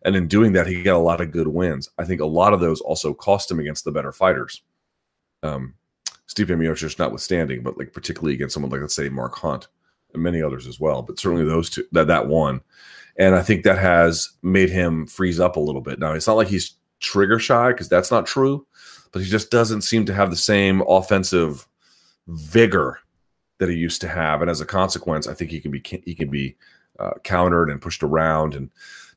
And 0.04 0.14
in 0.14 0.28
doing 0.28 0.52
that, 0.52 0.66
he 0.66 0.82
got 0.82 0.96
a 0.96 0.98
lot 0.98 1.22
of 1.22 1.32
good 1.32 1.48
wins. 1.48 1.88
I 1.96 2.04
think 2.04 2.20
a 2.20 2.26
lot 2.26 2.52
of 2.52 2.60
those 2.60 2.82
also 2.82 3.14
cost 3.14 3.50
him 3.50 3.60
against 3.60 3.84
the 3.84 3.92
better 3.92 4.12
fighters. 4.12 4.62
Um, 5.42 5.74
Stipe 6.28 6.48
Miocic 6.48 6.98
notwithstanding, 6.98 7.62
but 7.62 7.78
like 7.78 7.92
particularly 7.92 8.34
against 8.34 8.54
someone 8.54 8.70
like 8.70 8.80
let's 8.80 8.94
say 8.94 9.08
Mark 9.08 9.34
Hunt 9.36 9.68
and 10.12 10.22
many 10.22 10.42
others 10.42 10.66
as 10.66 10.80
well. 10.80 11.02
But 11.02 11.18
certainly 11.18 11.44
those 11.44 11.70
two 11.70 11.84
that 11.92 12.06
that 12.08 12.26
one, 12.26 12.60
and 13.16 13.34
I 13.34 13.42
think 13.42 13.64
that 13.64 13.78
has 13.78 14.30
made 14.42 14.70
him 14.70 15.06
freeze 15.06 15.40
up 15.40 15.56
a 15.56 15.60
little 15.60 15.80
bit. 15.80 15.98
Now 15.98 16.12
it's 16.12 16.26
not 16.26 16.36
like 16.36 16.48
he's 16.48 16.74
trigger 17.00 17.38
shy 17.38 17.70
because 17.70 17.88
that's 17.88 18.10
not 18.10 18.26
true, 18.26 18.66
but 19.12 19.22
he 19.22 19.28
just 19.28 19.50
doesn't 19.50 19.82
seem 19.82 20.04
to 20.06 20.14
have 20.14 20.30
the 20.30 20.36
same 20.36 20.82
offensive 20.88 21.66
vigor 22.26 22.98
that 23.58 23.68
he 23.68 23.76
used 23.76 24.00
to 24.00 24.08
have, 24.08 24.42
and 24.42 24.50
as 24.50 24.60
a 24.60 24.66
consequence, 24.66 25.26
I 25.26 25.34
think 25.34 25.50
he 25.50 25.60
can 25.60 25.70
be 25.70 25.82
he 26.04 26.14
can 26.14 26.30
be 26.30 26.56
uh, 26.98 27.12
countered 27.22 27.70
and 27.70 27.80
pushed 27.80 28.02
around. 28.02 28.54
And 28.54 28.70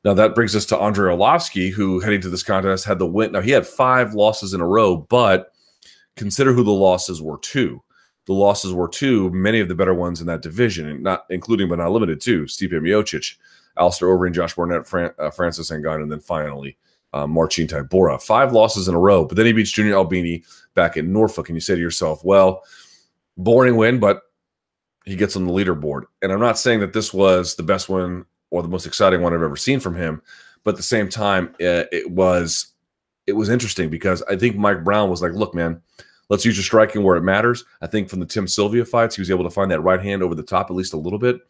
now 0.04 0.14
that 0.14 0.34
brings 0.34 0.54
us 0.54 0.66
to 0.66 0.78
Andrei 0.78 1.14
Arlovski, 1.14 1.70
who 1.70 2.00
heading 2.00 2.20
to 2.22 2.28
this 2.28 2.42
contest 2.42 2.84
had 2.84 2.98
the 2.98 3.06
win. 3.06 3.32
Now 3.32 3.40
he 3.40 3.50
had 3.50 3.66
five 3.66 4.14
losses 4.14 4.54
in 4.54 4.60
a 4.60 4.66
row, 4.66 4.96
but 4.96 5.52
consider 6.16 6.52
who 6.52 6.64
the 6.64 6.70
losses 6.70 7.20
were 7.20 7.38
to. 7.38 7.82
The 8.26 8.34
losses 8.34 8.72
were 8.72 8.88
to 8.88 9.30
many 9.30 9.58
of 9.60 9.68
the 9.68 9.74
better 9.74 9.94
ones 9.94 10.20
in 10.20 10.26
that 10.26 10.42
division, 10.42 11.02
not 11.02 11.24
including 11.30 11.68
but 11.68 11.78
not 11.78 11.92
limited 11.92 12.20
to 12.22 12.44
Stipe 12.44 12.72
Miocic, 12.72 13.36
Alistair 13.78 14.08
Overeem, 14.08 14.34
Josh 14.34 14.54
Barnett, 14.54 14.86
Fran, 14.86 15.10
uh, 15.18 15.30
Francis 15.30 15.70
Ngannou, 15.70 16.02
and 16.02 16.12
then 16.12 16.20
finally 16.20 16.76
uh, 17.12 17.26
Marcin. 17.26 17.68
Five 17.68 18.52
losses 18.52 18.88
in 18.88 18.94
a 18.94 18.98
row, 18.98 19.24
but 19.24 19.36
then 19.36 19.46
he 19.46 19.52
beats 19.52 19.70
Junior 19.70 19.94
Albini 19.94 20.44
back 20.74 20.96
in 20.96 21.12
Norfolk, 21.12 21.48
and 21.48 21.56
you 21.56 21.60
say 21.60 21.74
to 21.74 21.80
yourself, 21.80 22.24
well, 22.24 22.62
boring 23.36 23.76
win, 23.76 23.98
but 23.98 24.22
he 25.04 25.16
gets 25.16 25.36
on 25.36 25.46
the 25.46 25.52
leaderboard. 25.52 26.02
And 26.22 26.32
I'm 26.32 26.40
not 26.40 26.58
saying 26.58 26.80
that 26.80 26.92
this 26.92 27.14
was 27.14 27.56
the 27.56 27.62
best 27.62 27.88
one 27.88 28.26
or 28.50 28.62
the 28.62 28.68
most 28.68 28.86
exciting 28.86 29.22
one 29.22 29.32
I've 29.34 29.42
ever 29.42 29.56
seen 29.56 29.80
from 29.80 29.94
him, 29.94 30.22
but 30.64 30.72
at 30.72 30.76
the 30.76 30.82
same 30.82 31.08
time, 31.08 31.48
uh, 31.60 31.88
it 31.92 32.10
was 32.10 32.74
it 33.26 33.32
was 33.32 33.50
interesting 33.50 33.90
because 33.90 34.22
I 34.22 34.36
think 34.36 34.56
Mike 34.56 34.84
Brown 34.84 35.10
was 35.10 35.20
like, 35.22 35.32
"Look, 35.32 35.54
man, 35.54 35.82
let's 36.30 36.44
use 36.44 36.56
your 36.56 36.64
striking 36.64 37.02
where 37.02 37.16
it 37.16 37.22
matters." 37.22 37.64
I 37.82 37.86
think 37.86 38.08
from 38.08 38.20
the 38.20 38.26
Tim 38.26 38.48
Sylvia 38.48 38.84
fights, 38.84 39.16
he 39.16 39.20
was 39.20 39.30
able 39.30 39.44
to 39.44 39.50
find 39.50 39.70
that 39.70 39.80
right 39.80 40.00
hand 40.00 40.22
over 40.22 40.34
the 40.34 40.42
top 40.42 40.70
at 40.70 40.76
least 40.76 40.94
a 40.94 40.98
little 40.98 41.18
bit. 41.18 41.40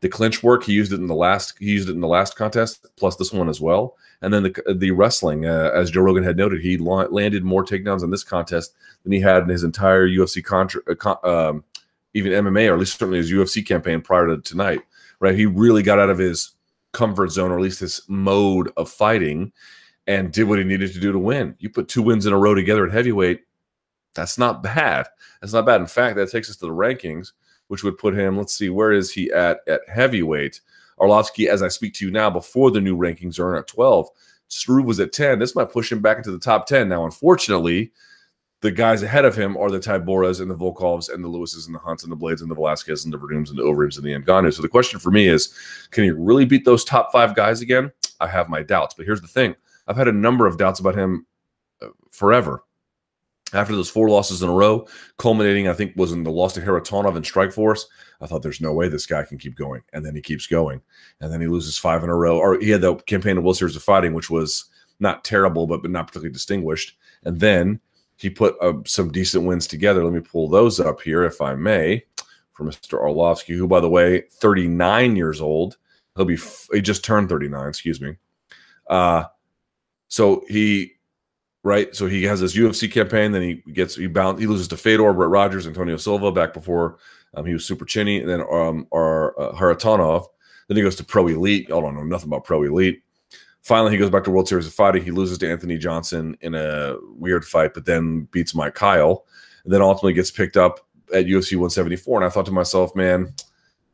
The 0.00 0.08
clinch 0.08 0.42
work, 0.42 0.62
he 0.62 0.72
used 0.72 0.92
it 0.92 1.00
in 1.00 1.08
the 1.08 1.14
last 1.14 1.54
he 1.58 1.66
used 1.66 1.88
it 1.88 1.92
in 1.92 2.00
the 2.00 2.08
last 2.08 2.36
contest, 2.36 2.86
plus 2.96 3.16
this 3.16 3.32
one 3.32 3.48
as 3.48 3.60
well. 3.60 3.96
And 4.22 4.32
then 4.32 4.44
the 4.44 4.74
the 4.76 4.92
wrestling, 4.92 5.46
uh, 5.46 5.70
as 5.74 5.90
Joe 5.90 6.02
Rogan 6.02 6.24
had 6.24 6.36
noted, 6.36 6.60
he 6.60 6.78
landed 6.78 7.44
more 7.44 7.64
takedowns 7.64 8.04
in 8.04 8.10
this 8.10 8.24
contest 8.24 8.74
than 9.02 9.12
he 9.12 9.20
had 9.20 9.42
in 9.42 9.48
his 9.48 9.64
entire 9.64 10.08
UFC 10.08 10.44
contra, 10.44 10.80
uh, 10.88 11.48
um, 11.50 11.64
even 12.14 12.32
MMA, 12.32 12.68
or 12.68 12.74
at 12.74 12.78
least 12.78 12.98
certainly 12.98 13.18
his 13.18 13.32
UFC 13.32 13.66
campaign 13.66 14.00
prior 14.00 14.28
to 14.28 14.38
tonight. 14.38 14.80
Right, 15.20 15.34
he 15.34 15.46
really 15.46 15.82
got 15.82 15.98
out 15.98 16.10
of 16.10 16.18
his 16.18 16.52
comfort 16.92 17.32
zone, 17.32 17.50
or 17.50 17.56
at 17.56 17.62
least 17.62 17.80
his 17.80 18.02
mode 18.06 18.70
of 18.76 18.88
fighting, 18.88 19.52
and 20.06 20.32
did 20.32 20.44
what 20.44 20.58
he 20.58 20.64
needed 20.64 20.92
to 20.92 21.00
do 21.00 21.10
to 21.10 21.18
win. 21.18 21.56
You 21.58 21.70
put 21.70 21.88
two 21.88 22.02
wins 22.02 22.24
in 22.24 22.32
a 22.32 22.38
row 22.38 22.54
together 22.54 22.86
at 22.86 22.92
heavyweight, 22.92 23.40
that's 24.18 24.38
not 24.38 24.62
bad. 24.62 25.06
That's 25.40 25.52
not 25.52 25.66
bad. 25.66 25.80
In 25.80 25.86
fact, 25.86 26.16
that 26.16 26.30
takes 26.30 26.50
us 26.50 26.56
to 26.56 26.66
the 26.66 26.72
rankings, 26.72 27.32
which 27.68 27.84
would 27.84 27.98
put 27.98 28.18
him. 28.18 28.36
Let's 28.36 28.54
see, 28.54 28.70
where 28.70 28.92
is 28.92 29.12
he 29.12 29.30
at 29.30 29.60
at 29.68 29.82
heavyweight? 29.88 30.60
Arlovski, 30.98 31.46
as 31.48 31.62
I 31.62 31.68
speak 31.68 31.94
to 31.94 32.04
you 32.04 32.10
now, 32.10 32.28
before 32.28 32.70
the 32.70 32.80
new 32.80 32.96
rankings 32.96 33.38
are 33.38 33.54
in 33.54 33.60
at 33.60 33.68
12. 33.68 34.08
Struve 34.48 34.86
was 34.86 34.98
at 34.98 35.12
10. 35.12 35.38
This 35.38 35.54
might 35.54 35.70
push 35.70 35.92
him 35.92 36.00
back 36.00 36.16
into 36.16 36.30
the 36.30 36.38
top 36.38 36.66
10. 36.66 36.88
Now, 36.88 37.04
unfortunately, 37.04 37.92
the 38.60 38.72
guys 38.72 39.02
ahead 39.02 39.24
of 39.24 39.36
him 39.36 39.56
are 39.56 39.70
the 39.70 39.78
Tyburas 39.78 40.40
and 40.40 40.50
the 40.50 40.56
Volkovs 40.56 41.12
and 41.12 41.22
the 41.22 41.28
Lewises 41.28 41.66
and 41.66 41.74
the 41.74 41.78
Hunts 41.78 42.02
and 42.02 42.10
the 42.10 42.16
Blades 42.16 42.42
and 42.42 42.50
the 42.50 42.54
Velasquez 42.54 43.04
and 43.04 43.14
the 43.14 43.18
Werdums 43.18 43.50
and 43.50 43.58
the 43.58 43.62
Overeems 43.62 43.96
and 43.96 44.06
the 44.06 44.14
Ngannou. 44.14 44.52
So 44.52 44.62
the 44.62 44.68
question 44.68 44.98
for 44.98 45.10
me 45.10 45.28
is, 45.28 45.54
can 45.90 46.02
he 46.04 46.10
really 46.10 46.44
beat 46.44 46.64
those 46.64 46.84
top 46.84 47.12
five 47.12 47.36
guys 47.36 47.60
again? 47.60 47.92
I 48.20 48.26
have 48.26 48.48
my 48.48 48.62
doubts. 48.62 48.94
But 48.94 49.06
here's 49.06 49.20
the 49.20 49.28
thing. 49.28 49.54
I've 49.86 49.96
had 49.96 50.08
a 50.08 50.12
number 50.12 50.46
of 50.46 50.58
doubts 50.58 50.80
about 50.80 50.96
him 50.96 51.26
uh, 51.80 51.88
forever 52.10 52.64
after 53.54 53.74
those 53.74 53.88
four 53.88 54.10
losses 54.10 54.42
in 54.42 54.48
a 54.48 54.52
row, 54.52 54.86
culminating, 55.16 55.68
I 55.68 55.72
think, 55.72 55.94
was 55.96 56.12
in 56.12 56.22
the 56.22 56.30
loss 56.30 56.54
to 56.54 56.60
Kharitonov 56.60 57.16
and 57.16 57.24
Strikeforce. 57.24 57.84
I 58.20 58.26
thought 58.26 58.42
there's 58.42 58.60
no 58.60 58.72
way 58.72 58.88
this 58.88 59.06
guy 59.06 59.22
can 59.22 59.38
keep 59.38 59.56
going. 59.56 59.82
And 59.92 60.04
then 60.04 60.14
he 60.14 60.20
keeps 60.20 60.46
going. 60.46 60.82
And 61.20 61.32
then 61.32 61.40
he 61.40 61.46
loses 61.46 61.78
five 61.78 62.02
in 62.04 62.10
a 62.10 62.14
row. 62.14 62.38
Or 62.38 62.58
he 62.58 62.70
had 62.70 62.82
the 62.82 62.96
campaign 62.96 63.38
of 63.38 63.44
World 63.44 63.56
Series 63.56 63.76
of 63.76 63.82
Fighting, 63.82 64.12
which 64.12 64.28
was 64.28 64.66
not 65.00 65.24
terrible, 65.24 65.66
but, 65.66 65.82
but 65.82 65.90
not 65.90 66.08
particularly 66.08 66.32
distinguished. 66.32 66.96
And 67.24 67.40
then 67.40 67.80
he 68.16 68.28
put 68.28 68.56
uh, 68.60 68.74
some 68.84 69.12
decent 69.12 69.44
wins 69.44 69.66
together. 69.66 70.04
Let 70.04 70.12
me 70.12 70.20
pull 70.20 70.48
those 70.48 70.80
up 70.80 71.00
here, 71.00 71.24
if 71.24 71.40
I 71.40 71.54
may, 71.54 72.04
for 72.52 72.64
Mr. 72.64 73.00
Arlovski, 73.00 73.56
who, 73.56 73.68
by 73.68 73.80
the 73.80 73.88
way, 73.88 74.22
39 74.32 75.16
years 75.16 75.40
old. 75.40 75.76
He'll 76.16 76.24
be, 76.24 76.38
he 76.72 76.80
just 76.80 77.04
turned 77.04 77.28
39, 77.28 77.68
excuse 77.68 78.00
me. 78.00 78.16
Uh, 78.90 79.24
so 80.08 80.44
he 80.48 80.97
right? 81.68 81.94
So 81.94 82.06
he 82.06 82.22
has 82.24 82.40
this 82.40 82.56
UFC 82.56 82.90
campaign, 82.90 83.32
then 83.32 83.42
he 83.42 83.72
gets 83.72 83.94
he 83.94 84.06
bound 84.06 84.40
he 84.40 84.46
loses 84.46 84.66
to 84.68 84.76
Fedor, 84.76 85.12
Brett 85.12 85.30
Rogers, 85.30 85.66
Antonio 85.66 85.98
Silva 85.98 86.32
back 86.32 86.54
before 86.54 86.98
um, 87.34 87.44
he 87.44 87.52
was 87.52 87.64
super 87.64 87.84
chinny, 87.84 88.20
and 88.20 88.28
then 88.28 88.40
um 88.50 88.86
our 88.92 89.38
uh, 89.38 89.52
Kharitonov. 89.52 90.26
Then 90.66 90.76
he 90.76 90.82
goes 90.82 90.96
to 90.96 91.04
Pro 91.04 91.28
Elite. 91.28 91.66
I 91.66 91.80
don't 91.80 91.94
know 91.94 92.02
nothing 92.02 92.28
about 92.28 92.44
Pro 92.44 92.62
Elite. 92.62 93.02
Finally, 93.62 93.92
he 93.92 93.98
goes 93.98 94.10
back 94.10 94.24
to 94.24 94.30
World 94.30 94.48
Series 94.48 94.66
of 94.66 94.72
Fighting. 94.72 95.04
He 95.04 95.10
loses 95.10 95.38
to 95.38 95.50
Anthony 95.50 95.76
Johnson 95.76 96.36
in 96.40 96.54
a 96.54 96.96
weird 97.16 97.44
fight, 97.44 97.74
but 97.74 97.84
then 97.84 98.22
beats 98.30 98.54
Mike 98.54 98.74
Kyle, 98.74 99.26
and 99.64 99.72
then 99.72 99.82
ultimately 99.82 100.14
gets 100.14 100.30
picked 100.30 100.56
up 100.56 100.80
at 101.12 101.26
UFC 101.26 101.52
174. 101.52 102.18
And 102.18 102.26
I 102.26 102.30
thought 102.30 102.46
to 102.46 102.52
myself, 102.52 102.94
man, 102.94 103.34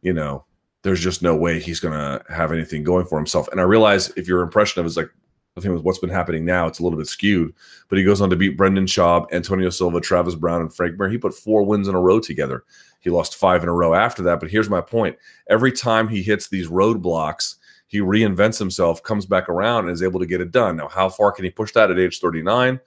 you 0.03 0.13
know, 0.13 0.45
there's 0.83 1.01
just 1.01 1.23
no 1.23 1.35
way 1.35 1.59
he's 1.59 1.81
going 1.81 1.95
to 1.95 2.23
have 2.33 2.53
anything 2.53 2.85
going 2.85 3.07
for 3.07 3.19
himself. 3.19 3.49
And 3.49 3.61
I 3.61 3.65
realize 3.65 4.11
if 4.17 4.29
your 4.29 4.43
impression 4.43 4.81
of 4.81 4.87
is 4.87 4.97
like 4.97 5.11
I 5.57 5.61
think 5.61 5.73
with 5.73 5.85
what's 5.85 5.99
been 6.01 6.11
happening 6.11 6.45
now, 6.45 6.67
it's 6.67 6.81
a 6.81 6.83
little 6.83 6.99
bit 6.99 7.07
skewed. 7.07 7.55
But 7.89 7.99
he 7.99 8.05
goes 8.05 8.21
on 8.21 8.29
to 8.31 8.37
beat 8.37 8.57
Brendan 8.57 8.87
Schaub, 8.87 9.33
Antonio 9.33 9.71
Silva, 9.71 10.01
Travis 10.01 10.35
Browne, 10.35 10.63
and 10.63 10.75
Frank 10.75 10.99
Mir. 10.99 11.09
He 11.09 11.17
put 11.17 11.33
four 11.33 11.63
wins 11.63 11.87
in 11.87 11.95
a 11.95 12.01
row 12.01 12.19
together. 12.19 12.65
He 12.99 13.11
lost 13.11 13.37
five 13.37 13.63
in 13.63 13.69
a 13.69 13.73
row 13.73 13.95
after 13.95 14.23
that. 14.25 14.41
But 14.41 14.51
here's 14.51 14.69
my 14.69 14.81
point: 14.81 15.17
every 15.49 15.71
time 15.71 16.09
he 16.09 16.23
hits 16.23 16.49
these 16.49 16.67
roadblocks, 16.67 17.57
he 17.87 18.01
reinvents 18.01 18.59
himself, 18.59 19.01
comes 19.05 19.27
back 19.27 19.49
around, 19.49 19.85
and 19.85 19.93
is 19.93 20.03
able 20.03 20.19
to 20.19 20.27
get 20.27 20.41
it 20.41 20.51
done. 20.51 20.77
Now, 20.77 20.89
how 20.89 21.09
far 21.09 21.31
can 21.31 21.45
he 21.45 21.53
push 21.53 21.71
that 21.73 21.91
at 21.91 22.01
age 22.01 22.19
39? 22.19 22.81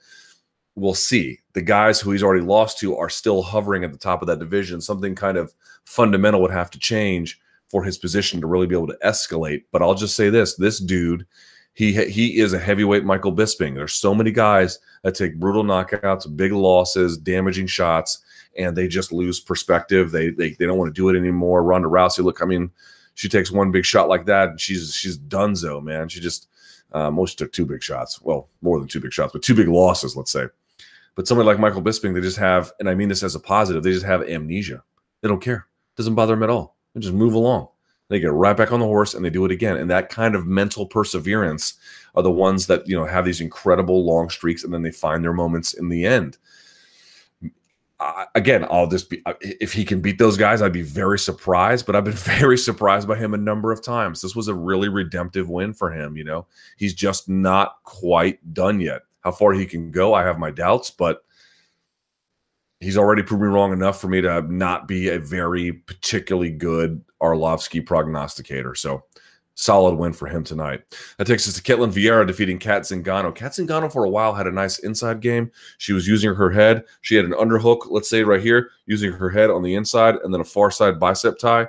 We'll 0.74 0.92
see. 0.92 1.38
The 1.54 1.62
guys 1.62 2.00
who 2.00 2.10
he's 2.10 2.22
already 2.22 2.44
lost 2.44 2.78
to 2.80 2.94
are 2.96 3.08
still 3.08 3.42
hovering 3.42 3.82
at 3.82 3.92
the 3.92 3.98
top 3.98 4.20
of 4.20 4.28
that 4.28 4.40
division. 4.40 4.82
Something 4.82 5.14
kind 5.14 5.38
of 5.38 5.54
fundamental 5.86 6.42
would 6.42 6.50
have 6.50 6.70
to 6.72 6.78
change 6.78 7.40
for 7.70 7.82
his 7.82 7.96
position 7.96 8.42
to 8.42 8.46
really 8.46 8.66
be 8.66 8.74
able 8.74 8.86
to 8.88 8.98
escalate. 9.02 9.64
But 9.72 9.80
I'll 9.80 9.94
just 9.94 10.16
say 10.16 10.28
this: 10.28 10.56
this 10.56 10.78
dude 10.78 11.24
he 11.78 11.92
he 12.10 12.40
is 12.40 12.52
a 12.54 12.58
heavyweight 12.58 13.04
Michael 13.04 13.32
Bisping. 13.32 13.76
There's 13.76 13.92
so 13.92 14.12
many 14.12 14.32
guys 14.32 14.80
that 15.04 15.14
take 15.14 15.38
brutal 15.38 15.62
knockouts, 15.62 16.36
big 16.36 16.50
losses, 16.50 17.16
damaging 17.16 17.68
shots, 17.68 18.18
and 18.56 18.76
they 18.76 18.88
just 18.88 19.12
lose 19.12 19.38
perspective. 19.38 20.10
They 20.10 20.30
they, 20.30 20.50
they 20.54 20.66
don't 20.66 20.76
want 20.76 20.92
to 20.92 21.00
do 21.00 21.08
it 21.08 21.16
anymore. 21.16 21.62
Ronda 21.62 21.86
Rousey, 21.86 22.24
look, 22.24 22.42
I 22.42 22.46
mean, 22.46 22.72
she 23.14 23.28
takes 23.28 23.52
one 23.52 23.70
big 23.70 23.84
shot 23.84 24.08
like 24.08 24.26
that, 24.26 24.48
and 24.48 24.60
she's 24.60 24.92
she's 24.92 25.16
donezo, 25.16 25.80
man. 25.80 26.08
She 26.08 26.18
just 26.18 26.48
uh, 26.90 27.12
most 27.12 27.38
took 27.38 27.52
two 27.52 27.64
big 27.64 27.80
shots. 27.80 28.20
Well, 28.22 28.48
more 28.60 28.80
than 28.80 28.88
two 28.88 28.98
big 28.98 29.12
shots, 29.12 29.32
but 29.32 29.44
two 29.44 29.54
big 29.54 29.68
losses, 29.68 30.16
let's 30.16 30.32
say. 30.32 30.46
But 31.14 31.28
somebody 31.28 31.46
like 31.46 31.60
Michael 31.60 31.82
Bisping, 31.82 32.12
they 32.12 32.20
just 32.20 32.38
have, 32.38 32.72
and 32.80 32.90
I 32.90 32.96
mean 32.96 33.08
this 33.08 33.22
as 33.22 33.36
a 33.36 33.40
positive, 33.40 33.84
they 33.84 33.92
just 33.92 34.04
have 34.04 34.28
amnesia. 34.28 34.82
They 35.20 35.28
don't 35.28 35.40
care. 35.40 35.68
It 35.94 35.96
doesn't 35.96 36.16
bother 36.16 36.34
them 36.34 36.42
at 36.42 36.50
all. 36.50 36.76
They 36.94 37.00
just 37.00 37.14
move 37.14 37.34
along. 37.34 37.68
They 38.08 38.20
get 38.20 38.32
right 38.32 38.56
back 38.56 38.72
on 38.72 38.80
the 38.80 38.86
horse 38.86 39.14
and 39.14 39.24
they 39.24 39.30
do 39.30 39.44
it 39.44 39.50
again. 39.50 39.76
And 39.76 39.90
that 39.90 40.08
kind 40.08 40.34
of 40.34 40.46
mental 40.46 40.86
perseverance 40.86 41.74
are 42.14 42.22
the 42.22 42.30
ones 42.30 42.66
that, 42.66 42.88
you 42.88 42.96
know, 42.96 43.04
have 43.04 43.24
these 43.24 43.40
incredible 43.40 44.04
long 44.04 44.30
streaks 44.30 44.64
and 44.64 44.72
then 44.72 44.82
they 44.82 44.90
find 44.90 45.22
their 45.22 45.32
moments 45.32 45.74
in 45.74 45.88
the 45.88 46.06
end. 46.06 46.38
Uh, 48.00 48.24
again, 48.34 48.64
I'll 48.70 48.86
just 48.86 49.10
be, 49.10 49.22
if 49.40 49.72
he 49.72 49.84
can 49.84 50.00
beat 50.00 50.18
those 50.18 50.36
guys, 50.36 50.62
I'd 50.62 50.72
be 50.72 50.82
very 50.82 51.18
surprised, 51.18 51.84
but 51.84 51.96
I've 51.96 52.04
been 52.04 52.12
very 52.40 52.56
surprised 52.56 53.08
by 53.08 53.16
him 53.16 53.34
a 53.34 53.38
number 53.38 53.72
of 53.72 53.82
times. 53.82 54.20
This 54.20 54.36
was 54.36 54.48
a 54.48 54.54
really 54.54 54.88
redemptive 54.88 55.50
win 55.50 55.74
for 55.74 55.90
him. 55.90 56.16
You 56.16 56.24
know, 56.24 56.46
he's 56.76 56.94
just 56.94 57.28
not 57.28 57.82
quite 57.82 58.54
done 58.54 58.80
yet. 58.80 59.02
How 59.20 59.32
far 59.32 59.52
he 59.52 59.66
can 59.66 59.90
go, 59.90 60.14
I 60.14 60.22
have 60.22 60.38
my 60.38 60.50
doubts, 60.50 60.90
but 60.90 61.24
he's 62.80 62.96
already 62.96 63.22
proved 63.22 63.42
me 63.42 63.48
wrong 63.48 63.72
enough 63.72 64.00
for 64.00 64.08
me 64.08 64.20
to 64.20 64.42
not 64.42 64.88
be 64.88 65.08
a 65.08 65.18
very 65.18 65.72
particularly 65.72 66.50
good 66.50 67.02
Arlovski 67.20 67.84
prognosticator. 67.84 68.74
So 68.74 69.02
solid 69.58 69.96
win 69.96 70.12
for 70.12 70.28
him 70.28 70.44
tonight. 70.44 70.82
That 71.16 71.26
takes 71.26 71.48
us 71.48 71.54
to 71.54 71.62
Ketlen 71.62 71.92
Vieira 71.92 72.24
defeating 72.24 72.60
Cat 72.60 72.82
Zingano. 72.82 73.34
Cat 73.34 73.52
Zingano 73.52 73.92
for 73.92 74.04
a 74.04 74.08
while 74.08 74.32
had 74.32 74.46
a 74.46 74.52
nice 74.52 74.78
inside 74.78 75.20
game. 75.20 75.50
She 75.78 75.92
was 75.92 76.06
using 76.06 76.32
her 76.32 76.50
head. 76.50 76.84
She 77.00 77.16
had 77.16 77.24
an 77.24 77.32
underhook, 77.32 77.88
let's 77.90 78.08
say 78.08 78.22
right 78.22 78.40
here, 78.40 78.70
using 78.86 79.10
her 79.10 79.28
head 79.28 79.50
on 79.50 79.62
the 79.62 79.74
inside, 79.74 80.14
and 80.22 80.32
then 80.32 80.40
a 80.40 80.44
far 80.44 80.70
side 80.70 81.00
bicep 81.00 81.38
tie. 81.38 81.68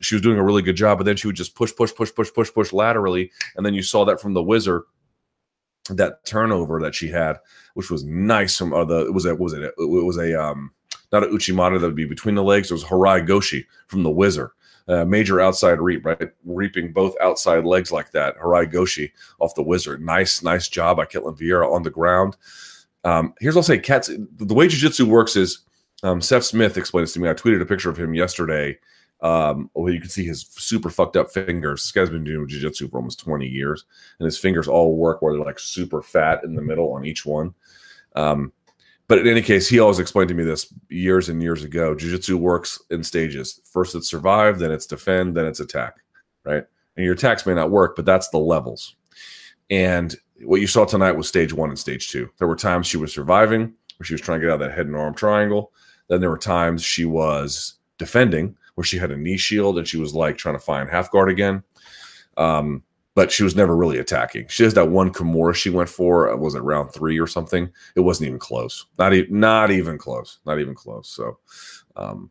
she 0.00 0.16
was 0.16 0.22
doing 0.22 0.38
a 0.38 0.42
really 0.42 0.62
good 0.62 0.76
job, 0.76 0.98
but 0.98 1.04
then 1.04 1.16
she 1.16 1.28
would 1.28 1.36
just 1.36 1.54
push, 1.54 1.74
push, 1.74 1.94
push, 1.94 2.12
push, 2.12 2.32
push, 2.32 2.52
push 2.52 2.72
laterally, 2.72 3.30
and 3.56 3.64
then 3.64 3.74
you 3.74 3.82
saw 3.82 4.04
that 4.04 4.20
from 4.20 4.34
the 4.34 4.42
Whizzer, 4.42 4.82
that 5.88 6.24
turnover 6.24 6.80
that 6.80 6.94
she 6.94 7.08
had, 7.08 7.38
which 7.74 7.90
was 7.90 8.04
nice 8.04 8.56
from 8.56 8.72
uh, 8.72 8.84
the 8.84 9.06
it 9.06 9.14
was 9.14 9.24
a 9.24 9.34
was 9.34 9.52
it 9.52 9.62
it 9.62 9.74
was 9.78 10.18
a 10.18 10.40
um 10.40 10.72
not 11.12 11.24
a 11.24 11.26
Uchimata 11.26 11.80
that 11.80 11.86
would 11.86 11.96
be 11.96 12.04
between 12.04 12.34
the 12.34 12.44
legs. 12.44 12.70
It 12.70 12.74
was 12.74 12.84
Harai 12.84 13.26
Goshi 13.26 13.66
from 13.88 14.02
the 14.02 14.10
Whizzer. 14.10 14.52
Uh, 14.88 15.04
major 15.04 15.40
outside 15.40 15.80
reap, 15.80 16.04
right? 16.04 16.30
Reaping 16.44 16.92
both 16.92 17.14
outside 17.20 17.64
legs 17.64 17.92
like 17.92 18.10
that. 18.12 18.36
Harai 18.38 18.70
Goshi 18.70 19.12
off 19.38 19.54
the 19.54 19.62
Whizzer. 19.62 19.98
Nice, 19.98 20.42
nice 20.42 20.68
job 20.68 20.96
by 20.96 21.04
Ketlen 21.04 21.38
Vieira 21.38 21.70
on 21.70 21.82
the 21.82 21.90
ground. 21.90 22.36
Um, 23.04 23.34
here's 23.40 23.54
what 23.54 23.60
I'll 23.60 23.64
say, 23.64 23.78
Cats. 23.78 24.08
The 24.08 24.54
way 24.54 24.68
jiu-jitsu 24.68 25.06
works 25.06 25.36
is 25.36 25.60
um, 26.02 26.20
Seth 26.20 26.44
Smith 26.44 26.76
explained 26.76 27.04
this 27.06 27.12
to 27.14 27.20
me. 27.20 27.28
I 27.28 27.34
tweeted 27.34 27.62
a 27.62 27.66
picture 27.66 27.90
of 27.90 27.98
him 27.98 28.14
yesterday. 28.14 28.78
Um, 29.22 29.68
where 29.74 29.92
you 29.92 30.00
can 30.00 30.08
see 30.08 30.24
his 30.24 30.46
super 30.50 30.88
fucked 30.88 31.16
up 31.16 31.30
fingers. 31.30 31.82
This 31.82 31.92
guy's 31.92 32.08
been 32.08 32.24
doing 32.24 32.48
jiu-jitsu 32.48 32.88
for 32.88 32.96
almost 32.96 33.20
20 33.20 33.46
years, 33.46 33.84
and 34.18 34.24
his 34.24 34.38
fingers 34.38 34.66
all 34.66 34.96
work 34.96 35.20
where 35.20 35.34
they're 35.34 35.44
like 35.44 35.58
super 35.58 36.00
fat 36.00 36.42
in 36.42 36.54
the 36.54 36.62
middle 36.62 36.92
on 36.92 37.04
each 37.04 37.26
one. 37.26 37.52
Um, 38.16 38.52
but 39.08 39.18
in 39.18 39.26
any 39.26 39.42
case, 39.42 39.68
he 39.68 39.78
always 39.78 39.98
explained 39.98 40.28
to 40.28 40.34
me 40.34 40.44
this 40.44 40.72
years 40.88 41.28
and 41.28 41.42
years 41.42 41.64
ago. 41.64 41.94
Jiu-jitsu 41.94 42.38
works 42.38 42.80
in 42.90 43.02
stages. 43.02 43.60
First 43.64 43.94
it's 43.94 44.08
survive, 44.08 44.58
then 44.58 44.70
it's 44.70 44.86
defend, 44.86 45.36
then 45.36 45.46
it's 45.46 45.60
attack, 45.60 45.96
right? 46.44 46.64
And 46.96 47.04
your 47.04 47.14
attacks 47.14 47.44
may 47.44 47.54
not 47.54 47.70
work, 47.70 47.96
but 47.96 48.06
that's 48.06 48.28
the 48.28 48.38
levels. 48.38 48.94
And 49.68 50.16
what 50.44 50.60
you 50.60 50.66
saw 50.66 50.84
tonight 50.84 51.12
was 51.12 51.28
stage 51.28 51.52
one 51.52 51.70
and 51.70 51.78
stage 51.78 52.10
two. 52.10 52.30
There 52.38 52.48
were 52.48 52.56
times 52.56 52.86
she 52.86 52.96
was 52.96 53.12
surviving, 53.12 53.74
where 53.98 54.04
she 54.04 54.14
was 54.14 54.20
trying 54.20 54.40
to 54.40 54.46
get 54.46 54.52
out 54.52 54.60
of 54.62 54.68
that 54.68 54.76
head 54.76 54.86
and 54.86 54.96
arm 54.96 55.14
triangle. 55.14 55.72
Then 56.08 56.20
there 56.20 56.30
were 56.30 56.38
times 56.38 56.82
she 56.82 57.04
was 57.04 57.74
defending, 57.98 58.56
where 58.74 58.84
she 58.84 58.98
had 58.98 59.10
a 59.10 59.16
knee 59.16 59.36
shield 59.36 59.78
and 59.78 59.86
she 59.86 59.96
was 59.98 60.14
like 60.14 60.36
trying 60.36 60.54
to 60.54 60.60
find 60.60 60.88
half 60.88 61.10
guard 61.10 61.30
again. 61.30 61.62
Um, 62.36 62.82
but 63.14 63.30
she 63.30 63.42
was 63.42 63.56
never 63.56 63.76
really 63.76 63.98
attacking. 63.98 64.46
She 64.48 64.62
has 64.62 64.74
that 64.74 64.88
one 64.88 65.12
Kimura 65.12 65.54
she 65.54 65.70
went 65.70 65.88
for. 65.88 66.32
Uh, 66.32 66.36
was 66.36 66.54
it 66.54 66.62
round 66.62 66.92
three 66.92 67.18
or 67.18 67.26
something? 67.26 67.68
It 67.96 68.00
wasn't 68.00 68.28
even 68.28 68.38
close. 68.38 68.86
Not 68.98 69.12
even 69.12 69.40
not 69.40 69.70
even 69.70 69.98
close. 69.98 70.38
Not 70.46 70.60
even 70.60 70.74
close. 70.74 71.08
So, 71.08 71.38
um, 71.96 72.30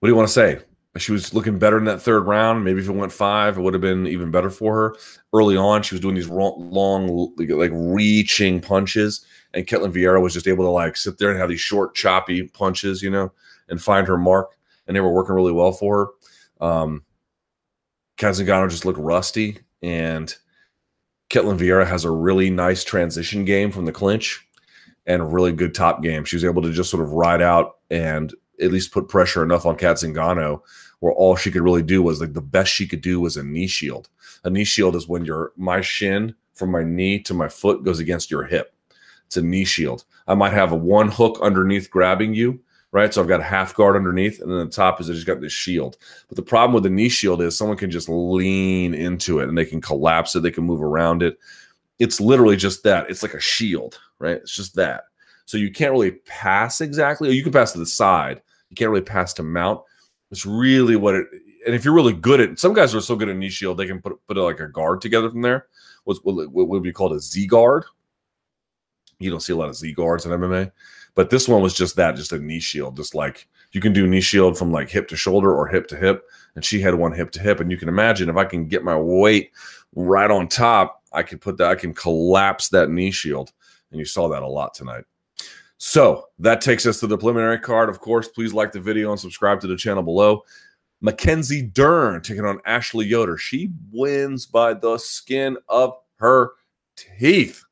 what 0.00 0.06
do 0.06 0.12
you 0.12 0.16
want 0.16 0.28
to 0.28 0.34
say? 0.34 0.58
She 0.98 1.12
was 1.12 1.32
looking 1.32 1.58
better 1.58 1.78
in 1.78 1.84
that 1.84 2.02
third 2.02 2.26
round. 2.26 2.64
Maybe 2.64 2.80
if 2.80 2.88
it 2.88 2.92
went 2.92 3.12
five, 3.12 3.56
it 3.56 3.60
would 3.60 3.74
have 3.74 3.80
been 3.80 4.08
even 4.08 4.32
better 4.32 4.50
for 4.50 4.74
her. 4.74 4.96
Early 5.32 5.56
on, 5.56 5.82
she 5.82 5.94
was 5.94 6.00
doing 6.00 6.16
these 6.16 6.28
long, 6.28 7.32
like 7.36 7.70
reaching 7.72 8.60
punches, 8.60 9.24
and 9.54 9.66
Ketlen 9.68 9.92
Vieira 9.92 10.20
was 10.20 10.34
just 10.34 10.48
able 10.48 10.64
to 10.64 10.70
like 10.70 10.96
sit 10.96 11.16
there 11.16 11.30
and 11.30 11.38
have 11.38 11.48
these 11.48 11.60
short, 11.60 11.94
choppy 11.94 12.42
punches, 12.48 13.02
you 13.02 13.10
know, 13.10 13.30
and 13.70 13.82
find 13.82 14.06
her 14.06 14.18
mark. 14.18 14.50
And 14.86 14.96
they 14.96 15.00
were 15.00 15.12
working 15.12 15.34
really 15.34 15.52
well 15.52 15.72
for 15.72 16.12
her. 16.60 16.66
Um, 16.66 17.04
Cat 18.16 18.34
Zingano 18.34 18.68
just 18.68 18.84
looked 18.84 18.98
rusty, 18.98 19.58
and 19.82 20.34
Ketlen 21.30 21.58
Vieira 21.58 21.86
has 21.86 22.04
a 22.04 22.10
really 22.10 22.50
nice 22.50 22.84
transition 22.84 23.44
game 23.44 23.70
from 23.70 23.86
the 23.86 23.92
clinch 23.92 24.46
and 25.06 25.22
a 25.22 25.24
really 25.24 25.52
good 25.52 25.74
top 25.74 26.02
game. 26.02 26.24
She 26.24 26.36
was 26.36 26.44
able 26.44 26.60
to 26.62 26.72
just 26.72 26.90
sort 26.90 27.02
of 27.02 27.12
ride 27.12 27.40
out 27.40 27.78
and 27.90 28.34
at 28.60 28.72
least 28.72 28.92
put 28.92 29.08
pressure 29.08 29.42
enough 29.42 29.64
on 29.64 29.76
Cat 29.76 29.96
Zingano 29.96 30.60
where 31.00 31.12
all 31.12 31.34
she 31.34 31.50
could 31.50 31.62
really 31.62 31.82
do 31.82 32.02
was 32.02 32.20
like 32.20 32.34
the 32.34 32.40
best 32.40 32.72
she 32.72 32.86
could 32.86 33.00
do 33.00 33.20
was 33.20 33.36
a 33.36 33.42
knee 33.42 33.66
shield. 33.66 34.08
A 34.44 34.50
knee 34.50 34.64
shield 34.64 34.94
is 34.94 35.08
when 35.08 35.24
your 35.24 35.52
my 35.56 35.80
shin 35.80 36.34
from 36.54 36.70
my 36.70 36.84
knee 36.84 37.18
to 37.20 37.34
my 37.34 37.48
foot 37.48 37.84
goes 37.84 37.98
against 37.98 38.30
your 38.30 38.44
hip. 38.44 38.74
It's 39.26 39.36
a 39.36 39.42
knee 39.42 39.64
shield. 39.64 40.04
I 40.26 40.34
might 40.34 40.52
have 40.52 40.72
a 40.72 40.76
one 40.76 41.08
hook 41.08 41.38
underneath 41.42 41.90
grabbing 41.90 42.34
you, 42.34 42.60
right? 42.92 43.12
So 43.12 43.22
I've 43.22 43.28
got 43.28 43.40
a 43.40 43.44
half 43.44 43.74
guard 43.74 43.96
underneath, 43.96 44.40
and 44.40 44.50
then 44.50 44.58
the 44.58 44.66
top 44.66 45.00
is 45.00 45.08
I 45.08 45.14
just 45.14 45.26
got 45.26 45.40
this 45.40 45.52
shield. 45.52 45.96
But 46.28 46.36
the 46.36 46.42
problem 46.42 46.74
with 46.74 46.82
the 46.82 46.90
knee 46.90 47.08
shield 47.08 47.40
is 47.42 47.56
someone 47.56 47.76
can 47.76 47.90
just 47.90 48.08
lean 48.08 48.94
into 48.94 49.40
it 49.40 49.48
and 49.48 49.56
they 49.56 49.64
can 49.64 49.80
collapse 49.80 50.34
it, 50.34 50.40
they 50.40 50.50
can 50.50 50.64
move 50.64 50.82
around 50.82 51.22
it. 51.22 51.38
It's 51.98 52.20
literally 52.20 52.56
just 52.56 52.82
that. 52.84 53.10
It's 53.10 53.22
like 53.22 53.34
a 53.34 53.40
shield, 53.40 54.00
right? 54.18 54.36
It's 54.36 54.54
just 54.54 54.74
that. 54.76 55.04
So 55.44 55.58
you 55.58 55.70
can't 55.70 55.92
really 55.92 56.12
pass 56.26 56.80
exactly, 56.80 57.30
you 57.32 57.42
can 57.42 57.52
pass 57.52 57.72
to 57.72 57.78
the 57.78 57.86
side. 57.86 58.40
You 58.70 58.76
can't 58.76 58.90
really 58.90 59.02
pass 59.02 59.32
to 59.34 59.42
mount. 59.42 59.82
It's 60.30 60.46
really 60.46 60.96
what 60.96 61.16
it. 61.16 61.26
And 61.66 61.74
if 61.74 61.84
you're 61.84 61.94
really 61.94 62.14
good 62.14 62.40
at, 62.40 62.58
some 62.58 62.72
guys 62.72 62.94
are 62.94 63.00
so 63.00 63.16
good 63.16 63.28
at 63.28 63.36
knee 63.36 63.50
shield, 63.50 63.76
they 63.76 63.86
can 63.86 64.00
put 64.00 64.16
put 64.26 64.38
uh, 64.38 64.44
like 64.44 64.60
a 64.60 64.68
guard 64.68 65.00
together 65.00 65.28
from 65.28 65.42
there. 65.42 65.66
What's 66.04 66.20
what 66.22 66.50
would 66.52 66.82
be 66.82 66.92
called 66.92 67.12
a 67.12 67.20
Z 67.20 67.46
guard. 67.48 67.84
You 69.18 69.30
don't 69.30 69.40
see 69.40 69.52
a 69.52 69.56
lot 69.56 69.68
of 69.68 69.76
Z 69.76 69.92
guards 69.92 70.24
in 70.24 70.32
MMA. 70.32 70.70
But 71.14 71.30
this 71.30 71.48
one 71.48 71.62
was 71.62 71.74
just 71.74 71.96
that, 71.96 72.16
just 72.16 72.32
a 72.32 72.38
knee 72.38 72.60
shield, 72.60 72.96
just 72.96 73.14
like 73.14 73.48
you 73.72 73.80
can 73.80 73.92
do 73.92 74.06
knee 74.06 74.20
shield 74.20 74.58
from 74.58 74.72
like 74.72 74.88
hip 74.88 75.08
to 75.08 75.16
shoulder 75.16 75.54
or 75.54 75.66
hip 75.66 75.86
to 75.88 75.96
hip. 75.96 76.24
And 76.54 76.64
she 76.64 76.80
had 76.80 76.94
one 76.94 77.12
hip 77.12 77.30
to 77.32 77.40
hip. 77.40 77.60
And 77.60 77.70
you 77.70 77.76
can 77.76 77.88
imagine 77.88 78.28
if 78.28 78.36
I 78.36 78.44
can 78.44 78.66
get 78.66 78.84
my 78.84 78.96
weight 78.96 79.52
right 79.94 80.30
on 80.30 80.48
top, 80.48 81.02
I 81.12 81.22
can 81.22 81.38
put 81.38 81.56
that, 81.58 81.70
I 81.70 81.74
can 81.74 81.94
collapse 81.94 82.68
that 82.70 82.90
knee 82.90 83.10
shield. 83.10 83.52
And 83.90 83.98
you 83.98 84.04
saw 84.04 84.28
that 84.28 84.42
a 84.42 84.48
lot 84.48 84.74
tonight. 84.74 85.04
So 85.78 86.26
that 86.38 86.60
takes 86.60 86.86
us 86.86 87.00
to 87.00 87.06
the 87.06 87.18
preliminary 87.18 87.58
card. 87.58 87.88
Of 87.88 88.00
course, 88.00 88.28
please 88.28 88.52
like 88.52 88.70
the 88.70 88.80
video 88.80 89.10
and 89.10 89.18
subscribe 89.18 89.60
to 89.60 89.66
the 89.66 89.76
channel 89.76 90.02
below. 90.02 90.42
Mackenzie 91.00 91.62
Dern 91.62 92.20
taking 92.20 92.44
on 92.44 92.60
Ashley 92.66 93.06
Yoder. 93.06 93.38
She 93.38 93.70
wins 93.90 94.44
by 94.44 94.74
the 94.74 94.98
skin 94.98 95.56
of 95.68 95.94
her 96.16 96.52
teeth. 96.96 97.64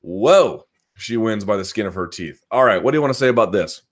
Whoa 0.00 0.66
she 1.00 1.16
wins 1.16 1.44
by 1.44 1.56
the 1.56 1.64
skin 1.64 1.86
of 1.86 1.94
her 1.94 2.06
teeth. 2.06 2.44
All 2.50 2.64
right, 2.64 2.82
what 2.82 2.90
do 2.90 2.96
you 2.96 3.02
want 3.02 3.14
to 3.14 3.18
say 3.18 3.28
about 3.28 3.52
this? 3.52 3.82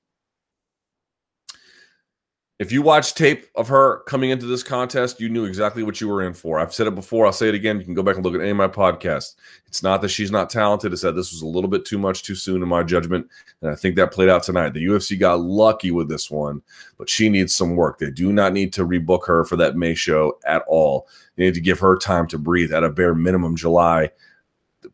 If 2.59 2.73
you 2.73 2.83
watch 2.83 3.15
tape 3.15 3.47
of 3.55 3.69
her 3.69 4.01
coming 4.09 4.31
into 4.31 4.47
this 4.47 4.65
contest, 4.65 5.21
you 5.21 5.29
knew 5.29 5.45
exactly 5.45 5.85
what 5.85 6.01
you 6.01 6.09
were 6.09 6.25
in 6.25 6.35
for. 6.35 6.59
I've 6.59 6.75
said 6.75 6.89
it 6.89 6.95
before. 6.97 7.25
I'll 7.25 7.33
say 7.33 7.49
it 7.49 7.55
again. 7.55 7.79
You 7.79 7.85
can 7.85 7.95
go 7.95 8.03
back 8.03 8.17
and 8.17 8.25
look 8.25 8.35
at 8.35 8.41
any 8.41 8.51
of 8.51 8.57
my 8.57 8.67
podcasts. 8.67 9.37
It's 9.69 9.81
not 9.81 10.03
that 10.03 10.09
she's 10.09 10.33
not 10.33 10.51
talented. 10.51 10.93
It's 10.93 11.03
that 11.03 11.15
this 11.15 11.31
was 11.31 11.43
a 11.43 11.47
little 11.47 11.71
bit 11.71 11.85
too 11.85 11.99
much 11.99 12.25
too 12.25 12.35
soon 12.35 12.61
in 12.61 12.69
my 12.69 12.83
judgment. 12.83 13.29
And 13.63 13.71
I 13.71 13.77
think 13.77 13.95
that 13.95 14.11
played 14.11 14.29
out 14.29 14.43
tonight. 14.43 14.75
The 14.75 14.85
UFC 14.85 15.17
got 15.17 15.41
lucky 15.41 15.93
with 15.93 16.09
this 16.09 16.33
one, 16.33 16.61
but 16.99 17.09
she 17.09 17.29
needs 17.29 17.55
some 17.55 17.77
work. 17.77 17.99
They 18.01 18.11
do 18.11 18.33
not 18.33 18.53
need 18.53 18.73
to 18.73 18.85
rebook 18.85 19.25
her 19.29 19.45
for 19.45 19.55
that 19.55 19.77
May 19.77 19.95
show 19.95 20.37
at 20.45 20.65
all. 20.67 21.07
They 21.37 21.45
need 21.45 21.55
to 21.55 21.61
give 21.61 21.79
her 21.79 21.97
time 21.97 22.27
to 22.27 22.39
breathe 22.39 22.73
at 22.73 22.83
a 22.83 22.91
bare 22.91 23.15
minimum 23.15 23.55
July 23.55 24.11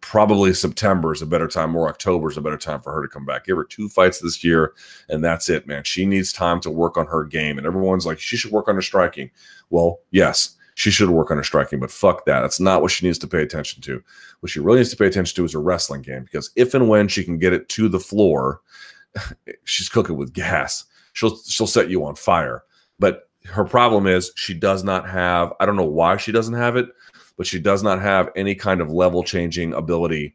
probably 0.05 0.53
September 0.53 1.15
is 1.15 1.23
a 1.23 1.27
better 1.27 1.49
time 1.49 1.75
or 1.75 1.89
October 1.89 2.31
is 2.31 2.37
a 2.37 2.43
better 2.43 2.59
time 2.59 2.79
for 2.79 2.93
her 2.93 3.01
to 3.01 3.09
come 3.09 3.25
back. 3.25 3.47
Give 3.47 3.57
her 3.57 3.65
two 3.65 3.89
fights 3.89 4.21
this 4.21 4.45
year, 4.45 4.75
and 5.09 5.25
that's 5.25 5.49
it, 5.49 5.67
man. 5.67 5.83
She 5.85 6.05
needs 6.05 6.31
time 6.31 6.61
to 6.61 6.71
work 6.71 6.99
on 6.99 7.07
her 7.07 7.25
game. 7.25 7.57
And 7.57 7.67
everyone's 7.67 8.05
like, 8.05 8.21
she 8.21 8.37
should 8.37 8.53
work 8.53 8.69
on 8.69 8.75
her 8.75 8.83
striking. 8.83 9.31
Well, 9.71 10.01
yes, 10.11 10.57
she 10.75 10.91
should 10.91 11.09
work 11.09 11.31
on 11.31 11.39
her 11.39 11.43
striking, 11.43 11.81
but 11.81 11.91
fuck 11.91 12.27
that. 12.27 12.43
That's 12.43 12.61
not 12.61 12.83
what 12.83 12.91
she 12.91 13.07
needs 13.07 13.19
to 13.21 13.27
pay 13.27 13.41
attention 13.41 13.81
to. 13.83 14.03
What 14.41 14.51
she 14.51 14.61
really 14.61 14.81
needs 14.81 14.91
to 14.91 14.97
pay 14.97 15.07
attention 15.07 15.37
to 15.37 15.45
is 15.47 15.55
her 15.55 15.61
wrestling 15.61 16.03
game 16.03 16.25
because 16.25 16.51
if 16.55 16.75
and 16.75 16.87
when 16.87 17.09
she 17.09 17.25
can 17.25 17.39
get 17.39 17.55
it 17.55 17.71
to 17.71 17.89
the 17.89 17.99
floor, 17.99 18.61
she's 19.65 19.89
cooking 19.89 20.19
with 20.19 20.35
gas. 20.35 20.85
She'll 21.15 21.39
she'll 21.39 21.67
set 21.67 21.89
you 21.89 22.05
on 22.05 22.15
fire. 22.15 22.63
But 22.99 23.31
her 23.47 23.65
problem 23.65 24.07
is 24.07 24.33
she 24.37 24.53
does 24.53 24.85
not 24.85 25.09
have, 25.09 25.53
I 25.61 25.67
don't 25.67 25.77
know 25.77 25.85
why 25.85 26.19
she 26.19 26.31
doesn't 26.31 26.55
have 26.55 26.77
it 26.77 26.89
but 27.37 27.47
she 27.47 27.59
does 27.59 27.83
not 27.83 28.01
have 28.01 28.31
any 28.37 28.55
kind 28.55 28.81
of 28.81 28.93
level 28.93 29.23
changing 29.23 29.73
ability 29.75 30.35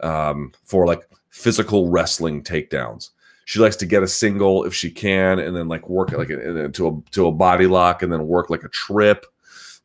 um, 0.00 0.52
for 0.64 0.86
like 0.86 1.08
physical 1.30 1.88
wrestling 1.88 2.42
takedowns. 2.42 3.10
She 3.44 3.60
likes 3.60 3.76
to 3.76 3.86
get 3.86 4.02
a 4.02 4.08
single 4.08 4.64
if 4.64 4.74
she 4.74 4.90
can, 4.90 5.38
and 5.38 5.56
then 5.56 5.68
like 5.68 5.88
work 5.88 6.10
like 6.12 6.30
into 6.30 6.88
a 6.88 7.10
to 7.12 7.28
a 7.28 7.32
body 7.32 7.66
lock, 7.66 8.02
and 8.02 8.12
then 8.12 8.26
work 8.26 8.50
like 8.50 8.64
a 8.64 8.68
trip. 8.68 9.24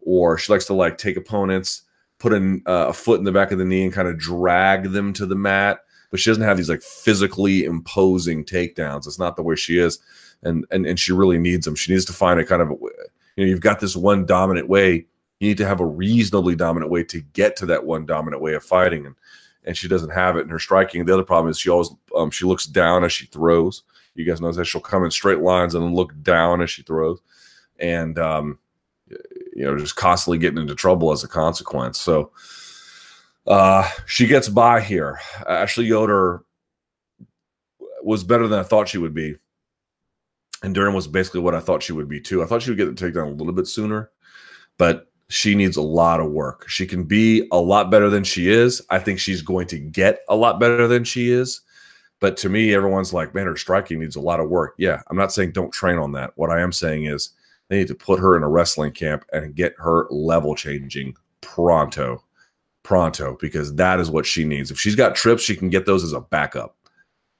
Or 0.02 0.38
she 0.38 0.52
likes 0.52 0.66
to 0.66 0.74
like 0.74 0.97
take 0.97 1.16
opponents, 1.16 1.84
put 2.18 2.34
in, 2.34 2.64
uh, 2.66 2.88
a 2.89 2.93
foot 2.93 3.20
in 3.20 3.24
the 3.24 3.32
back 3.32 3.52
of 3.52 3.60
the 3.60 3.66
knee, 3.66 3.84
and 3.84 3.93
kind 3.93 4.08
of 4.08 4.18
drag 4.18 4.91
them 4.91 5.14
to 5.14 5.28
the 5.28 5.36
mat. 5.36 5.82
But 6.10 6.20
she 6.20 6.32
doesn't 6.32 6.43
have 6.43 6.58
these 6.58 6.70
like 6.70 6.82
physically 6.82 7.64
imposing 7.64 8.45
takedowns. 8.45 9.06
It's 9.06 9.20
not 9.20 9.36
the 9.36 9.43
way 9.43 9.56
she 9.56 9.78
is, 9.78 9.99
and 10.41 10.66
and 10.72 10.88
and 10.88 10.99
she 10.99 11.14
really 11.14 11.38
needs 11.38 11.66
them. 11.66 11.76
She 11.76 11.93
needs 11.93 12.06
to 12.06 12.14
find 12.14 12.39
a 12.39 12.45
kind 12.45 12.64
of 12.64 12.70
you 12.72 13.45
know 13.45 13.45
you've 13.45 13.62
got 13.62 13.80
this 13.80 13.95
one 13.95 14.26
dominant 14.26 14.70
way 14.70 15.06
you 15.42 15.48
need 15.48 15.58
to 15.58 15.68
have 15.68 15.80
a 15.80 15.86
reasonably 15.86 16.56
dominant 16.56 16.92
way 16.92 17.04
to 17.04 17.20
get 17.34 17.56
to 17.56 17.66
that 17.66 17.84
one 17.84 18.06
dominant 18.06 18.44
way 18.44 18.54
of 18.54 18.64
fighting 18.64 19.08
and 19.08 19.16
and 19.64 19.78
she 19.78 19.88
doesn't 19.88 20.10
have 20.10 20.38
it 20.38 20.42
in 20.42 20.50
her 20.50 20.58
striking. 20.58 21.06
The 21.06 21.14
other 21.14 21.24
problem 21.24 21.52
is 21.52 21.60
she 21.60 21.70
always 21.70 21.89
um, 22.16 22.32
she 22.32 22.46
looks 22.46 22.66
down 22.66 23.04
as 23.04 23.12
she 23.12 23.26
throws. 23.28 23.84
You 24.16 24.26
guys 24.26 24.42
know 24.42 24.52
that. 24.52 24.66
She'll 24.66 24.82
come 24.82 25.04
in 25.04 25.12
straight 25.12 25.39
lines 25.39 25.76
and 25.76 25.94
look 25.94 26.14
down 26.24 26.62
as 26.62 26.70
she 26.70 26.84
throws. 26.84 27.20
And 27.80 28.18
um, 28.18 28.60
you 29.08 29.66
know 29.66 29.78
just 29.78 29.96
constantly 29.96 30.38
getting 30.38 30.60
into 30.60 30.76
trouble 30.76 31.12
as 31.12 31.24
a 31.24 31.28
consequence. 31.28 32.00
So 32.00 32.32
uh, 33.48 33.89
she 34.06 34.28
gets 34.28 34.48
by 34.48 34.80
here. 34.80 35.20
Ashley 35.48 35.86
yoder 35.86 36.44
was 38.04 38.24
better 38.24 38.48
than 38.48 38.60
i 38.60 38.64
thought 38.64 38.89
she 38.89 38.98
would 38.98 39.14
be. 39.14 39.36
And 40.64 40.76
Dern 40.76 40.94
was 40.94 41.08
basically 41.08 41.42
what 41.42 41.56
I 41.56 41.60
thought 41.60 41.82
she 41.82 41.94
would 41.94 42.08
be 42.08 42.22
too. 42.22 42.44
I 42.44 42.46
thought 42.46 42.62
she 42.62 42.70
would 42.70 42.78
get 42.78 42.96
the 42.96 43.12
takedown 43.12 43.28
a 43.28 43.36
little 43.36 43.54
bit 43.54 43.68
sooner, 43.68 44.12
but 44.78 45.11
she 45.32 45.56
needs 45.56 45.78
a 45.78 45.82
lot 45.82 46.20
of 46.20 46.32
work. 46.32 46.68
She 46.68 46.86
can 46.86 47.04
be 47.06 47.48
a 47.52 47.60
lot 47.60 47.90
better 47.90 48.10
than 48.10 48.24
she 48.24 48.50
is. 48.50 48.82
I 48.90 49.00
think 49.00 49.20
she's 49.20 49.42
going 49.42 49.68
to 49.68 49.80
get 49.80 50.22
a 50.30 50.36
lot 50.36 50.60
better 50.60 50.88
than 50.88 51.04
she 51.04 51.32
is. 51.32 51.62
But 52.20 52.38
to 52.38 52.50
me, 52.50 52.76
everyone's 52.76 53.14
like, 53.14 53.34
man, 53.34 53.48
her 53.48 53.58
striking 53.58 54.00
needs 54.00 54.16
a 54.16 54.22
lot 54.22 54.40
of 54.40 54.50
work. 54.50 54.76
Yeah, 54.78 55.02
I'm 55.08 55.18
not 55.18 55.32
saying 55.32 55.54
don't 55.54 55.72
train 55.72 55.98
on 55.98 56.12
that. 56.12 56.34
What 56.36 56.52
I 56.52 56.62
am 56.62 56.72
saying 56.72 57.06
is 57.06 57.32
They 57.72 57.78
need 57.78 57.88
to 57.88 57.96
put 57.96 58.20
her 58.20 58.36
in 58.36 58.44
a 58.44 58.50
wrestling 58.50 58.92
camp 58.92 59.24
and 59.32 59.56
get 59.56 59.74
her 59.78 60.06
level 60.12 60.56
changing 60.56 61.16
pronto, 61.40 62.22
pronto, 62.84 63.38
because 63.40 63.74
that 63.76 64.02
is 64.02 64.12
what 64.12 64.26
she 64.26 64.44
needs. 64.44 64.72
If 64.72 64.78
she's 64.78 64.94
got 64.98 65.16
trips, 65.16 65.42
she 65.42 65.56
can 65.56 65.70
get 65.70 65.86
those 65.86 66.04
as 66.04 66.12
a 66.12 66.20
backup. 66.20 66.76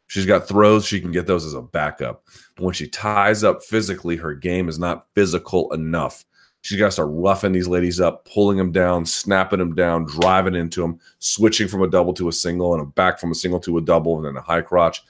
If 0.08 0.14
she's 0.14 0.26
got 0.26 0.48
throws, 0.48 0.86
she 0.86 1.02
can 1.02 1.12
get 1.12 1.28
those 1.28 1.46
as 1.46 1.54
a 1.54 1.62
backup. 1.62 2.24
When 2.60 2.74
she 2.74 2.88
ties 2.88 3.44
up 3.44 3.62
physically, 3.62 4.16
her 4.16 4.34
game 4.34 4.70
is 4.70 4.80
not 4.80 5.08
physical 5.16 5.74
enough. 5.74 6.24
She's 6.62 6.78
got 6.78 6.86
to 6.86 6.91
start 6.91 7.09
roughing 7.12 7.53
these 7.53 7.68
ladies 7.68 7.99
up, 7.99 8.30
pulling 8.32 8.57
them 8.57 8.72
down, 8.72 9.05
snapping 9.05 9.59
them 9.59 9.74
down, 9.74 10.05
driving 10.05 10.55
into 10.55 10.82
them, 10.82 10.99
switching 11.20 11.68
from 11.68 11.82
a 11.82 11.89
double 11.89 12.14
to 12.14 12.30
a 12.30 12.32
single 12.32 12.74
and 12.74 12.84
a 12.84 12.86
back 12.86 13.20
from 13.20 13.32
a 13.32 13.36
single 13.36 13.59
to 13.62 13.78
a 13.78 13.82
double 13.82 14.18
and 14.18 14.26
then 14.26 14.38
a 14.38 14.41
high 14.41 14.62
crotch. 14.62 15.01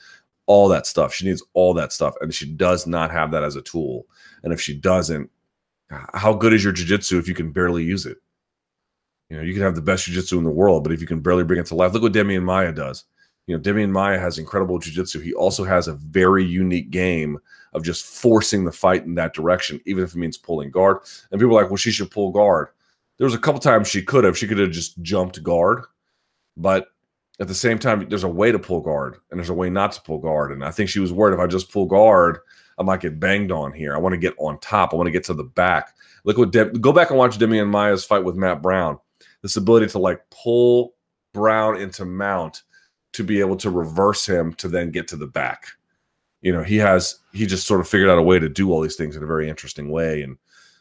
All 0.46 0.70
that 0.70 0.88
stuff. 0.88 1.14
She 1.14 1.26
needs 1.26 1.44
all 1.54 1.74
that 1.74 1.92
stuff. 1.92 2.16
And 2.22 2.34
she 2.34 2.46
does 2.46 2.88
not 2.88 3.12
have 3.12 3.32
that 3.32 3.44
as 3.44 3.58
a 3.58 3.62
tool. 3.62 4.06
And 4.44 4.54
if 4.54 4.62
she 4.62 4.74
doesn't, 4.74 5.30
how 6.14 6.34
good 6.34 6.54
is 6.54 6.64
your 6.64 6.74
jujitsu 6.74 7.20
if 7.20 7.28
you 7.28 7.34
can 7.34 7.52
barely 7.52 7.84
use 7.84 8.06
it? 8.06 8.18
You 9.30 9.38
know, 9.38 9.44
you 9.44 9.54
can 9.54 9.62
have 9.62 9.76
the 9.76 9.82
best 9.82 10.10
jujitsu 10.10 10.38
in 10.38 10.44
the 10.44 10.50
world, 10.50 10.84
but 10.84 10.94
if 10.94 11.02
you 11.02 11.08
can 11.08 11.20
barely 11.20 11.44
bring 11.44 11.60
it 11.60 11.66
to 11.68 11.76
life, 11.76 11.94
look 11.94 12.02
what 12.02 12.14
Demian 12.14 12.44
Maia 12.44 12.72
does. 12.72 13.06
You 13.48 13.58
know, 13.58 13.62
Demian 13.62 13.90
Maia 13.90 14.20
has 14.20 14.38
incredible 14.38 14.80
jujitsu. 14.80 15.22
He 15.22 15.34
also 15.34 15.64
has 15.64 15.88
a 15.88 15.94
very 15.94 16.44
unique 16.44 16.92
game 16.92 17.40
of 17.74 17.84
just 17.84 18.06
forcing 18.06 18.66
the 18.66 18.72
fight 18.72 19.06
in 19.06 19.16
that 19.16 19.34
direction, 19.34 19.80
even 19.86 20.04
if 20.04 20.12
it 20.12 20.18
means 20.18 20.38
pulling 20.38 20.72
guard. 20.72 20.98
And 21.32 21.40
people 21.40 21.58
are 21.58 21.62
like, 21.62 21.72
well, 21.72 21.78
she 21.78 21.92
should 21.92 22.12
pull 22.12 22.32
guard. 22.32 22.70
There 23.18 23.26
was 23.26 23.34
a 23.34 23.40
couple 23.40 23.60
times 23.60 23.88
she 23.88 24.02
could 24.02 24.24
have. 24.24 24.38
She 24.38 24.48
could 24.48 24.58
have 24.58 24.72
just 24.72 25.02
jumped 25.02 25.42
guard, 25.44 25.84
but 26.58 26.88
at 27.40 27.48
the 27.48 27.56
same 27.56 27.80
time, 27.80 28.08
there's 28.10 28.24
a 28.24 28.30
way 28.30 28.52
to 28.52 28.60
pull 28.60 28.82
guard 28.82 29.18
and 29.30 29.40
there's 29.40 29.50
a 29.50 29.54
way 29.54 29.70
not 29.70 29.92
to 29.94 30.02
pull 30.02 30.20
guard. 30.20 30.52
And 30.52 30.64
I 30.64 30.72
think 30.72 30.90
she 30.90 31.00
was 31.00 31.12
worried 31.12 31.34
if 31.34 31.40
I 31.40 31.48
just 31.48 31.72
pull 31.72 31.86
guard, 31.86 32.40
I 32.78 32.84
might 32.84 33.02
get 33.02 33.20
banged 33.20 33.52
on 33.52 33.74
here. 33.74 33.96
I 33.96 34.00
want 34.00 34.14
to 34.14 34.20
get 34.20 34.36
on 34.38 34.60
top. 34.60 34.94
I 34.94 34.96
want 34.96 35.08
to 35.08 35.12
get 35.12 35.24
to 35.26 35.34
the 35.34 35.44
back. 35.44 35.96
Look 36.24 36.38
what 36.38 36.52
De- 36.52 36.72
go 36.72 36.94
back 36.94 37.10
and 37.10 37.18
watch 37.18 37.38
Demian 37.38 37.70
Maia's 37.70 38.06
fight 38.06 38.24
with 38.24 38.36
Matt 38.36 38.62
Brown. 38.62 39.00
This 39.42 39.58
ability 39.58 39.88
to 39.88 40.00
like 40.00 40.22
pull 40.30 40.94
Brown 41.34 41.78
into 41.78 42.06
mount 42.06 42.64
to 43.14 43.24
be 43.24 43.40
able 43.40 43.58
to 43.58 43.70
reverse 43.70 44.26
him 44.26 44.54
to 44.54 44.68
then 44.68 44.92
get 44.92 45.08
to 45.10 45.18
the 45.18 45.28
back 45.28 45.68
you 46.42 46.52
know, 46.52 46.64
he 46.64 46.78
has 46.78 47.20
he 47.32 47.46
just 47.46 47.68
sort 47.68 47.80
of 47.80 47.88
figured 47.88 48.10
out 48.10 48.18
a 48.18 48.24
way 48.24 48.40
to 48.40 48.50
do 48.50 48.72
all 48.72 48.82
these 48.82 48.96
things 48.96 49.16
in 49.16 49.24
a 49.24 49.28
very 49.28 49.48
interesting 49.48 49.90
way, 49.90 50.24
and 50.24 50.38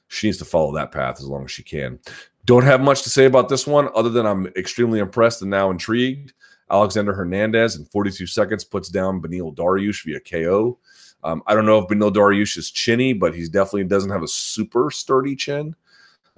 she 0.08 0.26
needs 0.26 0.38
to 0.38 0.44
follow 0.44 0.74
that 0.74 0.90
path 0.90 1.18
as 1.18 1.26
long 1.26 1.44
as 1.44 1.50
she 1.50 1.62
can. 1.62 1.98
Don't 2.46 2.64
have 2.64 2.80
much 2.80 3.02
to 3.02 3.10
say 3.10 3.26
about 3.26 3.48
this 3.48 3.66
one 3.66 3.88
other 3.94 4.08
than 4.08 4.26
I'm 4.26 4.46
extremely 4.48 4.98
impressed 4.98 5.42
and 5.42 5.50
now 5.50 5.70
intrigued. 5.70 6.32
Alexander 6.70 7.12
Hernandez 7.12 7.76
in 7.76 7.84
42 7.86 8.26
seconds 8.26 8.64
puts 8.64 8.88
down 8.88 9.20
Beneil 9.20 9.54
Dariush 9.54 10.04
via 10.04 10.20
KO. 10.20 10.78
Um, 11.22 11.42
I 11.46 11.54
don't 11.54 11.66
know 11.66 11.78
if 11.78 11.88
Beneil 11.88 12.12
Dariush 12.12 12.56
is 12.56 12.70
chinny, 12.70 13.12
but 13.12 13.34
he 13.34 13.46
definitely 13.46 13.84
doesn't 13.84 14.10
have 14.10 14.22
a 14.22 14.28
super 14.28 14.90
sturdy 14.90 15.36
chin. 15.36 15.74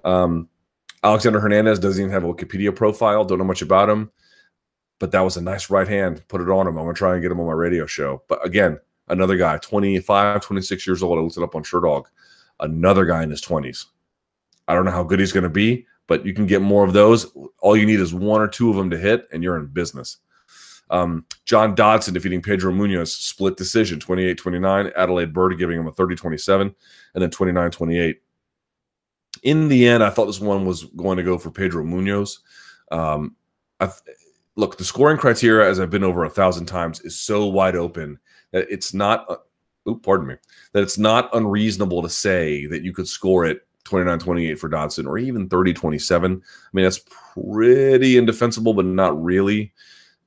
Um, 0.04 0.48
Alexander 1.04 1.38
Hernandez 1.38 1.78
doesn't 1.78 2.00
even 2.00 2.12
have 2.12 2.24
a 2.24 2.32
Wikipedia 2.32 2.74
profile. 2.74 3.24
Don't 3.24 3.38
know 3.38 3.44
much 3.44 3.62
about 3.62 3.88
him, 3.88 4.10
but 5.02 5.10
that 5.10 5.22
was 5.22 5.36
a 5.36 5.42
nice 5.42 5.68
right 5.68 5.88
hand. 5.88 6.22
Put 6.28 6.40
it 6.40 6.48
on 6.48 6.68
him. 6.68 6.78
I'm 6.78 6.84
gonna 6.84 6.94
try 6.94 7.14
and 7.14 7.20
get 7.20 7.32
him 7.32 7.40
on 7.40 7.46
my 7.46 7.54
radio 7.54 7.86
show. 7.86 8.22
But 8.28 8.46
again, 8.46 8.78
another 9.08 9.36
guy, 9.36 9.58
25, 9.58 10.40
26 10.40 10.86
years 10.86 11.02
old. 11.02 11.18
I 11.18 11.22
looked 11.22 11.36
it 11.36 11.42
up 11.42 11.56
on 11.56 11.64
Sherdog. 11.64 12.04
Another 12.60 13.04
guy 13.04 13.24
in 13.24 13.30
his 13.30 13.42
20s. 13.42 13.86
I 14.68 14.76
don't 14.76 14.84
know 14.84 14.92
how 14.92 15.02
good 15.02 15.18
he's 15.18 15.32
going 15.32 15.42
to 15.42 15.50
be, 15.50 15.88
but 16.06 16.24
you 16.24 16.32
can 16.32 16.46
get 16.46 16.62
more 16.62 16.84
of 16.84 16.92
those. 16.92 17.26
All 17.58 17.76
you 17.76 17.84
need 17.84 17.98
is 17.98 18.14
one 18.14 18.40
or 18.40 18.46
two 18.46 18.70
of 18.70 18.76
them 18.76 18.90
to 18.90 18.96
hit, 18.96 19.26
and 19.32 19.42
you're 19.42 19.56
in 19.56 19.66
business. 19.66 20.18
Um, 20.88 21.26
John 21.46 21.74
Dodson 21.74 22.14
defeating 22.14 22.40
Pedro 22.40 22.72
Munhoz, 22.72 23.08
split 23.08 23.56
decision 23.56 23.98
28 23.98 24.38
29. 24.38 24.92
Adelaide 24.94 25.32
Byrd 25.32 25.58
giving 25.58 25.80
him 25.80 25.88
a 25.88 25.92
30 25.92 26.14
27, 26.14 26.72
and 27.14 27.22
then 27.22 27.30
29 27.30 27.72
28. 27.72 28.22
In 29.42 29.66
the 29.66 29.88
end, 29.88 30.04
I 30.04 30.10
thought 30.10 30.26
this 30.26 30.38
one 30.38 30.64
was 30.64 30.84
going 30.84 31.16
to 31.16 31.24
go 31.24 31.38
for 31.38 31.50
Pedro 31.50 31.82
Munhoz. 31.82 32.38
Um, 32.92 33.34
th- 33.80 34.16
look, 34.56 34.76
the 34.76 34.84
scoring 34.84 35.18
criteria, 35.18 35.68
as 35.68 35.80
I've 35.80 35.90
been 35.90 36.04
over 36.04 36.24
a 36.24 36.30
thousand 36.30 36.66
times, 36.66 37.00
is 37.00 37.18
so 37.18 37.46
wide 37.46 37.76
open 37.76 38.18
that 38.52 38.66
it's 38.70 38.94
not. 38.94 39.26
Uh, 39.28 39.36
ooh, 39.88 39.98
pardon 39.98 40.26
me. 40.26 40.34
That 40.72 40.82
it's 40.82 40.98
not 40.98 41.34
unreasonable 41.34 42.02
to 42.02 42.08
say 42.08 42.66
that 42.66 42.82
you 42.82 42.92
could 42.92 43.08
score 43.08 43.44
it 43.44 43.66
29-28 43.84 44.58
for 44.58 44.68
Dodson 44.68 45.06
or 45.06 45.18
even 45.18 45.48
30-27. 45.48 46.24
I 46.24 46.28
mean, 46.72 46.84
that's 46.84 47.00
pretty 47.34 48.16
indefensible, 48.16 48.74
but 48.74 48.84
not 48.84 49.20
really. 49.22 49.72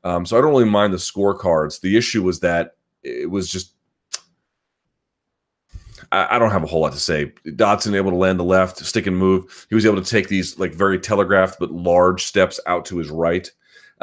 Um, 0.04 0.26
so 0.26 0.38
I 0.38 0.42
don't 0.42 0.52
really 0.52 0.66
mind 0.66 0.94
the 0.94 0.98
scorecards. 0.98 1.82
The 1.82 1.98
issue 1.98 2.22
was 2.24 2.42
that 2.42 2.76
it 3.04 3.30
was 3.30 3.50
just 3.50 3.74
I, 6.12 6.40
don't 6.40 6.52
have 6.52 6.64
a 6.64 6.68
whole 6.68 6.82
lot 6.82 6.94
to 6.94 7.00
say. 7.00 7.34
Dodson 7.56 7.96
able 7.96 8.12
to 8.12 8.18
land 8.18 8.40
the 8.40 8.44
left, 8.44 8.78
stick 8.78 9.08
and 9.08 9.18
move. 9.18 9.66
He 9.70 9.76
was 9.76 9.86
able 9.86 10.02
to 10.02 10.10
take 10.10 10.28
these 10.28 10.58
like 10.60 10.74
very 10.74 11.00
telegraphed 11.00 11.60
but 11.60 11.72
large 11.72 12.24
steps 12.24 12.60
out 12.68 12.86
to 12.86 12.98
his 12.98 13.10
right 13.10 13.50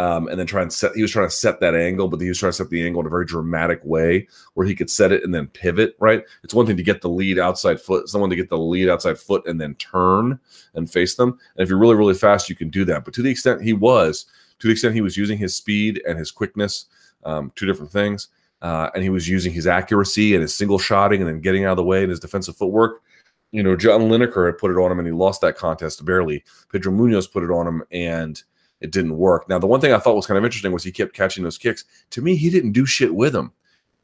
um, 0.02 0.26
and 0.26 0.38
then 0.38 0.48
try 0.48 0.62
and 0.62 0.72
set. 0.72 0.96
He 0.96 1.02
was 1.02 1.12
trying 1.12 1.28
to 1.28 1.34
set 1.34 1.60
that 1.60 1.76
angle, 1.76 2.08
but 2.08 2.20
he 2.20 2.28
was 2.28 2.38
trying 2.38 2.50
to 2.50 2.56
set 2.56 2.70
the 2.70 2.84
angle 2.84 3.00
in 3.00 3.06
a 3.06 3.10
very 3.10 3.24
dramatic 3.24 3.80
way 3.84 4.26
where 4.54 4.66
he 4.66 4.74
could 4.74 4.90
set 4.90 5.12
it 5.12 5.22
and 5.22 5.32
then 5.32 5.46
pivot. 5.46 5.94
Right, 6.00 6.24
it's 6.42 6.54
one 6.54 6.66
thing 6.66 6.76
to 6.76 6.82
get 6.82 7.02
the 7.02 7.08
lead 7.08 7.38
outside 7.38 7.80
foot, 7.80 8.08
someone 8.08 8.30
to 8.30 8.36
get 8.36 8.48
the 8.48 8.58
lead 8.58 8.88
outside 8.88 9.16
foot 9.16 9.46
and 9.46 9.60
then 9.60 9.76
turn 9.76 10.40
and 10.74 10.90
face 10.90 11.14
them. 11.14 11.38
And 11.56 11.62
if 11.62 11.68
you're 11.68 11.78
really 11.78 11.94
really 11.94 12.14
fast, 12.14 12.50
you 12.50 12.56
can 12.56 12.68
do 12.68 12.84
that. 12.86 13.04
But 13.04 13.14
to 13.14 13.22
the 13.22 13.30
extent 13.30 13.62
he 13.62 13.74
was, 13.74 14.26
to 14.58 14.66
the 14.66 14.72
extent 14.72 14.94
he 14.94 15.00
was 15.02 15.16
using 15.16 15.38
his 15.38 15.54
speed 15.54 16.02
and 16.06 16.18
his 16.18 16.32
quickness, 16.32 16.86
um, 17.24 17.52
two 17.54 17.66
different 17.66 17.92
things. 17.92 18.28
Uh, 18.60 18.90
and 18.94 19.02
he 19.02 19.10
was 19.10 19.28
using 19.28 19.52
his 19.52 19.66
accuracy 19.66 20.34
and 20.34 20.42
his 20.42 20.54
single 20.54 20.78
shotting 20.78 21.20
and 21.20 21.28
then 21.28 21.40
getting 21.40 21.64
out 21.64 21.72
of 21.72 21.76
the 21.76 21.84
way 21.84 22.02
and 22.02 22.10
his 22.10 22.20
defensive 22.20 22.56
footwork. 22.56 23.02
You 23.50 23.62
know, 23.62 23.74
John 23.74 24.02
Lineker 24.02 24.46
had 24.46 24.56
put 24.56 24.70
it 24.70 24.80
on 24.80 24.90
him 24.90 25.00
and 25.00 25.06
he 25.06 25.12
lost 25.12 25.40
that 25.40 25.56
contest 25.56 26.04
barely. 26.04 26.44
Pedro 26.70 26.92
Munhoz 26.92 27.30
put 27.30 27.42
it 27.42 27.50
on 27.50 27.66
him 27.66 27.82
and 27.90 28.40
it 28.82 28.90
didn't 28.90 29.16
work. 29.16 29.48
Now, 29.48 29.58
the 29.58 29.66
one 29.66 29.80
thing 29.80 29.92
I 29.92 29.98
thought 29.98 30.16
was 30.16 30.26
kind 30.26 30.36
of 30.36 30.44
interesting 30.44 30.72
was 30.72 30.82
he 30.82 30.92
kept 30.92 31.14
catching 31.14 31.44
those 31.44 31.56
kicks. 31.56 31.84
To 32.10 32.20
me, 32.20 32.34
he 32.36 32.50
didn't 32.50 32.72
do 32.72 32.84
shit 32.84 33.14
with 33.14 33.32
them. 33.32 33.52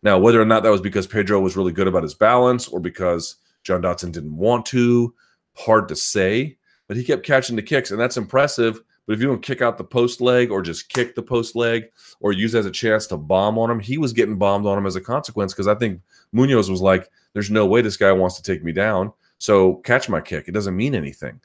Now, 0.03 0.19
whether 0.19 0.41
or 0.41 0.45
not 0.45 0.63
that 0.63 0.71
was 0.71 0.81
because 0.81 1.09
Pedro 1.09 1.41
was 1.41 1.57
really 1.57 1.73
good 1.73 1.89
about 1.89 2.05
his 2.05 2.15
balance 2.15 2.69
or 2.69 2.79
because 2.79 3.37
John 3.65 3.81
Dodson 3.81 4.13
didn't 4.13 4.37
want 4.37 4.65
to, 4.67 5.13
hard 5.55 5.89
to 5.89 5.97
say. 5.97 6.57
But 6.87 6.97
he 6.97 7.03
kept 7.05 7.27
catching 7.27 7.57
the 7.57 7.63
kicks, 7.63 7.91
and 7.91 8.01
that's 8.01 8.17
impressive. 8.17 8.81
But 9.07 9.15
if 9.15 9.21
you 9.21 9.27
don't 9.27 9.43
kick 9.43 9.63
out 9.63 9.79
the 9.79 9.85
post 9.85 10.21
leg 10.21 10.53
or 10.53 10.63
just 10.63 10.91
kick 10.91 11.17
the 11.17 11.23
post 11.23 11.57
leg 11.57 11.85
or 12.21 12.33
use 12.33 12.55
as 12.55 12.67
a 12.67 12.71
chance 12.71 13.07
to 13.09 13.17
bomb 13.17 13.59
on 13.59 13.71
him, 13.71 13.81
he 13.81 13.99
was 13.99 14.13
getting 14.13 14.37
bombed 14.37 14.67
on 14.67 14.79
him 14.79 14.87
as 14.87 14.97
a 14.97 15.01
consequence 15.01 15.53
because 15.53 15.67
I 15.67 15.75
think 15.75 16.01
Munhoz 16.33 16.71
was 16.71 16.81
like, 16.81 17.11
there's 17.33 17.51
no 17.51 17.67
way 17.67 17.81
this 17.81 17.97
guy 17.97 18.13
wants 18.13 18.37
to 18.37 18.43
take 18.43 18.63
me 18.63 18.71
down. 18.71 19.13
So 19.39 19.77
catch 19.77 20.09
my 20.09 20.21
kick. 20.21 20.47
It 20.47 20.53
doesn't 20.53 20.77
mean 20.77 20.95
anything. 20.95 21.41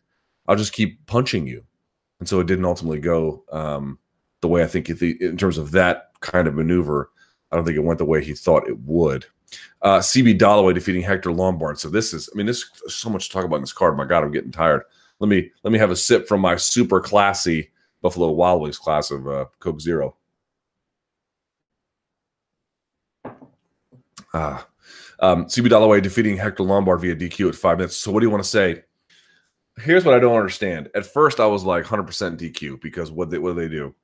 I'll 0.47 0.55
just 0.55 0.73
keep 0.73 1.05
punching 1.07 1.47
you 1.47 1.63
and 2.23 2.29
so 2.29 2.39
it 2.39 2.47
didn't 2.47 2.63
ultimately 2.63 3.01
go 3.01 3.43
um, 3.51 3.99
the 4.39 4.47
way 4.47 4.63
I 4.63 4.65
think 4.65 4.89
in 4.89 5.35
terms 5.35 5.57
of 5.57 5.71
that 5.71 6.11
kind 6.21 6.47
of 6.47 6.55
maneuver. 6.55 7.11
I 7.51 7.57
don't 7.57 7.65
think 7.65 7.75
it 7.75 7.81
went 7.81 7.97
the 7.97 8.05
way 8.05 8.23
he 8.23 8.33
thought 8.33 8.65
it 8.65 8.79
would. 8.79 9.25
Uh, 9.81 9.99
CB 9.99 10.39
Dollaway 10.39 10.73
defeating 10.73 11.01
Hector 11.01 11.33
Lombard. 11.33 11.79
So 11.79 11.89
this 11.89 12.13
is, 12.13 12.29
I 12.33 12.37
mean, 12.37 12.45
this 12.45 12.63
so 12.87 13.09
much 13.09 13.27
to 13.27 13.33
talk 13.33 13.43
about 13.43 13.57
in 13.57 13.61
this 13.63 13.73
card. 13.73 13.97
My 13.97 14.05
God, 14.05 14.23
I'm 14.23 14.31
getting 14.31 14.53
tired. 14.53 14.83
Let 15.19 15.27
me 15.27 15.51
let 15.63 15.73
me 15.73 15.79
have 15.79 15.91
a 15.91 15.97
sip 15.97 16.25
from 16.25 16.39
my 16.39 16.55
super 16.55 17.01
classy 17.01 17.71
Buffalo 18.01 18.31
Wild 18.31 18.61
Wings 18.61 18.77
class 18.77 19.11
of 19.11 19.27
uh, 19.27 19.47
Coke 19.59 19.81
Zero. 19.81 20.15
Ah, 24.33 24.65
um, 25.19 25.47
CB 25.47 25.67
Dollaway 25.67 26.01
defeating 26.01 26.37
Hector 26.37 26.63
Lombard 26.63 27.01
via 27.01 27.17
DQ 27.17 27.49
at 27.49 27.55
five 27.55 27.79
minutes. 27.79 27.97
So 27.97 28.13
what 28.13 28.21
do 28.21 28.27
you 28.27 28.31
want 28.31 28.45
to 28.45 28.49
say 28.49 28.83
here's 29.77 30.05
what 30.05 30.13
I 30.13 30.19
don't 30.19 30.35
understand. 30.35 30.89
At 30.95 31.05
first, 31.05 31.39
I 31.39 31.45
was 31.45 31.63
like 31.63 31.85
100% 31.85 32.37
DQ 32.37 32.81
because 32.81 33.11
what 33.11 33.29
they, 33.29 33.37
what 33.37 33.55
do 33.55 33.61
they 33.61 33.69
do? 33.69 33.95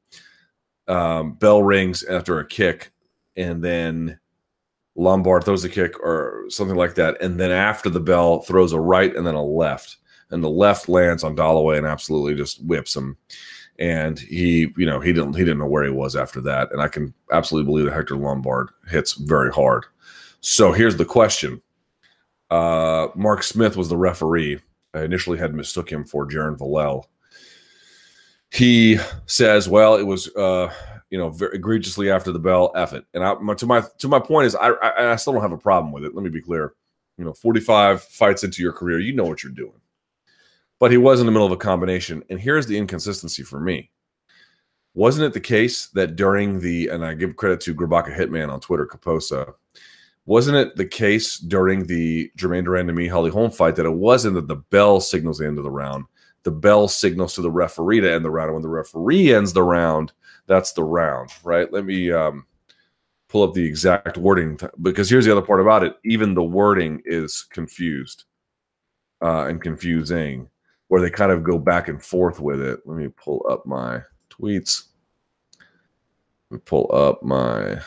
Um, 0.88 1.34
bell 1.34 1.62
rings 1.62 2.04
after 2.04 2.40
a 2.40 2.48
kick, 2.48 2.92
and 3.36 3.64
then 3.64 4.20
Lombard 4.96 5.44
throws 5.44 5.64
a 5.64 5.70
kick 5.70 6.00
or 6.00 6.46
something 6.50 6.76
like 6.76 6.96
that, 6.96 7.22
and 7.22 7.40
then 7.40 7.52
after 7.52 7.90
the 7.90 8.00
bell 8.00 8.42
throws 8.42 8.74
a 8.74 8.80
right 8.80 9.16
and 9.16 9.26
then 9.26 9.36
a 9.36 9.44
left, 9.44 9.98
and 10.32 10.44
the 10.44 10.50
left 10.50 10.90
lands 10.90 11.24
on 11.24 11.36
Dollaway 11.36 11.78
and 11.78 11.86
absolutely 11.86 12.36
just 12.36 12.64
whips 12.66 12.96
him. 12.96 13.18
And 13.78 14.20
he, 14.20 14.74
you 14.78 14.86
know, 14.86 15.00
he 15.00 15.14
didn't 15.14 15.36
he 15.36 15.44
didn't 15.44 15.60
know 15.60 15.68
where 15.68 15.86
he 15.86 15.92
was 15.92 16.16
after 16.16 16.42
that, 16.42 16.72
and 16.72 16.82
I 16.82 16.88
can 16.88 17.14
absolutely 17.32 17.72
believe 17.72 17.86
that 17.86 17.94
Hector 17.94 18.18
Lombard 18.18 18.70
hits 18.90 19.14
very 19.14 19.52
hard. 19.52 19.86
So 20.42 20.74
here's 20.74 20.98
the 20.98 21.06
question: 21.06 21.62
uh, 22.50 23.08
Mark 23.16 23.44
Smith 23.44 23.78
was 23.78 23.90
the 23.90 23.96
referee 23.96 24.60
I 24.94 25.04
initially 25.04 25.38
had 25.38 25.54
mistook 25.54 25.92
him 25.92 26.04
for 26.04 26.28
Jaron 26.28 26.58
Vallel. 26.58 27.06
He 28.52 28.98
says, 29.26 29.70
"Well, 29.70 29.96
it 29.96 30.04
was 30.04 30.34
uh, 30.36 30.74
you 31.10 31.18
know 31.18 31.30
very 31.30 31.56
egregiously 31.56 32.10
after 32.10 32.32
the 32.32 32.40
bell. 32.40 32.72
F 32.76 32.94
it." 32.94 33.06
And 33.14 33.24
I, 33.24 33.34
my, 33.36 33.54
to 33.56 33.66
my 33.66 33.84
to 34.00 34.08
my 34.08 34.20
point 34.20 34.48
is, 34.48 34.56
I, 34.56 34.70
I 34.70 35.12
I 35.12 35.16
still 35.16 35.34
don't 35.34 35.42
have 35.42 35.52
a 35.52 35.58
problem 35.58 35.92
with 35.92 36.04
it. 36.04 36.16
Let 36.16 36.24
me 36.24 36.30
be 36.30 36.42
clear. 36.42 36.74
You 37.18 37.26
know, 37.26 37.34
forty 37.34 37.60
five 37.60 38.02
fights 38.04 38.44
into 38.44 38.64
your 38.64 38.74
career, 38.74 39.00
you 39.00 39.14
know 39.14 39.26
what 39.26 39.44
you're 39.44 39.52
doing. 39.52 39.80
But 40.80 40.92
he 40.92 40.98
was 40.98 41.20
in 41.20 41.26
the 41.26 41.32
middle 41.32 41.46
of 41.46 41.52
a 41.52 41.58
combination, 41.58 42.24
and 42.30 42.40
here's 42.40 42.66
the 42.66 42.78
inconsistency 42.78 43.44
for 43.44 43.60
me. 43.60 43.92
Wasn't 44.96 45.26
it 45.26 45.34
the 45.34 45.40
case 45.40 45.88
that 45.90 46.16
during 46.16 46.60
the 46.60 46.88
and 46.88 47.06
I 47.06 47.14
give 47.14 47.36
credit 47.36 47.62
to 47.62 47.76
Grabaka 47.76 48.16
Hitman 48.16 48.52
on 48.52 48.60
Twitter, 48.60 48.88
Kaposa, 48.88 49.54
wasn't 50.30 50.58
it 50.58 50.76
the 50.76 50.86
case 50.86 51.40
during 51.40 51.88
the 51.88 52.32
Germaine 52.38 52.64
de 52.64 52.70
Randamie 52.70 53.10
Holly 53.10 53.32
Holm 53.32 53.50
fight 53.50 53.76
that 53.76 53.88
it 53.88 53.94
wasn't 53.94 54.36
that 54.36 54.48
the 54.48 54.58
bell 54.58 55.02
signals 55.02 55.40
the 55.40 55.48
end 55.48 55.58
of 55.58 55.64
the 55.64 55.72
round? 55.72 56.06
The 56.44 56.52
bell 56.52 56.88
signals 56.88 57.34
to 57.34 57.42
the 57.42 57.50
referee 57.50 58.02
to 58.02 58.14
end 58.14 58.24
the 58.24 58.30
round. 58.30 58.50
And 58.50 58.54
when 58.54 58.62
the 58.62 58.70
referee 58.70 59.34
ends 59.34 59.54
the 59.54 59.64
round, 59.64 60.12
that's 60.46 60.74
the 60.74 60.84
round, 60.84 61.32
right? 61.44 61.74
Let 61.74 61.84
me 61.84 62.12
um, 62.12 62.46
pull 63.28 63.42
up 63.42 63.56
the 63.56 63.66
exact 63.66 64.18
wording 64.20 64.60
because 64.84 65.10
here's 65.10 65.26
the 65.26 65.32
other 65.32 65.42
part 65.42 65.62
about 65.62 65.84
it. 65.84 65.96
Even 66.06 66.36
the 66.36 66.44
wording 66.44 67.02
is 67.06 67.42
confused 67.50 68.26
uh, 69.24 69.48
and 69.48 69.60
confusing, 69.60 70.48
where 70.90 71.02
they 71.02 71.10
kind 71.10 71.32
of 71.32 71.42
go 71.42 71.58
back 71.58 71.88
and 71.88 72.04
forth 72.06 72.40
with 72.40 72.62
it. 72.62 72.82
Let 72.86 72.98
me 72.98 73.08
pull 73.08 73.44
up 73.50 73.66
my 73.66 74.04
tweets. 74.30 74.90
Let 76.52 76.58
me 76.58 76.62
pull 76.64 76.88
up 76.94 77.24
my. 77.24 77.82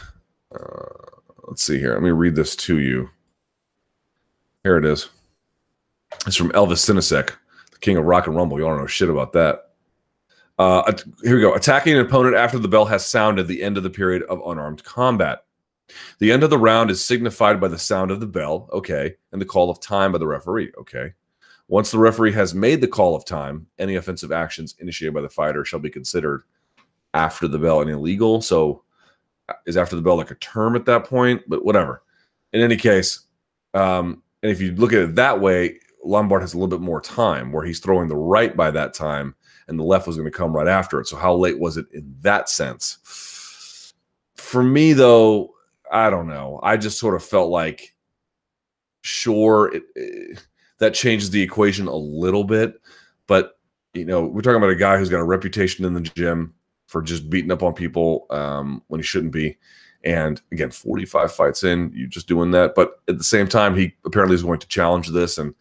Uh, 0.52 1.12
let's 1.44 1.62
see 1.62 1.78
here. 1.78 1.94
Let 1.94 2.02
me 2.02 2.10
read 2.10 2.34
this 2.34 2.56
to 2.56 2.78
you. 2.78 3.10
Here 4.62 4.76
it 4.76 4.84
is. 4.84 5.08
It's 6.26 6.36
from 6.36 6.52
Elvis 6.52 6.78
Sinosic, 6.88 7.30
the 7.72 7.78
king 7.80 7.96
of 7.96 8.04
rock 8.04 8.26
and 8.26 8.36
rumble. 8.36 8.58
You 8.58 8.68
all 8.68 8.76
know 8.76 8.86
shit 8.86 9.10
about 9.10 9.32
that. 9.32 9.70
Uh, 10.58 10.92
here 11.22 11.34
we 11.34 11.40
go. 11.40 11.54
Attacking 11.54 11.94
an 11.94 12.04
opponent 12.06 12.36
after 12.36 12.58
the 12.58 12.68
bell 12.68 12.84
has 12.84 13.04
sounded 13.04 13.48
the 13.48 13.62
end 13.62 13.76
of 13.76 13.82
the 13.82 13.90
period 13.90 14.22
of 14.24 14.40
unarmed 14.46 14.84
combat. 14.84 15.44
The 16.18 16.30
end 16.32 16.42
of 16.42 16.50
the 16.50 16.58
round 16.58 16.90
is 16.90 17.04
signified 17.04 17.60
by 17.60 17.68
the 17.68 17.78
sound 17.78 18.10
of 18.10 18.20
the 18.20 18.26
bell, 18.26 18.68
okay, 18.72 19.16
and 19.32 19.40
the 19.40 19.46
call 19.46 19.70
of 19.70 19.80
time 19.80 20.12
by 20.12 20.18
the 20.18 20.26
referee, 20.26 20.72
okay. 20.78 21.12
Once 21.68 21.90
the 21.90 21.98
referee 21.98 22.32
has 22.32 22.54
made 22.54 22.80
the 22.80 22.88
call 22.88 23.14
of 23.14 23.24
time, 23.24 23.66
any 23.78 23.96
offensive 23.96 24.32
actions 24.32 24.74
initiated 24.78 25.14
by 25.14 25.20
the 25.20 25.28
fighter 25.28 25.64
shall 25.64 25.80
be 25.80 25.90
considered 25.90 26.44
after 27.14 27.48
the 27.48 27.58
bell 27.58 27.80
and 27.80 27.90
illegal. 27.90 28.40
So, 28.40 28.82
is 29.66 29.76
after 29.76 29.96
the 29.96 30.02
bell 30.02 30.16
like 30.16 30.30
a 30.30 30.36
term 30.36 30.76
at 30.76 30.86
that 30.86 31.04
point? 31.04 31.42
But 31.48 31.64
whatever. 31.64 32.02
In 32.52 32.60
any 32.60 32.76
case, 32.76 33.20
um, 33.74 34.22
and 34.42 34.50
if 34.52 34.60
you 34.60 34.72
look 34.72 34.92
at 34.92 35.02
it 35.02 35.14
that 35.14 35.40
way, 35.40 35.78
Lombard 36.04 36.42
has 36.42 36.54
a 36.54 36.56
little 36.56 36.68
bit 36.68 36.84
more 36.84 37.00
time 37.00 37.52
where 37.52 37.64
he's 37.64 37.80
throwing 37.80 38.08
the 38.08 38.16
right 38.16 38.56
by 38.56 38.70
that 38.70 38.92
time 38.92 39.34
and 39.68 39.78
the 39.78 39.84
left 39.84 40.06
was 40.06 40.16
going 40.16 40.30
to 40.30 40.36
come 40.36 40.52
right 40.52 40.68
after 40.68 41.00
it. 41.00 41.06
So 41.06 41.16
how 41.16 41.34
late 41.34 41.58
was 41.58 41.76
it 41.76 41.86
in 41.92 42.14
that 42.20 42.48
sense? 42.48 43.92
For 44.34 44.62
me, 44.62 44.92
though, 44.92 45.54
I 45.90 46.10
don't 46.10 46.26
know. 46.26 46.58
I 46.62 46.76
just 46.76 46.98
sort 46.98 47.14
of 47.14 47.22
felt 47.22 47.50
like, 47.50 47.94
sure, 49.02 49.74
it, 49.74 49.84
it, 49.94 50.46
that 50.78 50.94
changes 50.94 51.30
the 51.30 51.42
equation 51.42 51.86
a 51.86 51.94
little 51.94 52.44
bit, 52.44 52.74
but 53.26 53.58
you 53.94 54.04
know, 54.04 54.24
we're 54.24 54.40
talking 54.42 54.56
about 54.56 54.70
a 54.70 54.74
guy 54.74 54.98
who's 54.98 55.10
got 55.10 55.20
a 55.20 55.24
reputation 55.24 55.84
in 55.84 55.94
the 55.94 56.00
gym 56.00 56.54
for 56.92 57.00
just 57.00 57.30
beating 57.30 57.50
up 57.50 57.62
on 57.62 57.72
people 57.72 58.26
um, 58.28 58.82
when 58.88 59.00
he 59.00 59.04
shouldn't 59.04 59.32
be. 59.32 59.56
And 60.04 60.40
again, 60.52 60.70
45 60.70 61.32
fights 61.32 61.64
in, 61.64 61.90
you're 61.94 62.06
just 62.08 62.28
doing 62.28 62.50
that. 62.50 62.74
But 62.74 63.00
at 63.08 63.16
the 63.16 63.24
same 63.24 63.48
time, 63.48 63.74
he 63.74 63.94
apparently 64.04 64.34
is 64.34 64.42
going 64.42 64.60
to 64.60 64.68
challenge 64.68 65.08
this. 65.08 65.38
And 65.38 65.54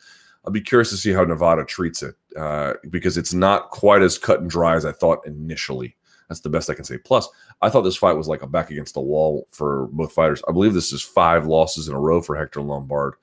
I'll 0.46 0.52
be 0.52 0.62
curious 0.62 0.90
to 0.90 0.98
see 0.98 1.14
how 1.14 1.24
Nevada 1.24 1.64
treats 1.64 2.04
it 2.04 2.16
uh, 2.38 2.74
because 2.90 3.18
it's 3.18 3.34
not 3.34 3.70
quite 3.70 4.02
as 4.02 4.18
cut 4.18 4.42
and 4.42 4.50
dry 4.50 4.76
as 4.76 4.84
I 4.84 4.92
thought 4.92 5.26
initially. 5.26 5.96
That's 6.28 6.42
the 6.42 6.50
best 6.50 6.70
I 6.70 6.74
can 6.74 6.84
say. 6.84 6.98
Plus, 6.98 7.30
I 7.62 7.70
thought 7.70 7.82
this 7.82 7.98
fight 7.98 8.18
was 8.18 8.28
like 8.28 8.42
a 8.42 8.48
back 8.48 8.72
against 8.72 8.94
the 8.94 9.02
wall 9.02 9.48
for 9.52 9.88
both 9.92 10.14
fighters. 10.14 10.42
I 10.48 10.52
believe 10.52 10.74
this 10.74 10.92
is 10.92 11.02
five 11.02 11.46
losses 11.46 11.88
in 11.88 11.94
a 11.94 12.00
row 12.00 12.22
for 12.22 12.36
Hector 12.36 12.62
Lombard. 12.62 13.14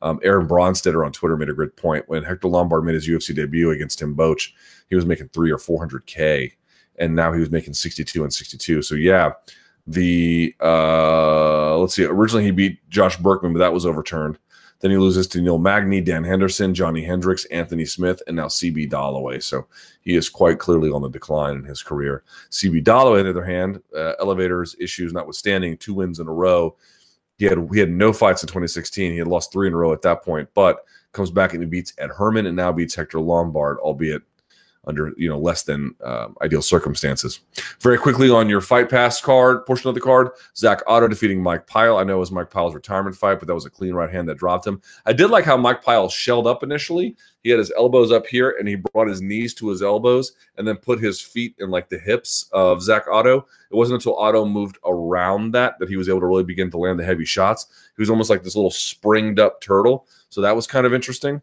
Um, 0.00 0.20
Aaron 0.22 0.46
Bronsteter 0.46 1.04
on 1.04 1.12
Twitter 1.12 1.36
made 1.36 1.48
a 1.48 1.54
great 1.54 1.76
point. 1.76 2.08
When 2.08 2.22
Hector 2.22 2.48
Lombard 2.48 2.84
made 2.84 2.94
his 2.94 3.08
UFC 3.08 3.34
debut 3.34 3.70
against 3.72 3.98
Tim 3.98 4.14
Boetsch, 4.14 4.52
he 4.88 4.94
was 4.94 5.06
making 5.06 5.30
three 5.30 5.50
or 5.50 5.58
400K, 5.58 6.52
and 6.98 7.14
now 7.14 7.32
he 7.32 7.40
was 7.40 7.50
making 7.50 7.74
62 7.74 8.22
and 8.22 8.32
62. 8.32 8.82
So, 8.82 8.94
yeah, 8.94 9.32
the, 9.86 10.54
uh, 10.60 11.78
let's 11.78 11.94
see, 11.94 12.04
originally 12.04 12.44
he 12.44 12.50
beat 12.50 12.88
Josh 12.90 13.16
Burkman, 13.16 13.52
but 13.52 13.60
that 13.60 13.72
was 13.72 13.86
overturned. 13.86 14.38
Then 14.80 14.90
he 14.92 14.96
loses 14.96 15.26
to 15.28 15.40
Neil 15.40 15.58
Magny, 15.58 16.00
Dan 16.00 16.22
Henderson, 16.22 16.72
Johnny 16.72 17.02
Hendricks, 17.02 17.44
Anthony 17.46 17.84
Smith, 17.84 18.22
and 18.26 18.36
now 18.36 18.46
CB 18.46 18.90
Dollaway. 18.90 19.42
So 19.42 19.66
he 20.02 20.14
is 20.14 20.28
quite 20.28 20.58
clearly 20.58 20.90
on 20.90 21.02
the 21.02 21.08
decline 21.08 21.56
in 21.56 21.64
his 21.64 21.82
career. 21.82 22.22
CB 22.50 22.84
Dollaway, 22.84 23.18
on 23.18 23.24
the 23.24 23.30
other 23.30 23.44
hand, 23.44 23.82
uh, 23.96 24.12
elevators 24.20 24.76
issues 24.78 25.12
notwithstanding, 25.12 25.76
two 25.78 25.94
wins 25.94 26.20
in 26.20 26.28
a 26.28 26.32
row. 26.32 26.76
He 27.38 27.46
had 27.46 27.68
he 27.72 27.80
had 27.80 27.90
no 27.90 28.12
fights 28.12 28.42
in 28.42 28.48
2016. 28.48 29.12
He 29.12 29.18
had 29.18 29.28
lost 29.28 29.52
three 29.52 29.66
in 29.68 29.74
a 29.74 29.76
row 29.76 29.92
at 29.92 30.02
that 30.02 30.24
point, 30.24 30.48
but 30.54 30.84
comes 31.12 31.30
back 31.30 31.54
and 31.54 31.62
he 31.62 31.68
beats 31.68 31.92
Ed 31.98 32.10
Herman 32.10 32.46
and 32.46 32.56
now 32.56 32.72
beats 32.72 32.94
Hector 32.94 33.20
Lombard, 33.20 33.78
albeit 33.78 34.22
under 34.88 35.12
you 35.16 35.28
know 35.28 35.38
less 35.38 35.62
than 35.62 35.94
uh, 36.02 36.28
ideal 36.42 36.62
circumstances. 36.62 37.40
Very 37.80 37.98
quickly 37.98 38.30
on 38.30 38.48
your 38.48 38.60
fight 38.60 38.88
pass 38.88 39.20
card 39.20 39.64
portion 39.66 39.88
of 39.88 39.94
the 39.94 40.00
card, 40.00 40.30
Zach 40.56 40.82
Ottow 40.86 41.08
defeating 41.08 41.42
Mike 41.42 41.66
Pyle. 41.66 41.98
I 41.98 42.04
know 42.04 42.16
it 42.16 42.20
was 42.20 42.32
Mike 42.32 42.50
Pyle's 42.50 42.74
retirement 42.74 43.14
fight, 43.14 43.38
but 43.38 43.46
that 43.46 43.54
was 43.54 43.66
a 43.66 43.70
clean 43.70 43.94
right 43.94 44.10
hand 44.10 44.28
that 44.28 44.38
dropped 44.38 44.66
him. 44.66 44.80
I 45.06 45.12
did 45.12 45.30
like 45.30 45.44
how 45.44 45.56
Mike 45.56 45.82
Pyle 45.82 46.08
shelled 46.08 46.46
up 46.46 46.62
initially. 46.62 47.14
He 47.42 47.50
had 47.50 47.58
his 47.58 47.72
elbows 47.76 48.10
up 48.10 48.26
here 48.26 48.56
and 48.58 48.66
he 48.66 48.76
brought 48.76 49.08
his 49.08 49.20
knees 49.20 49.54
to 49.54 49.68
his 49.68 49.82
elbows 49.82 50.32
and 50.56 50.66
then 50.66 50.76
put 50.76 50.98
his 50.98 51.20
feet 51.20 51.54
in 51.58 51.70
like 51.70 51.88
the 51.88 51.98
hips 51.98 52.48
of 52.52 52.82
Zach 52.82 53.06
Ottow. 53.06 53.38
It 53.70 53.76
wasn't 53.76 53.96
until 53.96 54.16
Ottow 54.16 54.50
moved 54.50 54.78
around 54.84 55.52
that 55.52 55.78
that 55.78 55.88
he 55.88 55.96
was 55.96 56.08
able 56.08 56.20
to 56.20 56.26
really 56.26 56.44
begin 56.44 56.70
to 56.70 56.78
land 56.78 56.98
the 56.98 57.04
heavy 57.04 57.24
shots. 57.24 57.66
He 57.96 58.02
was 58.02 58.10
almost 58.10 58.30
like 58.30 58.42
this 58.42 58.56
little 58.56 58.70
springed 58.70 59.38
up 59.38 59.60
turtle. 59.60 60.06
So 60.30 60.40
that 60.40 60.56
was 60.56 60.66
kind 60.66 60.86
of 60.86 60.94
interesting. 60.94 61.42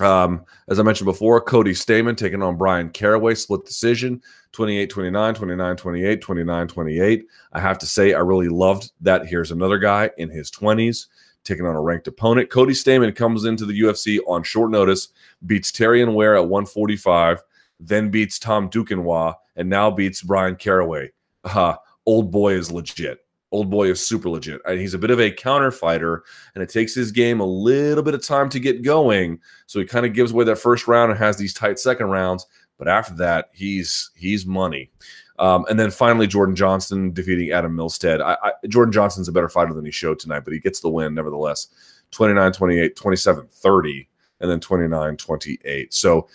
Um, 0.00 0.44
as 0.68 0.80
I 0.80 0.82
mentioned 0.82 1.06
before, 1.06 1.40
Cody 1.40 1.72
Stamann 1.72 2.16
taking 2.16 2.42
on 2.42 2.56
Bryan 2.56 2.90
Caraway, 2.90 3.34
split 3.34 3.64
decision 3.64 4.20
28 4.52 4.90
29, 4.90 5.34
29 5.34 5.76
28, 5.76 6.20
29 6.20 6.68
28. 6.68 7.26
I 7.52 7.60
have 7.60 7.78
to 7.78 7.86
say, 7.86 8.12
I 8.14 8.18
really 8.18 8.48
loved 8.48 8.90
that. 9.02 9.26
Here's 9.26 9.50
another 9.50 9.78
guy 9.78 10.10
in 10.16 10.30
his 10.30 10.50
20s 10.50 11.06
taking 11.44 11.66
on 11.66 11.76
a 11.76 11.80
ranked 11.80 12.08
opponent. 12.08 12.50
Cody 12.50 12.72
Stamann 12.72 13.14
comes 13.14 13.44
into 13.44 13.66
the 13.66 13.78
UFC 13.78 14.18
on 14.26 14.42
short 14.42 14.70
notice, 14.70 15.08
beats 15.46 15.70
Terrion 15.70 16.14
Ware 16.14 16.36
at 16.36 16.48
145, 16.48 17.42
then 17.78 18.10
beats 18.10 18.38
Tom 18.38 18.70
Duquesnoy, 18.70 19.34
and 19.56 19.68
now 19.68 19.90
beats 19.90 20.22
Bryan 20.22 20.56
Caraway. 20.56 21.10
Uh, 21.44 21.76
old 22.06 22.30
boy 22.30 22.54
is 22.54 22.72
legit. 22.72 23.23
Old 23.54 23.70
boy 23.70 23.88
is 23.88 24.04
super 24.04 24.28
legit. 24.28 24.60
And 24.66 24.80
he's 24.80 24.94
a 24.94 24.98
bit 24.98 25.12
of 25.12 25.20
a 25.20 25.30
counter 25.30 25.70
fighter, 25.70 26.24
and 26.54 26.62
it 26.62 26.68
takes 26.68 26.92
his 26.92 27.12
game 27.12 27.38
a 27.38 27.46
little 27.46 28.02
bit 28.02 28.14
of 28.14 28.20
time 28.20 28.48
to 28.48 28.58
get 28.58 28.82
going. 28.82 29.38
So 29.66 29.78
he 29.78 29.86
kind 29.86 30.04
of 30.04 30.12
gives 30.12 30.32
away 30.32 30.44
that 30.46 30.58
first 30.58 30.88
round 30.88 31.12
and 31.12 31.18
has 31.20 31.36
these 31.36 31.54
tight 31.54 31.78
second 31.78 32.06
rounds. 32.06 32.46
But 32.78 32.88
after 32.88 33.14
that, 33.14 33.50
he's 33.52 34.10
he's 34.16 34.44
money. 34.44 34.90
Um, 35.38 35.64
and 35.70 35.78
then 35.78 35.92
finally, 35.92 36.26
Jordan 36.26 36.56
Johnson 36.56 37.12
defeating 37.12 37.52
Adam 37.52 37.76
Milstead. 37.76 38.20
I, 38.20 38.36
I, 38.42 38.52
Jordan 38.66 38.92
Johnson's 38.92 39.28
a 39.28 39.32
better 39.32 39.48
fighter 39.48 39.72
than 39.72 39.84
he 39.84 39.92
showed 39.92 40.18
tonight, 40.18 40.40
but 40.40 40.52
he 40.52 40.58
gets 40.58 40.80
the 40.80 40.90
win 40.90 41.14
nevertheless 41.14 41.68
29 42.10 42.52
28, 42.52 42.96
27 42.96 43.46
30, 43.48 44.08
and 44.40 44.50
then 44.50 44.58
29 44.58 45.16
28. 45.16 45.94
So 45.94 46.28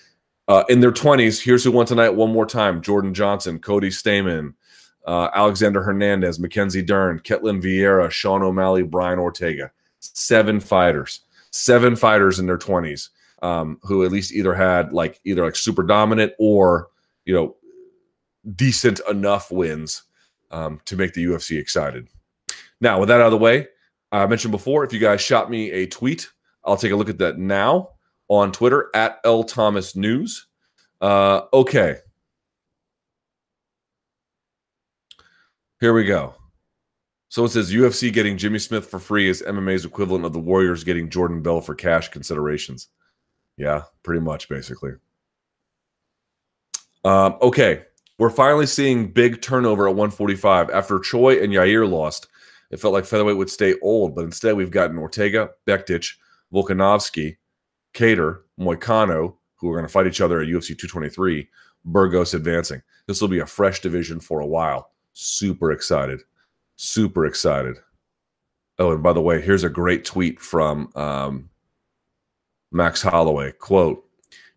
uh, 0.48 0.64
in 0.70 0.80
their 0.80 0.94
20s, 0.94 1.44
here's 1.44 1.66
who 1.66 1.72
won 1.72 1.86
tonight 1.86 2.10
one 2.12 2.32
more 2.32 2.46
time 2.46 2.82
Jordan 2.82 3.14
Johnson, 3.14 3.60
Cody 3.60 3.90
Stamann, 3.90 4.54
uh, 5.10 5.32
Alexander 5.34 5.82
Hernandez, 5.82 6.40
Mackenzie 6.40 6.84
Dern, 6.84 7.20
Ketlen 7.20 7.64
Vieira, 7.64 8.12
Sean 8.12 8.44
O'Malley, 8.44 8.84
Brian 8.84 9.18
Ortega. 9.18 9.72
Seven 9.98 10.60
fighters, 10.60 11.22
seven 11.50 11.96
fighters 11.96 12.38
in 12.38 12.46
their 12.46 12.60
20s 12.60 13.10
um, 13.42 13.80
who 13.82 14.06
at 14.06 14.12
least 14.12 14.32
either 14.32 14.54
had 14.54 14.94
like 14.94 15.20
either 15.24 15.44
like 15.44 15.56
super 15.56 15.82
dominant 15.82 16.34
or, 16.38 16.90
you 17.26 17.34
know, 17.34 17.56
decent 18.56 19.02
enough 19.10 19.52
wins 19.52 20.04
um, 20.52 20.80
to 20.86 20.96
make 20.96 21.14
the 21.14 21.26
UFC 21.26 21.60
excited. 21.60 22.08
Now, 22.80 23.00
with 23.00 23.10
that 23.10 23.20
out 23.20 23.28
of 23.28 23.32
the 23.32 23.38
way, 23.38 23.68
I 24.12 24.28
mentioned 24.28 24.52
before, 24.52 24.84
if 24.84 24.94
you 24.94 25.00
guys 25.00 25.22
shot 25.22 25.50
me 25.50 25.72
a 25.72 25.88
tweet, 25.88 26.30
I'll 26.64 26.78
take 26.78 26.92
a 26.92 26.96
look 26.96 27.10
at 27.10 27.18
that 27.18 27.40
now 27.40 27.90
on 28.28 28.52
Twitter 28.52 28.92
at 28.94 29.20
L 29.24 29.44
Thomas 29.44 29.96
News. 29.96 30.46
Uh, 31.02 31.42
okay. 31.52 31.98
Here 35.80 35.94
we 35.94 36.04
go. 36.04 36.36
So 37.30 37.46
it 37.46 37.50
says 37.50 37.72
UFC 37.72 38.12
getting 38.12 38.38
Jimmy 38.38 38.60
Smith 38.60 38.86
for 38.88 39.00
free 39.00 39.30
is 39.30 39.44
MMA's 39.48 39.86
equivalent 39.86 40.26
of 40.26 40.34
the 40.34 40.40
Warriors 40.40 40.84
getting 40.84 41.10
Jordan 41.10 41.42
Bell 41.42 41.62
for 41.62 41.74
cash 41.74 42.10
considerations. 42.10 42.90
Yeah, 43.56 43.84
pretty 44.04 44.20
much, 44.20 44.50
basically. 44.50 44.92
Um, 47.06 47.38
okay, 47.42 47.84
we're 48.18 48.30
finally 48.30 48.66
seeing 48.66 49.14
big 49.14 49.42
turnover 49.42 49.88
at 49.88 49.96
145. 49.96 50.70
After 50.70 51.00
Choi 51.00 51.42
and 51.42 51.54
Yair 51.54 51.90
lost, 51.90 52.28
it 52.72 52.80
felt 52.80 52.94
like 52.94 53.06
featherweight 53.06 53.38
would 53.38 53.50
stay 53.50 53.76
old, 53.82 54.16
but 54.16 54.26
instead 54.26 54.56
we've 54.56 54.72
gotten 54.72 54.98
Ortega, 54.98 55.52
Bektic, 55.66 56.12
Volkanovski, 56.54 57.38
Kattar, 57.94 58.42
Moicano, 58.60 59.36
who 59.56 59.70
are 59.70 59.76
going 59.76 59.86
to 59.86 59.92
fight 59.92 60.08
each 60.08 60.20
other 60.20 60.42
at 60.42 60.48
UFC 60.48 60.70
223, 60.70 61.48
Burgos 61.86 62.34
advancing. 62.34 62.82
This 63.08 63.22
will 63.22 63.30
be 63.30 63.40
a 63.40 63.46
fresh 63.46 63.80
division 63.80 64.20
for 64.20 64.42
a 64.42 64.48
while. 64.48 64.92
Super 65.22 65.74
excited. 65.74 66.22
Super 66.78 67.26
excited. 67.26 67.76
Oh, 68.78 68.94
and 68.94 69.04
by 69.04 69.12
the 69.12 69.20
way, 69.22 69.42
here's 69.42 69.66
a 69.66 69.70
great 69.70 70.06
tweet 70.06 70.40
from 70.40 70.90
um, 70.96 71.50
Max 72.72 73.02
Holloway. 73.02 73.52
Quote, 73.52 74.06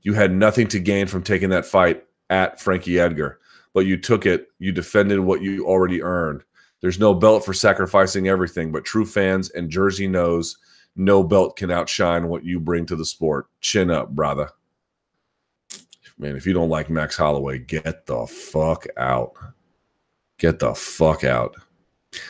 you 0.03 0.15
had 0.15 0.31
nothing 0.33 0.69
to 0.69 0.79
gain 0.79 1.09
from 1.09 1.25
taking 1.25 1.49
that 1.49 1.67
fight 1.67 2.05
at 2.31 2.61
Frankie 2.61 3.01
Edgar, 3.01 3.41
but 3.75 3.87
you 3.87 3.97
took 3.97 4.25
it. 4.25 4.53
You 4.61 4.71
defended 4.71 5.19
what 5.19 5.43
you 5.43 5.67
already 5.67 6.01
earned. 6.01 6.45
There's 6.81 7.01
no 7.01 7.13
belt 7.13 7.45
for 7.45 7.53
sacrificing 7.53 8.29
everything, 8.29 8.71
but 8.71 8.85
true 8.85 9.05
fans 9.05 9.51
and 9.51 9.69
Jersey 9.69 10.07
knows 10.07 10.59
no 10.95 11.25
belt 11.25 11.57
can 11.57 11.73
outshine 11.73 12.29
what 12.29 12.45
you 12.45 12.61
bring 12.61 12.87
to 12.87 12.95
the 12.95 13.05
sport. 13.05 13.47
Chin 13.63 13.91
up, 13.91 14.11
brother. 14.11 14.49
Man, 16.19 16.37
if 16.37 16.47
you 16.47 16.53
don't 16.53 16.69
like 16.69 16.89
Max 16.89 17.17
Holloway, 17.17 17.59
get 17.59 18.07
the 18.07 18.29
fuck 18.29 18.87
out. 18.97 19.33
Get 20.39 20.59
the 20.59 20.75
fuck 20.75 21.25
out. 21.25 21.57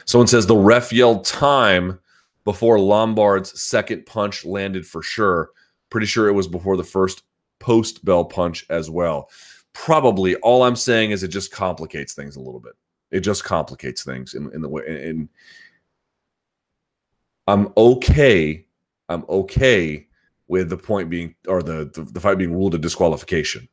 Someone 0.05 0.28
says 0.28 0.46
the 0.46 0.57
ref 0.57 0.92
yelled 0.92 1.24
time 1.24 1.98
before 2.44 2.78
Lombard's 2.78 3.61
second 3.61 4.07
punch 4.07 4.44
landed 4.44 4.86
for 4.86 5.03
sure. 5.03 5.50
Pretty 5.90 6.07
sure 6.07 6.28
it 6.28 6.32
was 6.32 6.48
before 6.48 6.76
the 6.76 6.84
first 6.84 7.22
post 7.59 8.05
bell 8.05 8.24
punch 8.24 8.66
as 8.70 8.90
well. 8.90 9.30
Probably. 9.72 10.36
All 10.36 10.62
I'm 10.62 10.76
saying 10.76 11.12
is 11.12 11.22
it 11.22 11.28
just 11.28 11.53
complicates 11.53 12.14
things 12.14 12.36
a 12.36 12.40
little 12.40 12.61
bit. 12.61 12.74
It 13.11 13.20
just 13.20 13.44
complicates 13.44 14.05
things 14.05 14.34
in, 14.34 14.50
in 14.53 14.62
the 14.62 14.68
way. 14.68 14.82
And 14.86 15.28
I'm 17.46 17.72
okay. 17.76 18.66
I'm 19.09 19.24
okay 19.28 20.07
with 20.48 20.70
the 20.70 20.76
point 20.76 21.11
being 21.11 21.34
or 21.46 21.62
the, 21.62 21.90
the, 21.94 22.03
the 22.05 22.20
fight 22.20 22.38
being 22.38 22.53
ruled 22.53 22.74
a 22.74 22.78
disqualification. 22.78 23.68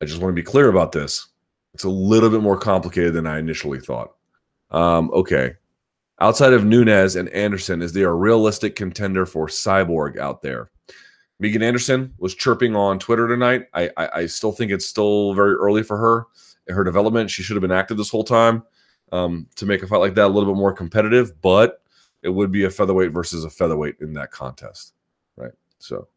I 0.00 0.04
just 0.04 0.20
want 0.20 0.30
to 0.30 0.40
be 0.40 0.42
clear 0.42 0.68
about 0.68 0.92
this. 0.92 1.28
It's 1.74 1.84
a 1.84 1.88
little 1.88 2.30
bit 2.30 2.40
more 2.40 2.56
complicated 2.56 3.12
than 3.14 3.26
I 3.26 3.38
initially 3.38 3.80
thought. 3.80 4.14
Um, 4.70 5.10
okay. 5.12 5.54
Outside 6.20 6.52
of 6.52 6.64
Nunes 6.64 7.16
and 7.16 7.28
Anderson, 7.30 7.82
is 7.82 7.92
there 7.92 8.08
a 8.08 8.14
realistic 8.14 8.76
contender 8.76 9.26
for 9.26 9.48
Cyborg 9.48 10.16
out 10.18 10.42
there? 10.42 10.70
Megan 11.40 11.62
Anderson 11.62 12.14
was 12.18 12.34
chirping 12.34 12.76
on 12.76 12.98
Twitter 13.00 13.26
tonight. 13.26 13.66
I, 13.74 13.90
I, 13.96 14.08
I 14.20 14.26
still 14.26 14.52
think 14.52 14.70
it's 14.70 14.86
still 14.86 15.34
very 15.34 15.54
early 15.54 15.82
for 15.82 15.96
her 15.96 16.26
in 16.68 16.74
her 16.74 16.84
development. 16.84 17.30
She 17.30 17.42
should 17.42 17.56
have 17.56 17.62
been 17.62 17.72
active 17.72 17.96
this 17.96 18.10
whole 18.10 18.24
time 18.24 18.62
um, 19.12 19.48
to 19.56 19.66
make 19.66 19.82
a 19.82 19.86
fight 19.86 19.98
like 19.98 20.14
that 20.14 20.26
a 20.26 20.28
little 20.28 20.52
bit 20.52 20.58
more 20.58 20.72
competitive, 20.72 21.40
but 21.42 21.82
it 22.22 22.28
would 22.28 22.52
be 22.52 22.64
a 22.64 22.70
featherweight 22.70 23.12
versus 23.12 23.44
a 23.44 23.50
featherweight 23.50 23.96
in 24.00 24.12
that 24.14 24.30
contest, 24.30 24.94
right? 25.36 25.52
So, 25.78 26.08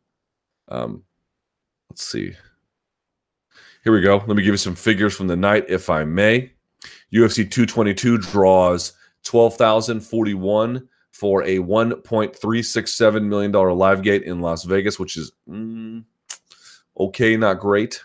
um, 0.70 1.04
let's 1.90 2.04
see. 2.04 2.34
Here 3.88 3.94
we 3.94 4.02
go. 4.02 4.18
Let 4.18 4.36
me 4.36 4.44
give 4.44 4.54
you 4.54 4.58
some 4.58 4.76
figures 4.76 5.16
from 5.16 5.28
the 5.28 5.38
night, 5.38 5.64
if 5.70 5.90
I 5.90 6.04
may. 6.04 6.52
UFC 7.14 7.50
222 7.50 8.18
draws 8.18 8.92
12,041 9.24 10.90
for 11.12 11.42
a 11.44 11.60
$1.367 11.60 13.24
million 13.24 13.54
live 13.54 14.04
gate 14.04 14.24
in 14.24 14.42
Las 14.42 14.66
Vegas, 14.66 15.00
which 15.00 15.16
is 15.16 15.32
mm, 15.50 16.04
okay, 17.00 17.38
not 17.38 17.62
great. 17.62 18.02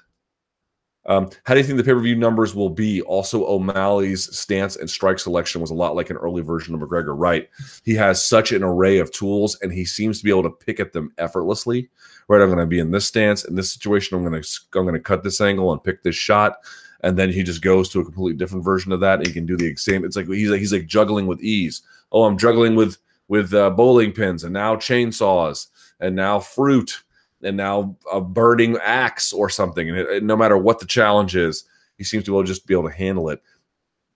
Um, 1.06 1.30
how 1.42 1.54
do 1.54 1.58
you 1.58 1.66
think 1.66 1.78
the 1.78 1.82
pay 1.82 1.94
per 1.94 2.00
view 2.00 2.14
numbers 2.14 2.54
will 2.54 2.70
be? 2.70 3.02
Also, 3.02 3.44
O'Malley's 3.44 4.32
stance 4.36 4.76
and 4.76 4.88
strike 4.88 5.18
selection 5.18 5.60
was 5.60 5.72
a 5.72 5.74
lot 5.74 5.96
like 5.96 6.10
an 6.10 6.16
early 6.16 6.42
version 6.42 6.76
of 6.76 6.80
McGregor, 6.80 7.18
right? 7.18 7.48
He 7.82 7.94
has 7.94 8.24
such 8.24 8.52
an 8.52 8.62
array 8.62 8.98
of 8.98 9.10
tools 9.10 9.58
and 9.62 9.72
he 9.72 9.84
seems 9.84 10.18
to 10.18 10.24
be 10.24 10.30
able 10.30 10.44
to 10.44 10.50
pick 10.50 10.78
at 10.78 10.92
them 10.92 11.12
effortlessly. 11.18 11.90
Right, 12.32 12.40
I'm 12.40 12.48
going 12.48 12.60
to 12.60 12.66
be 12.66 12.78
in 12.78 12.90
this 12.90 13.04
stance, 13.04 13.44
in 13.44 13.56
this 13.56 13.70
situation, 13.70 14.16
I'm 14.16 14.24
going 14.24 14.40
to 14.40 14.60
I'm 14.74 14.84
going 14.84 14.94
to 14.94 15.00
cut 15.00 15.22
this 15.22 15.42
angle 15.42 15.70
and 15.70 15.84
pick 15.84 16.02
this 16.02 16.16
shot, 16.16 16.60
and 17.02 17.18
then 17.18 17.30
he 17.30 17.42
just 17.42 17.60
goes 17.60 17.90
to 17.90 18.00
a 18.00 18.04
completely 18.04 18.32
different 18.38 18.64
version 18.64 18.90
of 18.90 19.00
that. 19.00 19.26
He 19.26 19.34
can 19.34 19.44
do 19.44 19.54
the 19.54 19.76
same. 19.76 20.02
It's 20.02 20.16
like 20.16 20.26
he's 20.28 20.48
like 20.48 20.60
he's 20.60 20.72
like 20.72 20.86
juggling 20.86 21.26
with 21.26 21.42
ease. 21.42 21.82
Oh, 22.10 22.24
I'm 22.24 22.38
juggling 22.38 22.74
with 22.74 22.96
with 23.28 23.52
uh, 23.52 23.68
bowling 23.68 24.12
pins 24.12 24.44
and 24.44 24.54
now 24.54 24.76
chainsaws 24.76 25.66
and 26.00 26.16
now 26.16 26.40
fruit 26.40 27.02
and 27.42 27.54
now 27.54 27.94
a 28.10 28.18
burning 28.18 28.78
axe 28.82 29.34
or 29.34 29.50
something. 29.50 29.90
And 29.90 29.98
it, 29.98 30.22
no 30.24 30.34
matter 30.34 30.56
what 30.56 30.78
the 30.78 30.86
challenge 30.86 31.36
is, 31.36 31.64
he 31.98 32.04
seems 32.04 32.24
to 32.24 32.30
be 32.30 32.34
able 32.34 32.44
to 32.44 32.48
just 32.48 32.66
be 32.66 32.72
able 32.72 32.88
to 32.88 32.96
handle 32.96 33.28
it. 33.28 33.42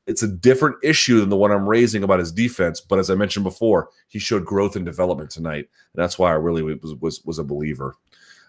It's 0.07 0.23
a 0.23 0.29
different 0.29 0.77
issue 0.83 1.21
than 1.21 1.31
the 1.31 1.37
one 1.37 1.51
I'm 1.51 1.69
raising 1.69 2.05
about 2.05 2.21
his 2.21 2.33
defense. 2.33 2.81
But 2.81 2.99
as 2.99 3.11
I 3.11 3.15
mentioned 3.15 3.45
before, 3.45 3.91
he 4.09 4.19
showed 4.19 4.45
growth 4.45 4.77
and 4.77 4.85
development 4.85 5.31
tonight. 5.31 5.69
And 5.95 6.03
that's 6.03 6.19
why 6.19 6.31
I 6.31 6.35
really 6.35 6.63
was 6.63 6.95
was, 6.95 7.25
was 7.25 7.39
a 7.39 7.45
believer. 7.45 7.97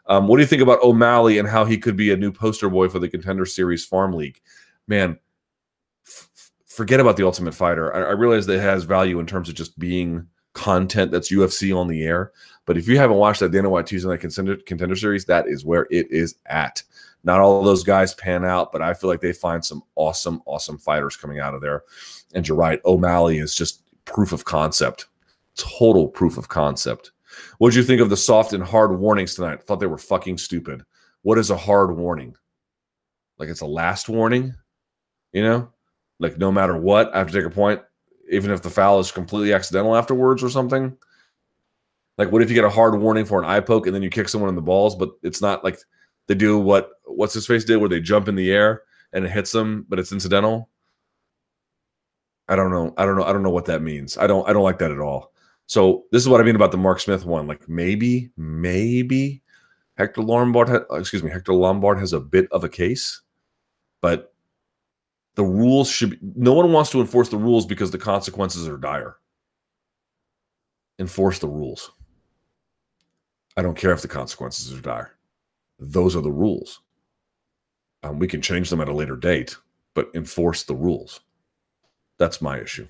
Um, 0.07 0.27
what 0.27 0.37
do 0.37 0.41
you 0.41 0.47
think 0.47 0.61
about 0.61 0.81
O'Malley 0.83 1.37
and 1.37 1.47
how 1.47 1.65
he 1.65 1.77
could 1.77 1.97
be 1.97 2.11
a 2.11 2.17
new 2.17 2.31
poster 2.31 2.69
boy 2.69 2.87
for 2.87 2.99
the 2.99 3.09
Contender 3.09 3.45
Series 3.45 3.85
Farm 3.85 4.13
League? 4.13 4.39
Man, 4.87 5.19
f- 6.05 6.29
forget 6.65 6.99
about 6.99 7.17
the 7.17 7.25
Ultimate 7.25 7.53
Fighter. 7.53 7.93
I, 7.93 8.09
I 8.09 8.11
realize 8.11 8.45
that 8.45 8.57
it 8.57 8.61
has 8.61 8.85
value 8.85 9.19
in 9.19 9.25
terms 9.25 9.49
of 9.49 9.55
just 9.55 9.77
being 9.77 10.27
content 10.53 11.11
that's 11.11 11.31
UFC 11.31 11.75
on 11.75 11.87
the 11.87 12.03
air. 12.03 12.31
But 12.67 12.77
if 12.77 12.87
you 12.87 12.97
haven't 12.97 13.15
watched 13.15 13.39
that 13.39 13.51
Dana 13.51 13.69
White 13.69 13.87
Tuesday 13.87 14.09
Night 14.09 14.19
Contender, 14.19 14.57
Contender 14.57 14.95
Series, 14.95 15.25
that 15.25 15.47
is 15.47 15.65
where 15.65 15.87
it 15.89 16.11
is 16.11 16.35
at. 16.45 16.83
Not 17.23 17.39
all 17.39 17.63
those 17.63 17.83
guys 17.83 18.13
pan 18.13 18.45
out, 18.45 18.71
but 18.71 18.81
I 18.81 18.93
feel 18.93 19.09
like 19.09 19.21
they 19.21 19.33
find 19.33 19.63
some 19.63 19.81
awesome, 19.95 20.41
awesome 20.45 20.77
fighters 20.77 21.15
coming 21.15 21.39
out 21.39 21.55
of 21.55 21.61
there. 21.61 21.83
And 22.35 22.45
you're 22.45 22.57
right, 22.57 22.81
O'Malley 22.85 23.39
is 23.39 23.55
just 23.55 23.81
proof 24.03 24.33
of 24.33 24.43
concept, 24.45 25.07
total 25.55 26.09
proof 26.09 26.37
of 26.37 26.49
concept. 26.49 27.11
What 27.57 27.69
did 27.69 27.77
you 27.77 27.83
think 27.83 28.01
of 28.01 28.09
the 28.09 28.17
soft 28.17 28.51
and 28.51 28.63
hard 28.63 28.99
warnings 28.99 29.33
tonight? 29.33 29.59
I 29.59 29.63
thought 29.63 29.79
they 29.79 29.87
were 29.87 29.97
fucking 29.97 30.37
stupid. 30.37 30.83
What 31.21 31.37
is 31.37 31.49
a 31.49 31.57
hard 31.57 31.95
warning? 31.95 32.35
Like 33.37 33.47
it's 33.47 33.61
a 33.61 33.65
last 33.65 34.09
warning, 34.09 34.53
you 35.31 35.41
know? 35.41 35.69
Like 36.19 36.37
no 36.37 36.51
matter 36.51 36.75
what, 36.75 37.15
I 37.15 37.19
have 37.19 37.27
to 37.27 37.33
take 37.33 37.49
a 37.49 37.49
point 37.49 37.81
even 38.29 38.51
if 38.51 38.61
the 38.61 38.69
foul 38.69 38.99
is 38.99 39.11
completely 39.11 39.53
accidental 39.53 39.95
afterwards 39.95 40.43
or 40.43 40.49
something? 40.49 40.97
Like, 42.17 42.31
what 42.31 42.41
if 42.41 42.49
you 42.49 42.55
get 42.55 42.63
a 42.63 42.69
hard 42.69 42.99
warning 42.99 43.25
for 43.25 43.39
an 43.39 43.49
eye 43.49 43.59
poke 43.59 43.85
and 43.85 43.95
then 43.95 44.01
you 44.01 44.09
kick 44.09 44.27
someone 44.29 44.49
in 44.49 44.55
the 44.55 44.61
balls, 44.61 44.95
but 44.95 45.11
it's 45.21 45.41
not 45.41 45.63
like 45.63 45.79
they 46.27 46.35
do 46.35 46.57
what 46.59 46.91
what's 47.05 47.33
his 47.33 47.47
face 47.47 47.63
did, 47.63 47.77
where 47.77 47.89
they 47.89 48.01
jump 48.01 48.27
in 48.27 48.35
the 48.35 48.51
air 48.51 48.83
and 49.13 49.25
it 49.25 49.31
hits 49.31 49.51
them, 49.51 49.85
but 49.87 49.99
it's 49.99 50.11
incidental. 50.11 50.69
I 52.49 52.55
don't 52.55 52.71
know. 52.71 52.93
I 52.97 53.05
don't 53.05 53.17
know. 53.17 53.23
I 53.23 53.33
don't 53.33 53.43
know 53.43 53.49
what 53.49 53.65
that 53.65 53.81
means. 53.81 54.17
I 54.17 54.27
don't. 54.27 54.47
I 54.47 54.53
don't 54.53 54.63
like 54.63 54.79
that 54.79 54.91
at 54.91 54.99
all. 54.99 55.33
So 55.67 56.05
this 56.11 56.21
is 56.21 56.29
what 56.29 56.39
I 56.39 56.43
mean 56.43 56.55
about 56.55 56.71
the 56.71 56.77
Mark 56.77 56.99
Smith 56.99 57.25
one. 57.25 57.45
Like 57.45 57.67
maybe, 57.67 58.31
maybe 58.37 59.41
Hector 59.97 60.21
Lombard. 60.21 60.69
Ha- 60.69 60.95
excuse 60.95 61.23
me, 61.23 61.29
Hector 61.29 61.53
Lombard 61.53 61.99
has 61.99 62.13
a 62.13 62.19
bit 62.19 62.47
of 62.51 62.63
a 62.63 62.69
case, 62.69 63.21
but 64.01 64.33
the 65.35 65.43
rules 65.43 65.89
should 65.89 66.11
be, 66.11 66.17
no 66.35 66.53
one 66.53 66.71
wants 66.71 66.89
to 66.91 67.01
enforce 67.01 67.29
the 67.29 67.37
rules 67.37 67.65
because 67.65 67.91
the 67.91 67.97
consequences 67.97 68.67
are 68.67 68.77
dire. 68.77 69.17
Enforce 70.99 71.39
the 71.39 71.47
rules. 71.47 71.91
I 73.57 73.63
don't 73.63 73.75
care 73.75 73.91
if 73.91 74.03
the 74.03 74.07
consequences 74.07 74.71
are 74.71 74.81
dire. 74.81 75.17
Those 75.79 76.15
are 76.15 76.21
the 76.21 76.31
rules. 76.31 76.81
Um, 78.03 78.19
we 78.19 78.27
can 78.27 78.41
change 78.41 78.69
them 78.69 78.79
at 78.79 78.87
a 78.87 78.93
later 78.93 79.15
date, 79.15 79.57
but 79.95 80.11
enforce 80.13 80.63
the 80.63 80.75
rules. 80.75 81.21
That's 82.19 82.41
my 82.41 82.59
issue. 82.59 82.87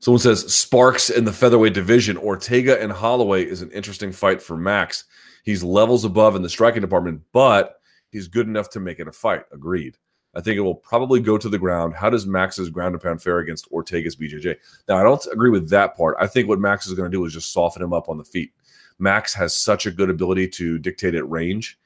Someone 0.00 0.20
says 0.20 0.54
Sparks 0.54 1.10
in 1.10 1.24
the 1.24 1.32
featherweight 1.32 1.74
division. 1.74 2.16
Ortega 2.18 2.80
and 2.80 2.92
Holloway 2.92 3.44
is 3.44 3.62
an 3.62 3.70
interesting 3.72 4.12
fight 4.12 4.40
for 4.40 4.56
Max. 4.56 5.04
He's 5.42 5.64
levels 5.64 6.04
above 6.04 6.36
in 6.36 6.42
the 6.42 6.48
striking 6.48 6.82
department, 6.82 7.22
but 7.32 7.80
he's 8.10 8.28
good 8.28 8.46
enough 8.46 8.70
to 8.70 8.80
make 8.80 9.00
it 9.00 9.08
a 9.08 9.12
fight. 9.12 9.42
Agreed. 9.50 9.96
I 10.38 10.40
think 10.40 10.56
it 10.56 10.60
will 10.60 10.76
probably 10.76 11.18
go 11.18 11.36
to 11.36 11.48
the 11.48 11.58
ground. 11.58 11.96
How 11.96 12.08
does 12.08 12.24
Max's 12.24 12.70
ground 12.70 12.94
and 12.94 13.02
pound 13.02 13.20
fare 13.20 13.40
against 13.40 13.66
Ortega's 13.72 14.14
BJJ? 14.14 14.54
Now, 14.88 14.96
I 14.96 15.02
don't 15.02 15.26
agree 15.32 15.50
with 15.50 15.68
that 15.70 15.96
part. 15.96 16.16
I 16.20 16.28
think 16.28 16.46
what 16.46 16.60
Max 16.60 16.86
is 16.86 16.94
going 16.94 17.10
to 17.10 17.14
do 17.14 17.24
is 17.24 17.32
just 17.32 17.52
soften 17.52 17.82
him 17.82 17.92
up 17.92 18.08
on 18.08 18.18
the 18.18 18.24
feet. 18.24 18.52
Max 19.00 19.34
has 19.34 19.56
such 19.56 19.84
a 19.84 19.90
good 19.90 20.08
ability 20.08 20.46
to 20.50 20.78
dictate 20.78 21.16
at 21.16 21.28
range. 21.28 21.76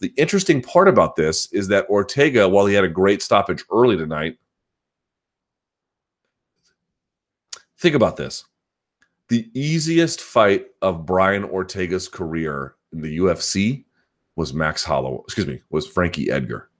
The 0.00 0.12
interesting 0.16 0.60
part 0.60 0.88
about 0.88 1.14
this 1.14 1.52
is 1.52 1.68
that 1.68 1.88
Ortega, 1.88 2.48
while 2.48 2.66
he 2.66 2.74
had 2.74 2.82
a 2.82 2.88
great 2.88 3.22
stoppage 3.22 3.64
early 3.70 3.96
tonight, 3.96 4.38
think 7.78 7.94
about 7.94 8.16
this. 8.16 8.44
The 9.28 9.48
easiest 9.54 10.20
fight 10.20 10.66
of 10.82 11.06
Brian 11.06 11.44
Ortega's 11.44 12.08
career 12.08 12.74
in 12.92 13.02
the 13.02 13.18
UFC 13.18 13.84
was 14.34 14.52
Max 14.52 14.82
Holloway. 14.82 15.20
Excuse 15.22 15.46
me, 15.46 15.60
was 15.70 15.86
Frankie 15.86 16.28
Edgar. 16.28 16.70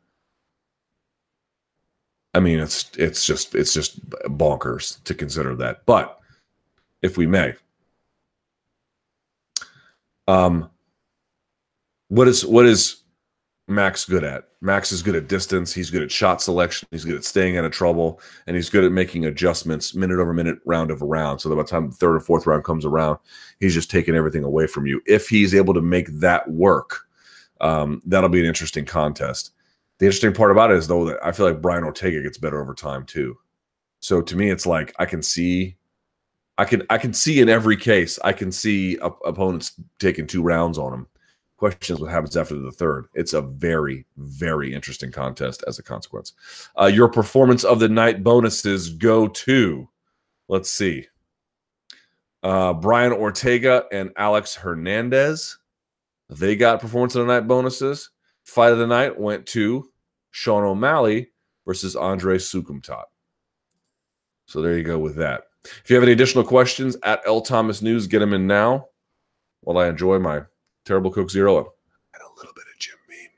I 2.35 2.41
mean, 2.41 2.61
it's 2.61 2.91
it's 2.97 3.27
just 3.27 3.55
it's 3.55 3.75
just 3.75 4.09
bonkers 4.11 5.03
to 5.05 5.15
consider 5.15 5.57
that. 5.57 5.85
But 5.87 6.19
if 7.03 7.17
we 7.17 7.27
may, 7.27 7.55
um, 10.29 10.71
what 12.09 12.29
is 12.29 12.47
what 12.47 12.67
is 12.67 13.03
Max 13.67 14.05
good 14.05 14.25
at? 14.25 14.45
Max 14.61 14.93
is 14.93 15.03
good 15.03 15.15
at 15.15 15.27
distance. 15.27 15.73
He's 15.73 15.91
good 15.91 16.03
at 16.03 16.13
shot 16.13 16.43
selection. 16.43 16.87
He's 16.91 17.05
good 17.05 17.17
at 17.17 17.25
staying 17.25 17.57
out 17.57 17.65
of 17.65 17.73
trouble, 17.73 18.21
and 18.47 18.55
he's 18.55 18.69
good 18.69 18.85
at 18.85 18.93
making 18.93 19.25
adjustments 19.25 19.95
minute 19.95 20.21
over 20.21 20.35
minute, 20.35 20.59
round 20.67 20.93
over 20.93 21.07
round. 21.07 21.41
So 21.41 21.49
that 21.49 21.57
by 21.57 21.63
the 21.63 21.69
time 21.69 21.89
the 21.89 21.97
third 21.97 22.17
or 22.17 22.21
fourth 22.21 22.47
round 22.47 22.65
comes 22.65 22.85
around, 22.85 23.19
he's 23.59 23.75
just 23.75 23.91
taking 23.91 24.15
everything 24.15 24.45
away 24.45 24.67
from 24.67 24.87
you. 24.87 25.01
If 25.07 25.29
he's 25.29 25.55
able 25.55 25.75
to 25.75 25.81
make 25.81 26.09
that 26.21 26.49
work, 26.51 27.07
um, 27.61 28.03
that'll 28.05 28.29
be 28.29 28.41
an 28.41 28.47
interesting 28.47 28.85
contest. 28.85 29.53
The 30.01 30.07
interesting 30.07 30.33
part 30.33 30.51
about 30.51 30.73
it 30.73 30.79
is 30.79 30.89
though 30.89 31.05
that 31.05 31.25
I 31.25 31.31
feel 31.31 31.47
like 31.47 31.63
Brian 31.63 31.85
Ortega 31.85 32.21
gets 32.23 32.39
better 32.39 32.61
over 32.61 32.75
time 32.75 33.07
too. 33.07 33.39
So 34.01 34.21
to 34.21 34.37
me, 34.37 34.51
it's 34.51 34.67
like 34.67 34.93
I 34.99 35.07
can 35.07 35.23
see, 35.23 35.77
I 36.59 36.65
can 36.65 36.83
I 36.91 36.99
can 36.99 37.13
see 37.13 37.41
in 37.41 37.49
every 37.49 37.77
case 37.77 38.19
I 38.25 38.33
can 38.33 38.51
see 38.51 38.99
op- 38.99 39.21
opponents 39.25 39.81
taking 40.01 40.27
two 40.27 40.43
rounds 40.43 40.79
on 40.79 40.93
him 40.93 41.07
Questions 41.61 42.01
what 42.01 42.11
happens 42.11 42.39
after 42.39 42.55
the 42.55 42.73
third. 42.73 43.09
It's 43.13 43.35
a 43.35 43.43
very, 43.43 44.07
very 44.17 44.73
interesting 44.73 45.13
contest 45.13 45.63
as 45.67 45.79
a 45.79 45.83
consequence. 45.83 46.33
Uh, 46.81 46.87
your 46.87 47.07
performance 47.07 47.65
of 47.65 47.81
the 47.81 47.89
night 47.89 48.25
bonuses 48.25 48.89
go 48.89 49.29
to, 49.29 49.87
let's 50.49 50.71
see, 50.71 51.07
uh, 52.43 52.73
Brian 52.73 53.13
Ortega 53.13 53.85
and 53.93 54.11
Alex 54.17 54.55
Hernandez. 54.55 55.59
They 56.31 56.57
got 56.57 56.81
performance 56.81 57.15
of 57.15 57.27
the 57.27 57.33
night 57.35 57.47
bonuses. 57.47 58.09
Fight 58.45 58.73
of 58.73 58.79
the 58.79 58.87
night 58.87 59.19
went 59.19 59.47
to 59.47 59.91
Sean 60.31 60.65
O'Malley 60.65 61.29
versus 61.67 61.95
Andre 61.95 62.39
Soukhamthath. 62.39 63.05
So 64.47 64.61
there 64.61 64.77
you 64.77 64.83
go 64.83 64.99
with 64.99 65.17
that. 65.17 65.45
If 65.65 65.91
you 65.91 65.97
have 65.97 66.03
any 66.03 66.13
additional 66.13 66.45
questions 66.45 66.97
at 67.05 67.21
L 67.27 67.41
Thomas 67.41 67.83
News, 67.83 68.07
get 68.07 68.21
them 68.21 68.33
in 68.33 68.47
now 68.47 68.87
while 69.61 69.79
I 69.79 69.89
enjoy 69.89 70.19
my 70.19 70.43
terrible 70.85 71.13
Coke 71.13 71.31
Zero 71.31 71.59
and 71.59 72.23
a 72.23 72.35
little 72.37 72.53
bit 72.55 72.65
of 72.67 72.79
Jim 72.79 72.97
Beam. 73.09 73.29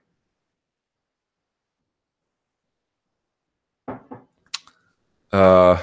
Uh, 5.32 5.82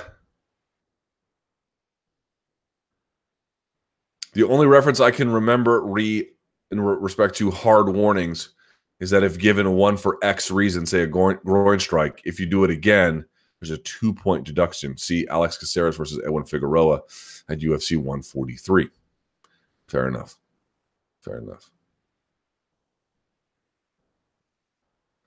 the 4.34 4.44
only 4.44 4.66
reference 4.66 5.00
I 5.00 5.12
can 5.12 5.30
remember 5.30 5.82
re 5.82 6.30
in 6.72 6.80
re- 6.80 6.98
respect 7.00 7.36
to 7.36 7.52
hard 7.52 7.90
warnings 7.90 8.50
is 9.00 9.10
that 9.10 9.24
if 9.24 9.38
given 9.38 9.74
one 9.74 9.98
for 9.98 10.18
X 10.22 10.52
reason, 10.52 10.86
say 10.86 11.02
a 11.02 11.08
groin, 11.08 11.80
strike, 11.80 12.22
if 12.26 12.40
you 12.40 12.46
do 12.46 12.64
it 12.64 12.70
again, 12.70 13.26
there's 13.60 13.72
a 13.72 13.78
two 13.78 14.14
point 14.14 14.46
deduction. 14.46 14.98
See 14.98 15.28
Alex 15.28 15.58
Caceres 15.58 15.98
versus 15.98 16.22
Edwin 16.24 16.46
Figueroa 16.46 17.02
at 17.50 17.60
UFC 17.60 17.98
143. 17.98 18.90
Fair 19.88 20.08
enough. 20.08 20.38
Fair 21.22 21.40
enough. 21.40 21.70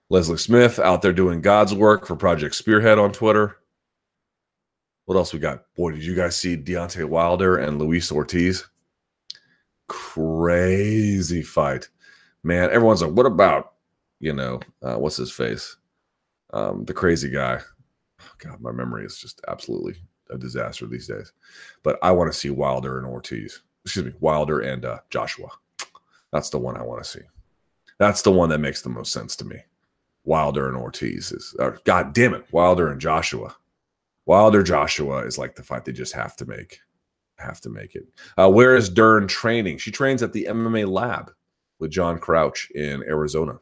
Leslie 0.08 0.36
Smith 0.36 0.78
out 0.78 1.00
there 1.00 1.12
doing 1.12 1.40
God's 1.40 1.74
work 1.74 2.06
for 2.06 2.16
Project 2.16 2.54
Spearhead 2.54 2.98
on 2.98 3.12
Twitter. 3.12 3.56
What 5.06 5.16
else 5.16 5.32
we 5.32 5.38
got? 5.38 5.64
Boy, 5.74 5.92
did 5.92 6.04
you 6.04 6.14
guys 6.14 6.36
see 6.36 6.56
Deontay 6.56 7.06
Wilder 7.06 7.56
and 7.56 7.78
Luis 7.78 8.12
Ortiz? 8.12 8.66
Crazy 9.88 11.42
fight. 11.42 11.88
Man, 12.44 12.70
everyone's 12.70 13.02
like, 13.02 13.12
what 13.12 13.26
about, 13.26 13.74
you 14.20 14.32
know, 14.32 14.60
uh, 14.82 14.96
what's 14.96 15.16
his 15.16 15.30
face? 15.30 15.76
Um, 16.52 16.84
the 16.84 16.94
crazy 16.94 17.30
guy. 17.30 17.60
God, 18.38 18.60
my 18.60 18.72
memory 18.72 19.04
is 19.04 19.18
just 19.18 19.40
absolutely 19.48 19.94
a 20.30 20.38
disaster 20.38 20.86
these 20.86 21.06
days. 21.06 21.32
But 21.82 21.98
I 22.02 22.10
want 22.10 22.32
to 22.32 22.38
see 22.38 22.50
Wilder 22.50 22.98
and 22.98 23.06
Ortiz. 23.06 23.62
Excuse 23.84 24.06
me, 24.06 24.12
Wilder 24.20 24.60
and 24.60 24.84
uh, 24.84 24.98
Joshua. 25.10 25.48
That's 26.32 26.50
the 26.50 26.58
one 26.58 26.76
I 26.76 26.82
want 26.82 27.02
to 27.02 27.08
see. 27.08 27.24
That's 27.98 28.22
the 28.22 28.32
one 28.32 28.48
that 28.50 28.58
makes 28.58 28.82
the 28.82 28.88
most 28.88 29.12
sense 29.12 29.36
to 29.36 29.44
me. 29.44 29.56
Wilder 30.24 30.68
and 30.68 30.76
Ortiz 30.76 31.32
is, 31.32 31.54
or, 31.58 31.78
God 31.84 32.14
damn 32.14 32.34
it, 32.34 32.46
Wilder 32.52 32.90
and 32.90 33.00
Joshua. 33.00 33.54
Wilder 34.26 34.62
Joshua 34.62 35.24
is 35.24 35.36
like 35.36 35.56
the 35.56 35.62
fight 35.62 35.84
they 35.84 35.92
just 35.92 36.14
have 36.14 36.36
to 36.36 36.46
make. 36.46 36.80
Have 37.38 37.60
to 37.62 37.70
make 37.70 37.96
it. 37.96 38.06
Uh, 38.38 38.50
where 38.50 38.76
is 38.76 38.88
Dern 38.88 39.26
training? 39.26 39.78
She 39.78 39.90
trains 39.90 40.22
at 40.22 40.32
the 40.32 40.46
MMA 40.48 40.88
lab 40.88 41.32
with 41.82 41.90
John 41.90 42.18
Crouch 42.18 42.70
in 42.70 43.02
Arizona. 43.02 43.58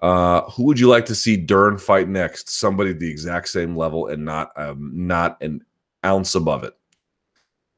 Uh, 0.00 0.42
who 0.50 0.64
would 0.64 0.78
you 0.78 0.88
like 0.88 1.06
to 1.06 1.14
see 1.14 1.36
Dern 1.36 1.78
fight 1.78 2.08
next? 2.08 2.50
Somebody 2.50 2.90
at 2.90 2.98
the 2.98 3.10
exact 3.10 3.48
same 3.48 3.76
level 3.76 4.08
and 4.08 4.24
not 4.24 4.50
um, 4.56 4.90
not 4.92 5.40
an 5.40 5.64
ounce 6.04 6.34
above 6.34 6.64
it. 6.64 6.74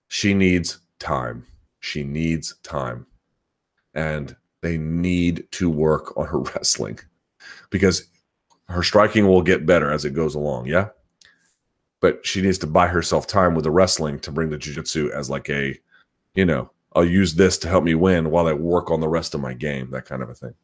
She 0.08 0.34
needs 0.34 0.80
time. 0.98 1.46
She 1.80 2.02
needs 2.02 2.56
time, 2.62 3.06
and 3.94 4.34
they 4.62 4.76
need 4.76 5.46
to 5.52 5.70
work 5.70 6.16
on 6.16 6.26
her 6.26 6.38
wrestling 6.54 6.98
because 7.70 8.08
her 8.68 8.82
striking 8.82 9.26
will 9.26 9.42
get 9.42 9.66
better 9.66 9.90
as 9.90 10.04
it 10.04 10.14
goes 10.14 10.34
along. 10.34 10.66
Yeah, 10.66 10.88
but 12.00 12.26
she 12.26 12.42
needs 12.42 12.58
to 12.58 12.66
buy 12.66 12.86
herself 12.86 13.26
time 13.26 13.54
with 13.54 13.64
the 13.64 13.70
wrestling 13.70 14.18
to 14.20 14.32
bring 14.32 14.50
the 14.50 14.58
jiu-jitsu 14.58 15.10
as 15.14 15.30
like 15.30 15.48
a, 15.48 15.78
you 16.34 16.44
know, 16.44 16.70
I'll 16.95 17.05
use 17.05 17.34
this 17.34 17.57
to 17.59 17.68
help 17.68 17.84
me 17.84 17.95
win 17.95 18.30
while 18.30 18.47
I 18.47 18.53
work 18.53 18.91
on 18.91 19.01
the 19.01 19.09
rest 19.09 19.34
of 19.34 19.41
my 19.41 19.55
game, 19.55 19.91
that 19.91 20.07
kind 20.07 20.22
of 20.22 20.30
a 20.30 20.34
thing. 20.34 20.55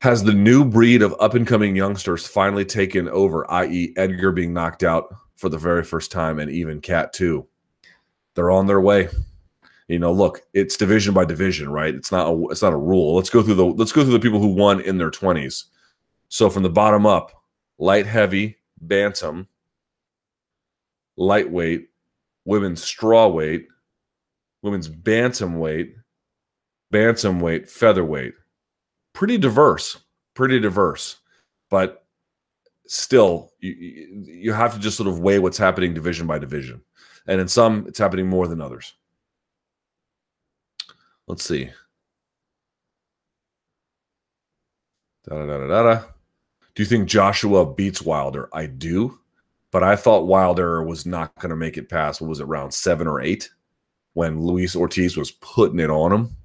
Has 0.00 0.24
the 0.24 0.32
new 0.32 0.64
breed 0.64 1.02
of 1.02 1.14
up 1.20 1.34
and 1.34 1.46
coming 1.46 1.76
youngsters 1.76 2.26
finally 2.26 2.64
taken 2.64 3.08
over, 3.08 3.48
i.e., 3.50 3.92
Edgar 3.96 4.32
being 4.32 4.52
knocked 4.52 4.82
out 4.82 5.14
for 5.36 5.48
the 5.48 5.58
very 5.58 5.84
first 5.84 6.10
time 6.10 6.38
and 6.38 6.50
even 6.50 6.80
Cat 6.80 7.12
too? 7.12 7.46
They're 8.34 8.50
on 8.50 8.66
their 8.66 8.80
way. 8.80 9.08
You 9.88 9.98
know, 9.98 10.12
look, 10.12 10.42
it's 10.54 10.76
division 10.76 11.12
by 11.12 11.24
division, 11.24 11.68
right? 11.68 11.94
It's 11.94 12.12
not 12.12 12.28
a 12.28 12.44
it's 12.48 12.62
not 12.62 12.72
a 12.72 12.78
rule. 12.78 13.16
Let's 13.16 13.28
go 13.28 13.42
through 13.42 13.56
the 13.56 13.66
let's 13.66 13.92
go 13.92 14.02
through 14.02 14.12
the 14.12 14.20
people 14.20 14.40
who 14.40 14.54
won 14.54 14.80
in 14.80 14.98
their 14.98 15.10
20s. 15.10 15.64
So 16.28 16.48
from 16.48 16.62
the 16.62 16.70
bottom 16.70 17.06
up, 17.06 17.32
light 17.78 18.06
heavy, 18.06 18.56
bantam, 18.80 19.48
lightweight, 21.16 21.88
women's 22.44 22.82
strawweight, 22.82 23.66
women's 24.62 24.88
bantamweight, 24.88 25.94
bantamweight, 26.92 27.68
featherweight. 27.68 28.34
Pretty 29.12 29.38
diverse, 29.38 29.98
pretty 30.34 30.60
diverse, 30.60 31.16
but 31.70 32.04
still, 32.86 33.52
you, 33.60 34.24
you 34.24 34.52
have 34.52 34.74
to 34.74 34.80
just 34.80 34.96
sort 34.96 35.08
of 35.08 35.20
weigh 35.20 35.38
what's 35.38 35.58
happening 35.58 35.94
division 35.94 36.26
by 36.26 36.38
division. 36.38 36.80
And 37.26 37.40
in 37.40 37.48
some, 37.48 37.86
it's 37.86 37.98
happening 37.98 38.26
more 38.26 38.48
than 38.48 38.60
others. 38.60 38.94
Let's 41.26 41.44
see. 41.44 41.70
Da 45.28 45.36
da 45.36 45.46
da 45.46 45.66
da 45.66 45.82
da. 45.82 46.02
Do 46.74 46.82
you 46.82 46.88
think 46.88 47.08
Joshua 47.08 47.72
beats 47.72 48.02
Wilder? 48.02 48.48
I 48.52 48.66
do, 48.66 49.18
but 49.70 49.84
I 49.84 49.96
thought 49.96 50.26
Wilder 50.26 50.82
was 50.82 51.06
not 51.06 51.34
going 51.38 51.50
to 51.50 51.56
make 51.56 51.76
it 51.76 51.88
past 51.88 52.20
what 52.20 52.30
was 52.30 52.40
it, 52.40 52.44
round 52.44 52.72
seven 52.72 53.06
or 53.06 53.20
eight, 53.20 53.50
when 54.14 54.40
Luis 54.40 54.74
Ortiz 54.74 55.16
was 55.16 55.30
putting 55.32 55.80
it 55.80 55.90
on 55.90 56.12
him, 56.12 56.36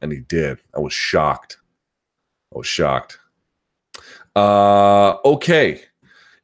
and 0.00 0.12
he 0.12 0.20
did. 0.20 0.58
I 0.74 0.80
was 0.80 0.92
shocked. 0.92 1.58
I 2.54 2.58
was 2.58 2.66
shocked. 2.66 3.18
Uh, 4.34 5.16
okay. 5.24 5.82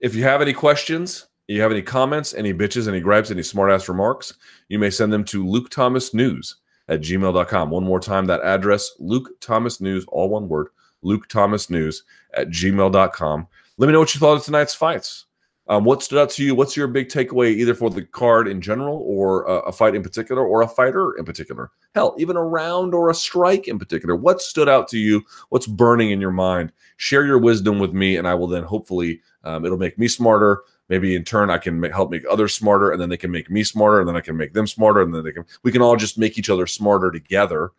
If 0.01 0.15
you 0.15 0.23
have 0.23 0.43
any 0.43 0.53
questions, 0.53 1.27
you 1.49 1.61
have 1.63 1.73
any 1.73 1.83
comments, 1.83 2.35
any 2.35 2.53
bitches, 2.53 2.87
any 2.87 3.01
gripes, 3.01 3.31
any 3.31 3.43
smartass 3.43 3.89
remarks, 3.89 4.35
you 4.69 4.79
may 4.79 4.91
send 4.91 5.13
them 5.13 5.25
to 5.25 5.47
Luke 5.47 5.71
Thomas 5.71 6.13
News 6.15 6.57
at 6.89 7.01
gmail.com. 7.01 7.71
One 7.71 7.85
more 7.85 8.01
time, 8.01 8.27
that 8.27 8.43
address, 8.43 8.93
Luke 8.99 9.41
Thomas 9.41 9.81
News, 9.81 10.05
all 10.09 10.29
one 10.29 10.49
word, 10.49 10.69
Luke 11.03 11.29
Thomas 11.29 11.71
News 11.71 12.05
at 12.35 12.49
gmail.com. 12.49 13.47
Let 13.79 13.87
me 13.87 13.93
know 13.93 14.01
what 14.01 14.15
you 14.15 14.21
thought 14.21 14.37
of 14.37 14.45
tonight's 14.45 14.75
fights. 14.75 15.27
Um, 15.69 15.85
what 15.85 16.03
stood 16.03 16.19
out 16.19 16.31
to 16.31 16.45
you? 16.45 16.55
What's 16.55 16.77
your 16.77 16.87
big 16.87 17.09
takeaway, 17.09 17.51
either 17.51 17.75
for 17.75 17.91
the 17.91 18.03
card 18.03 18.49
in 18.49 18.61
general, 18.61 19.03
or 19.05 19.45
a, 19.45 19.59
a, 19.61 19.73
fight 19.73 19.95
in 19.95 20.03
particular, 20.03 20.47
or 20.47 20.63
a 20.63 20.69
fighter 20.69 21.13
in 21.19 21.27
particular? 21.27 21.71
Hell, 21.95 22.15
even 22.19 22.37
a 22.37 22.43
round 22.43 22.95
or 22.95 23.11
a 23.11 23.15
strike 23.15 23.69
in 23.69 23.79
particular. 23.79 24.17
What 24.17 24.41
stood 24.41 24.69
out 24.69 24.89
to 24.89 24.99
you? 24.99 25.23
What's 25.51 25.67
burning 25.67 26.11
in 26.11 26.23
your 26.23 26.31
mind? 26.31 26.73
Share 26.97 27.27
your 27.27 27.39
wisdom 27.39 27.79
with 27.79 27.93
me, 27.93 28.17
and 28.17 28.27
I 28.27 28.35
will 28.35 28.47
then 28.47 28.63
hopefully 28.63 29.21
um, 29.45 29.67
it'll 29.67 29.77
make 29.77 29.99
me 29.99 30.09
smarter. 30.09 30.63
Maybe 30.89 31.15
in 31.15 31.23
turn, 31.23 31.51
I 31.51 31.59
can 31.59 31.79
make, 31.79 31.93
help 31.93 32.11
make 32.11 32.25
others 32.31 32.55
smarter, 32.55 32.91
and 32.91 33.01
then 33.01 33.11
they 33.11 33.19
can 33.19 33.31
make 33.31 33.51
me 33.51 33.63
smarter, 33.63 34.01
and 34.01 34.09
then 34.09 34.17
I 34.17 34.23
can 34.23 34.39
make 34.39 34.55
them 34.55 34.67
smarter, 34.67 35.03
and 35.03 35.15
then 35.15 35.23
they 35.23 35.33
can 35.33 35.45
we 35.65 35.71
can 35.71 35.83
all 35.83 35.97
just 35.97 36.17
make 36.17 36.39
each 36.39 36.49
other 36.49 36.67
smarter 36.67 37.11
together 37.11 37.73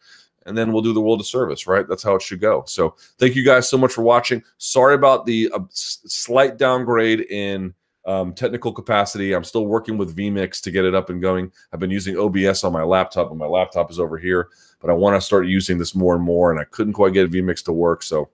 and 0.46 0.58
then 0.58 0.72
we'll 0.72 0.82
do 0.82 0.94
the 0.94 1.02
world 1.02 1.22
a 1.22 1.24
service, 1.24 1.68
right? 1.68 1.88
That's 1.88 2.02
how 2.02 2.16
it 2.16 2.22
should 2.22 2.40
go. 2.40 2.64
So 2.66 2.96
thank 3.20 3.36
you 3.36 3.46
guys 3.46 3.70
so 3.70 3.78
much 3.78 3.94
for 3.94 4.02
watching. 4.02 4.42
Sorry 4.58 4.96
about 4.96 5.26
the 5.26 5.52
uh, 5.54 5.60
slight 5.70 6.58
downgrade 6.58 7.22
in 7.22 7.74
um, 8.10 8.34
technical 8.34 8.74
capacity. 8.74 9.34
I'm 9.34 9.44
still 9.44 9.68
working 9.68 9.96
with 9.96 10.18
vMix 10.18 10.62
to 10.64 10.72
get 10.72 10.84
it 10.84 10.96
up 10.96 11.12
and 11.12 11.22
going. 11.22 11.52
I've 11.72 11.80
been 11.80 11.92
using 11.92 12.18
OBS 12.18 12.64
on 12.64 12.74
my 12.74 12.82
laptop, 12.82 13.30
and 13.30 13.38
my 13.38 13.46
laptop 13.46 13.92
is 13.92 14.00
over 14.00 14.18
here, 14.18 14.50
but 14.80 14.90
I 14.90 14.94
want 14.94 15.16
to 15.16 15.22
start 15.22 15.46
using 15.46 15.78
this 15.78 15.94
more 15.94 16.16
and 16.16 16.24
more, 16.24 16.52
and 16.52 16.60
I 16.60 16.64
couldn't 16.64 16.94
quite 16.94 17.14
get 17.14 17.32
vMix 17.32 17.64
to 17.66 17.72
work, 17.72 18.02
so 18.02 18.30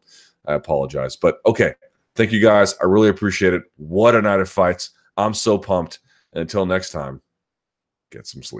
I 0.45 0.53
apologize. 0.53 1.17
But 1.17 1.39
okay, 1.45 1.73
thank 2.15 2.31
you 2.31 2.39
guys. 2.39 2.75
I 2.81 2.85
really 2.85 3.09
appreciate 3.09 3.53
it. 3.53 3.63
What 3.75 4.15
a 4.15 4.21
night 4.21 4.39
of 4.39 4.49
fights. 4.49 4.91
I'm 5.17 5.33
so 5.33 5.57
pumped. 5.57 5.99
And 6.31 6.41
until 6.41 6.65
next 6.65 6.91
time, 6.91 7.21
get 8.11 8.27
some 8.27 8.43
sleep. 8.43 8.53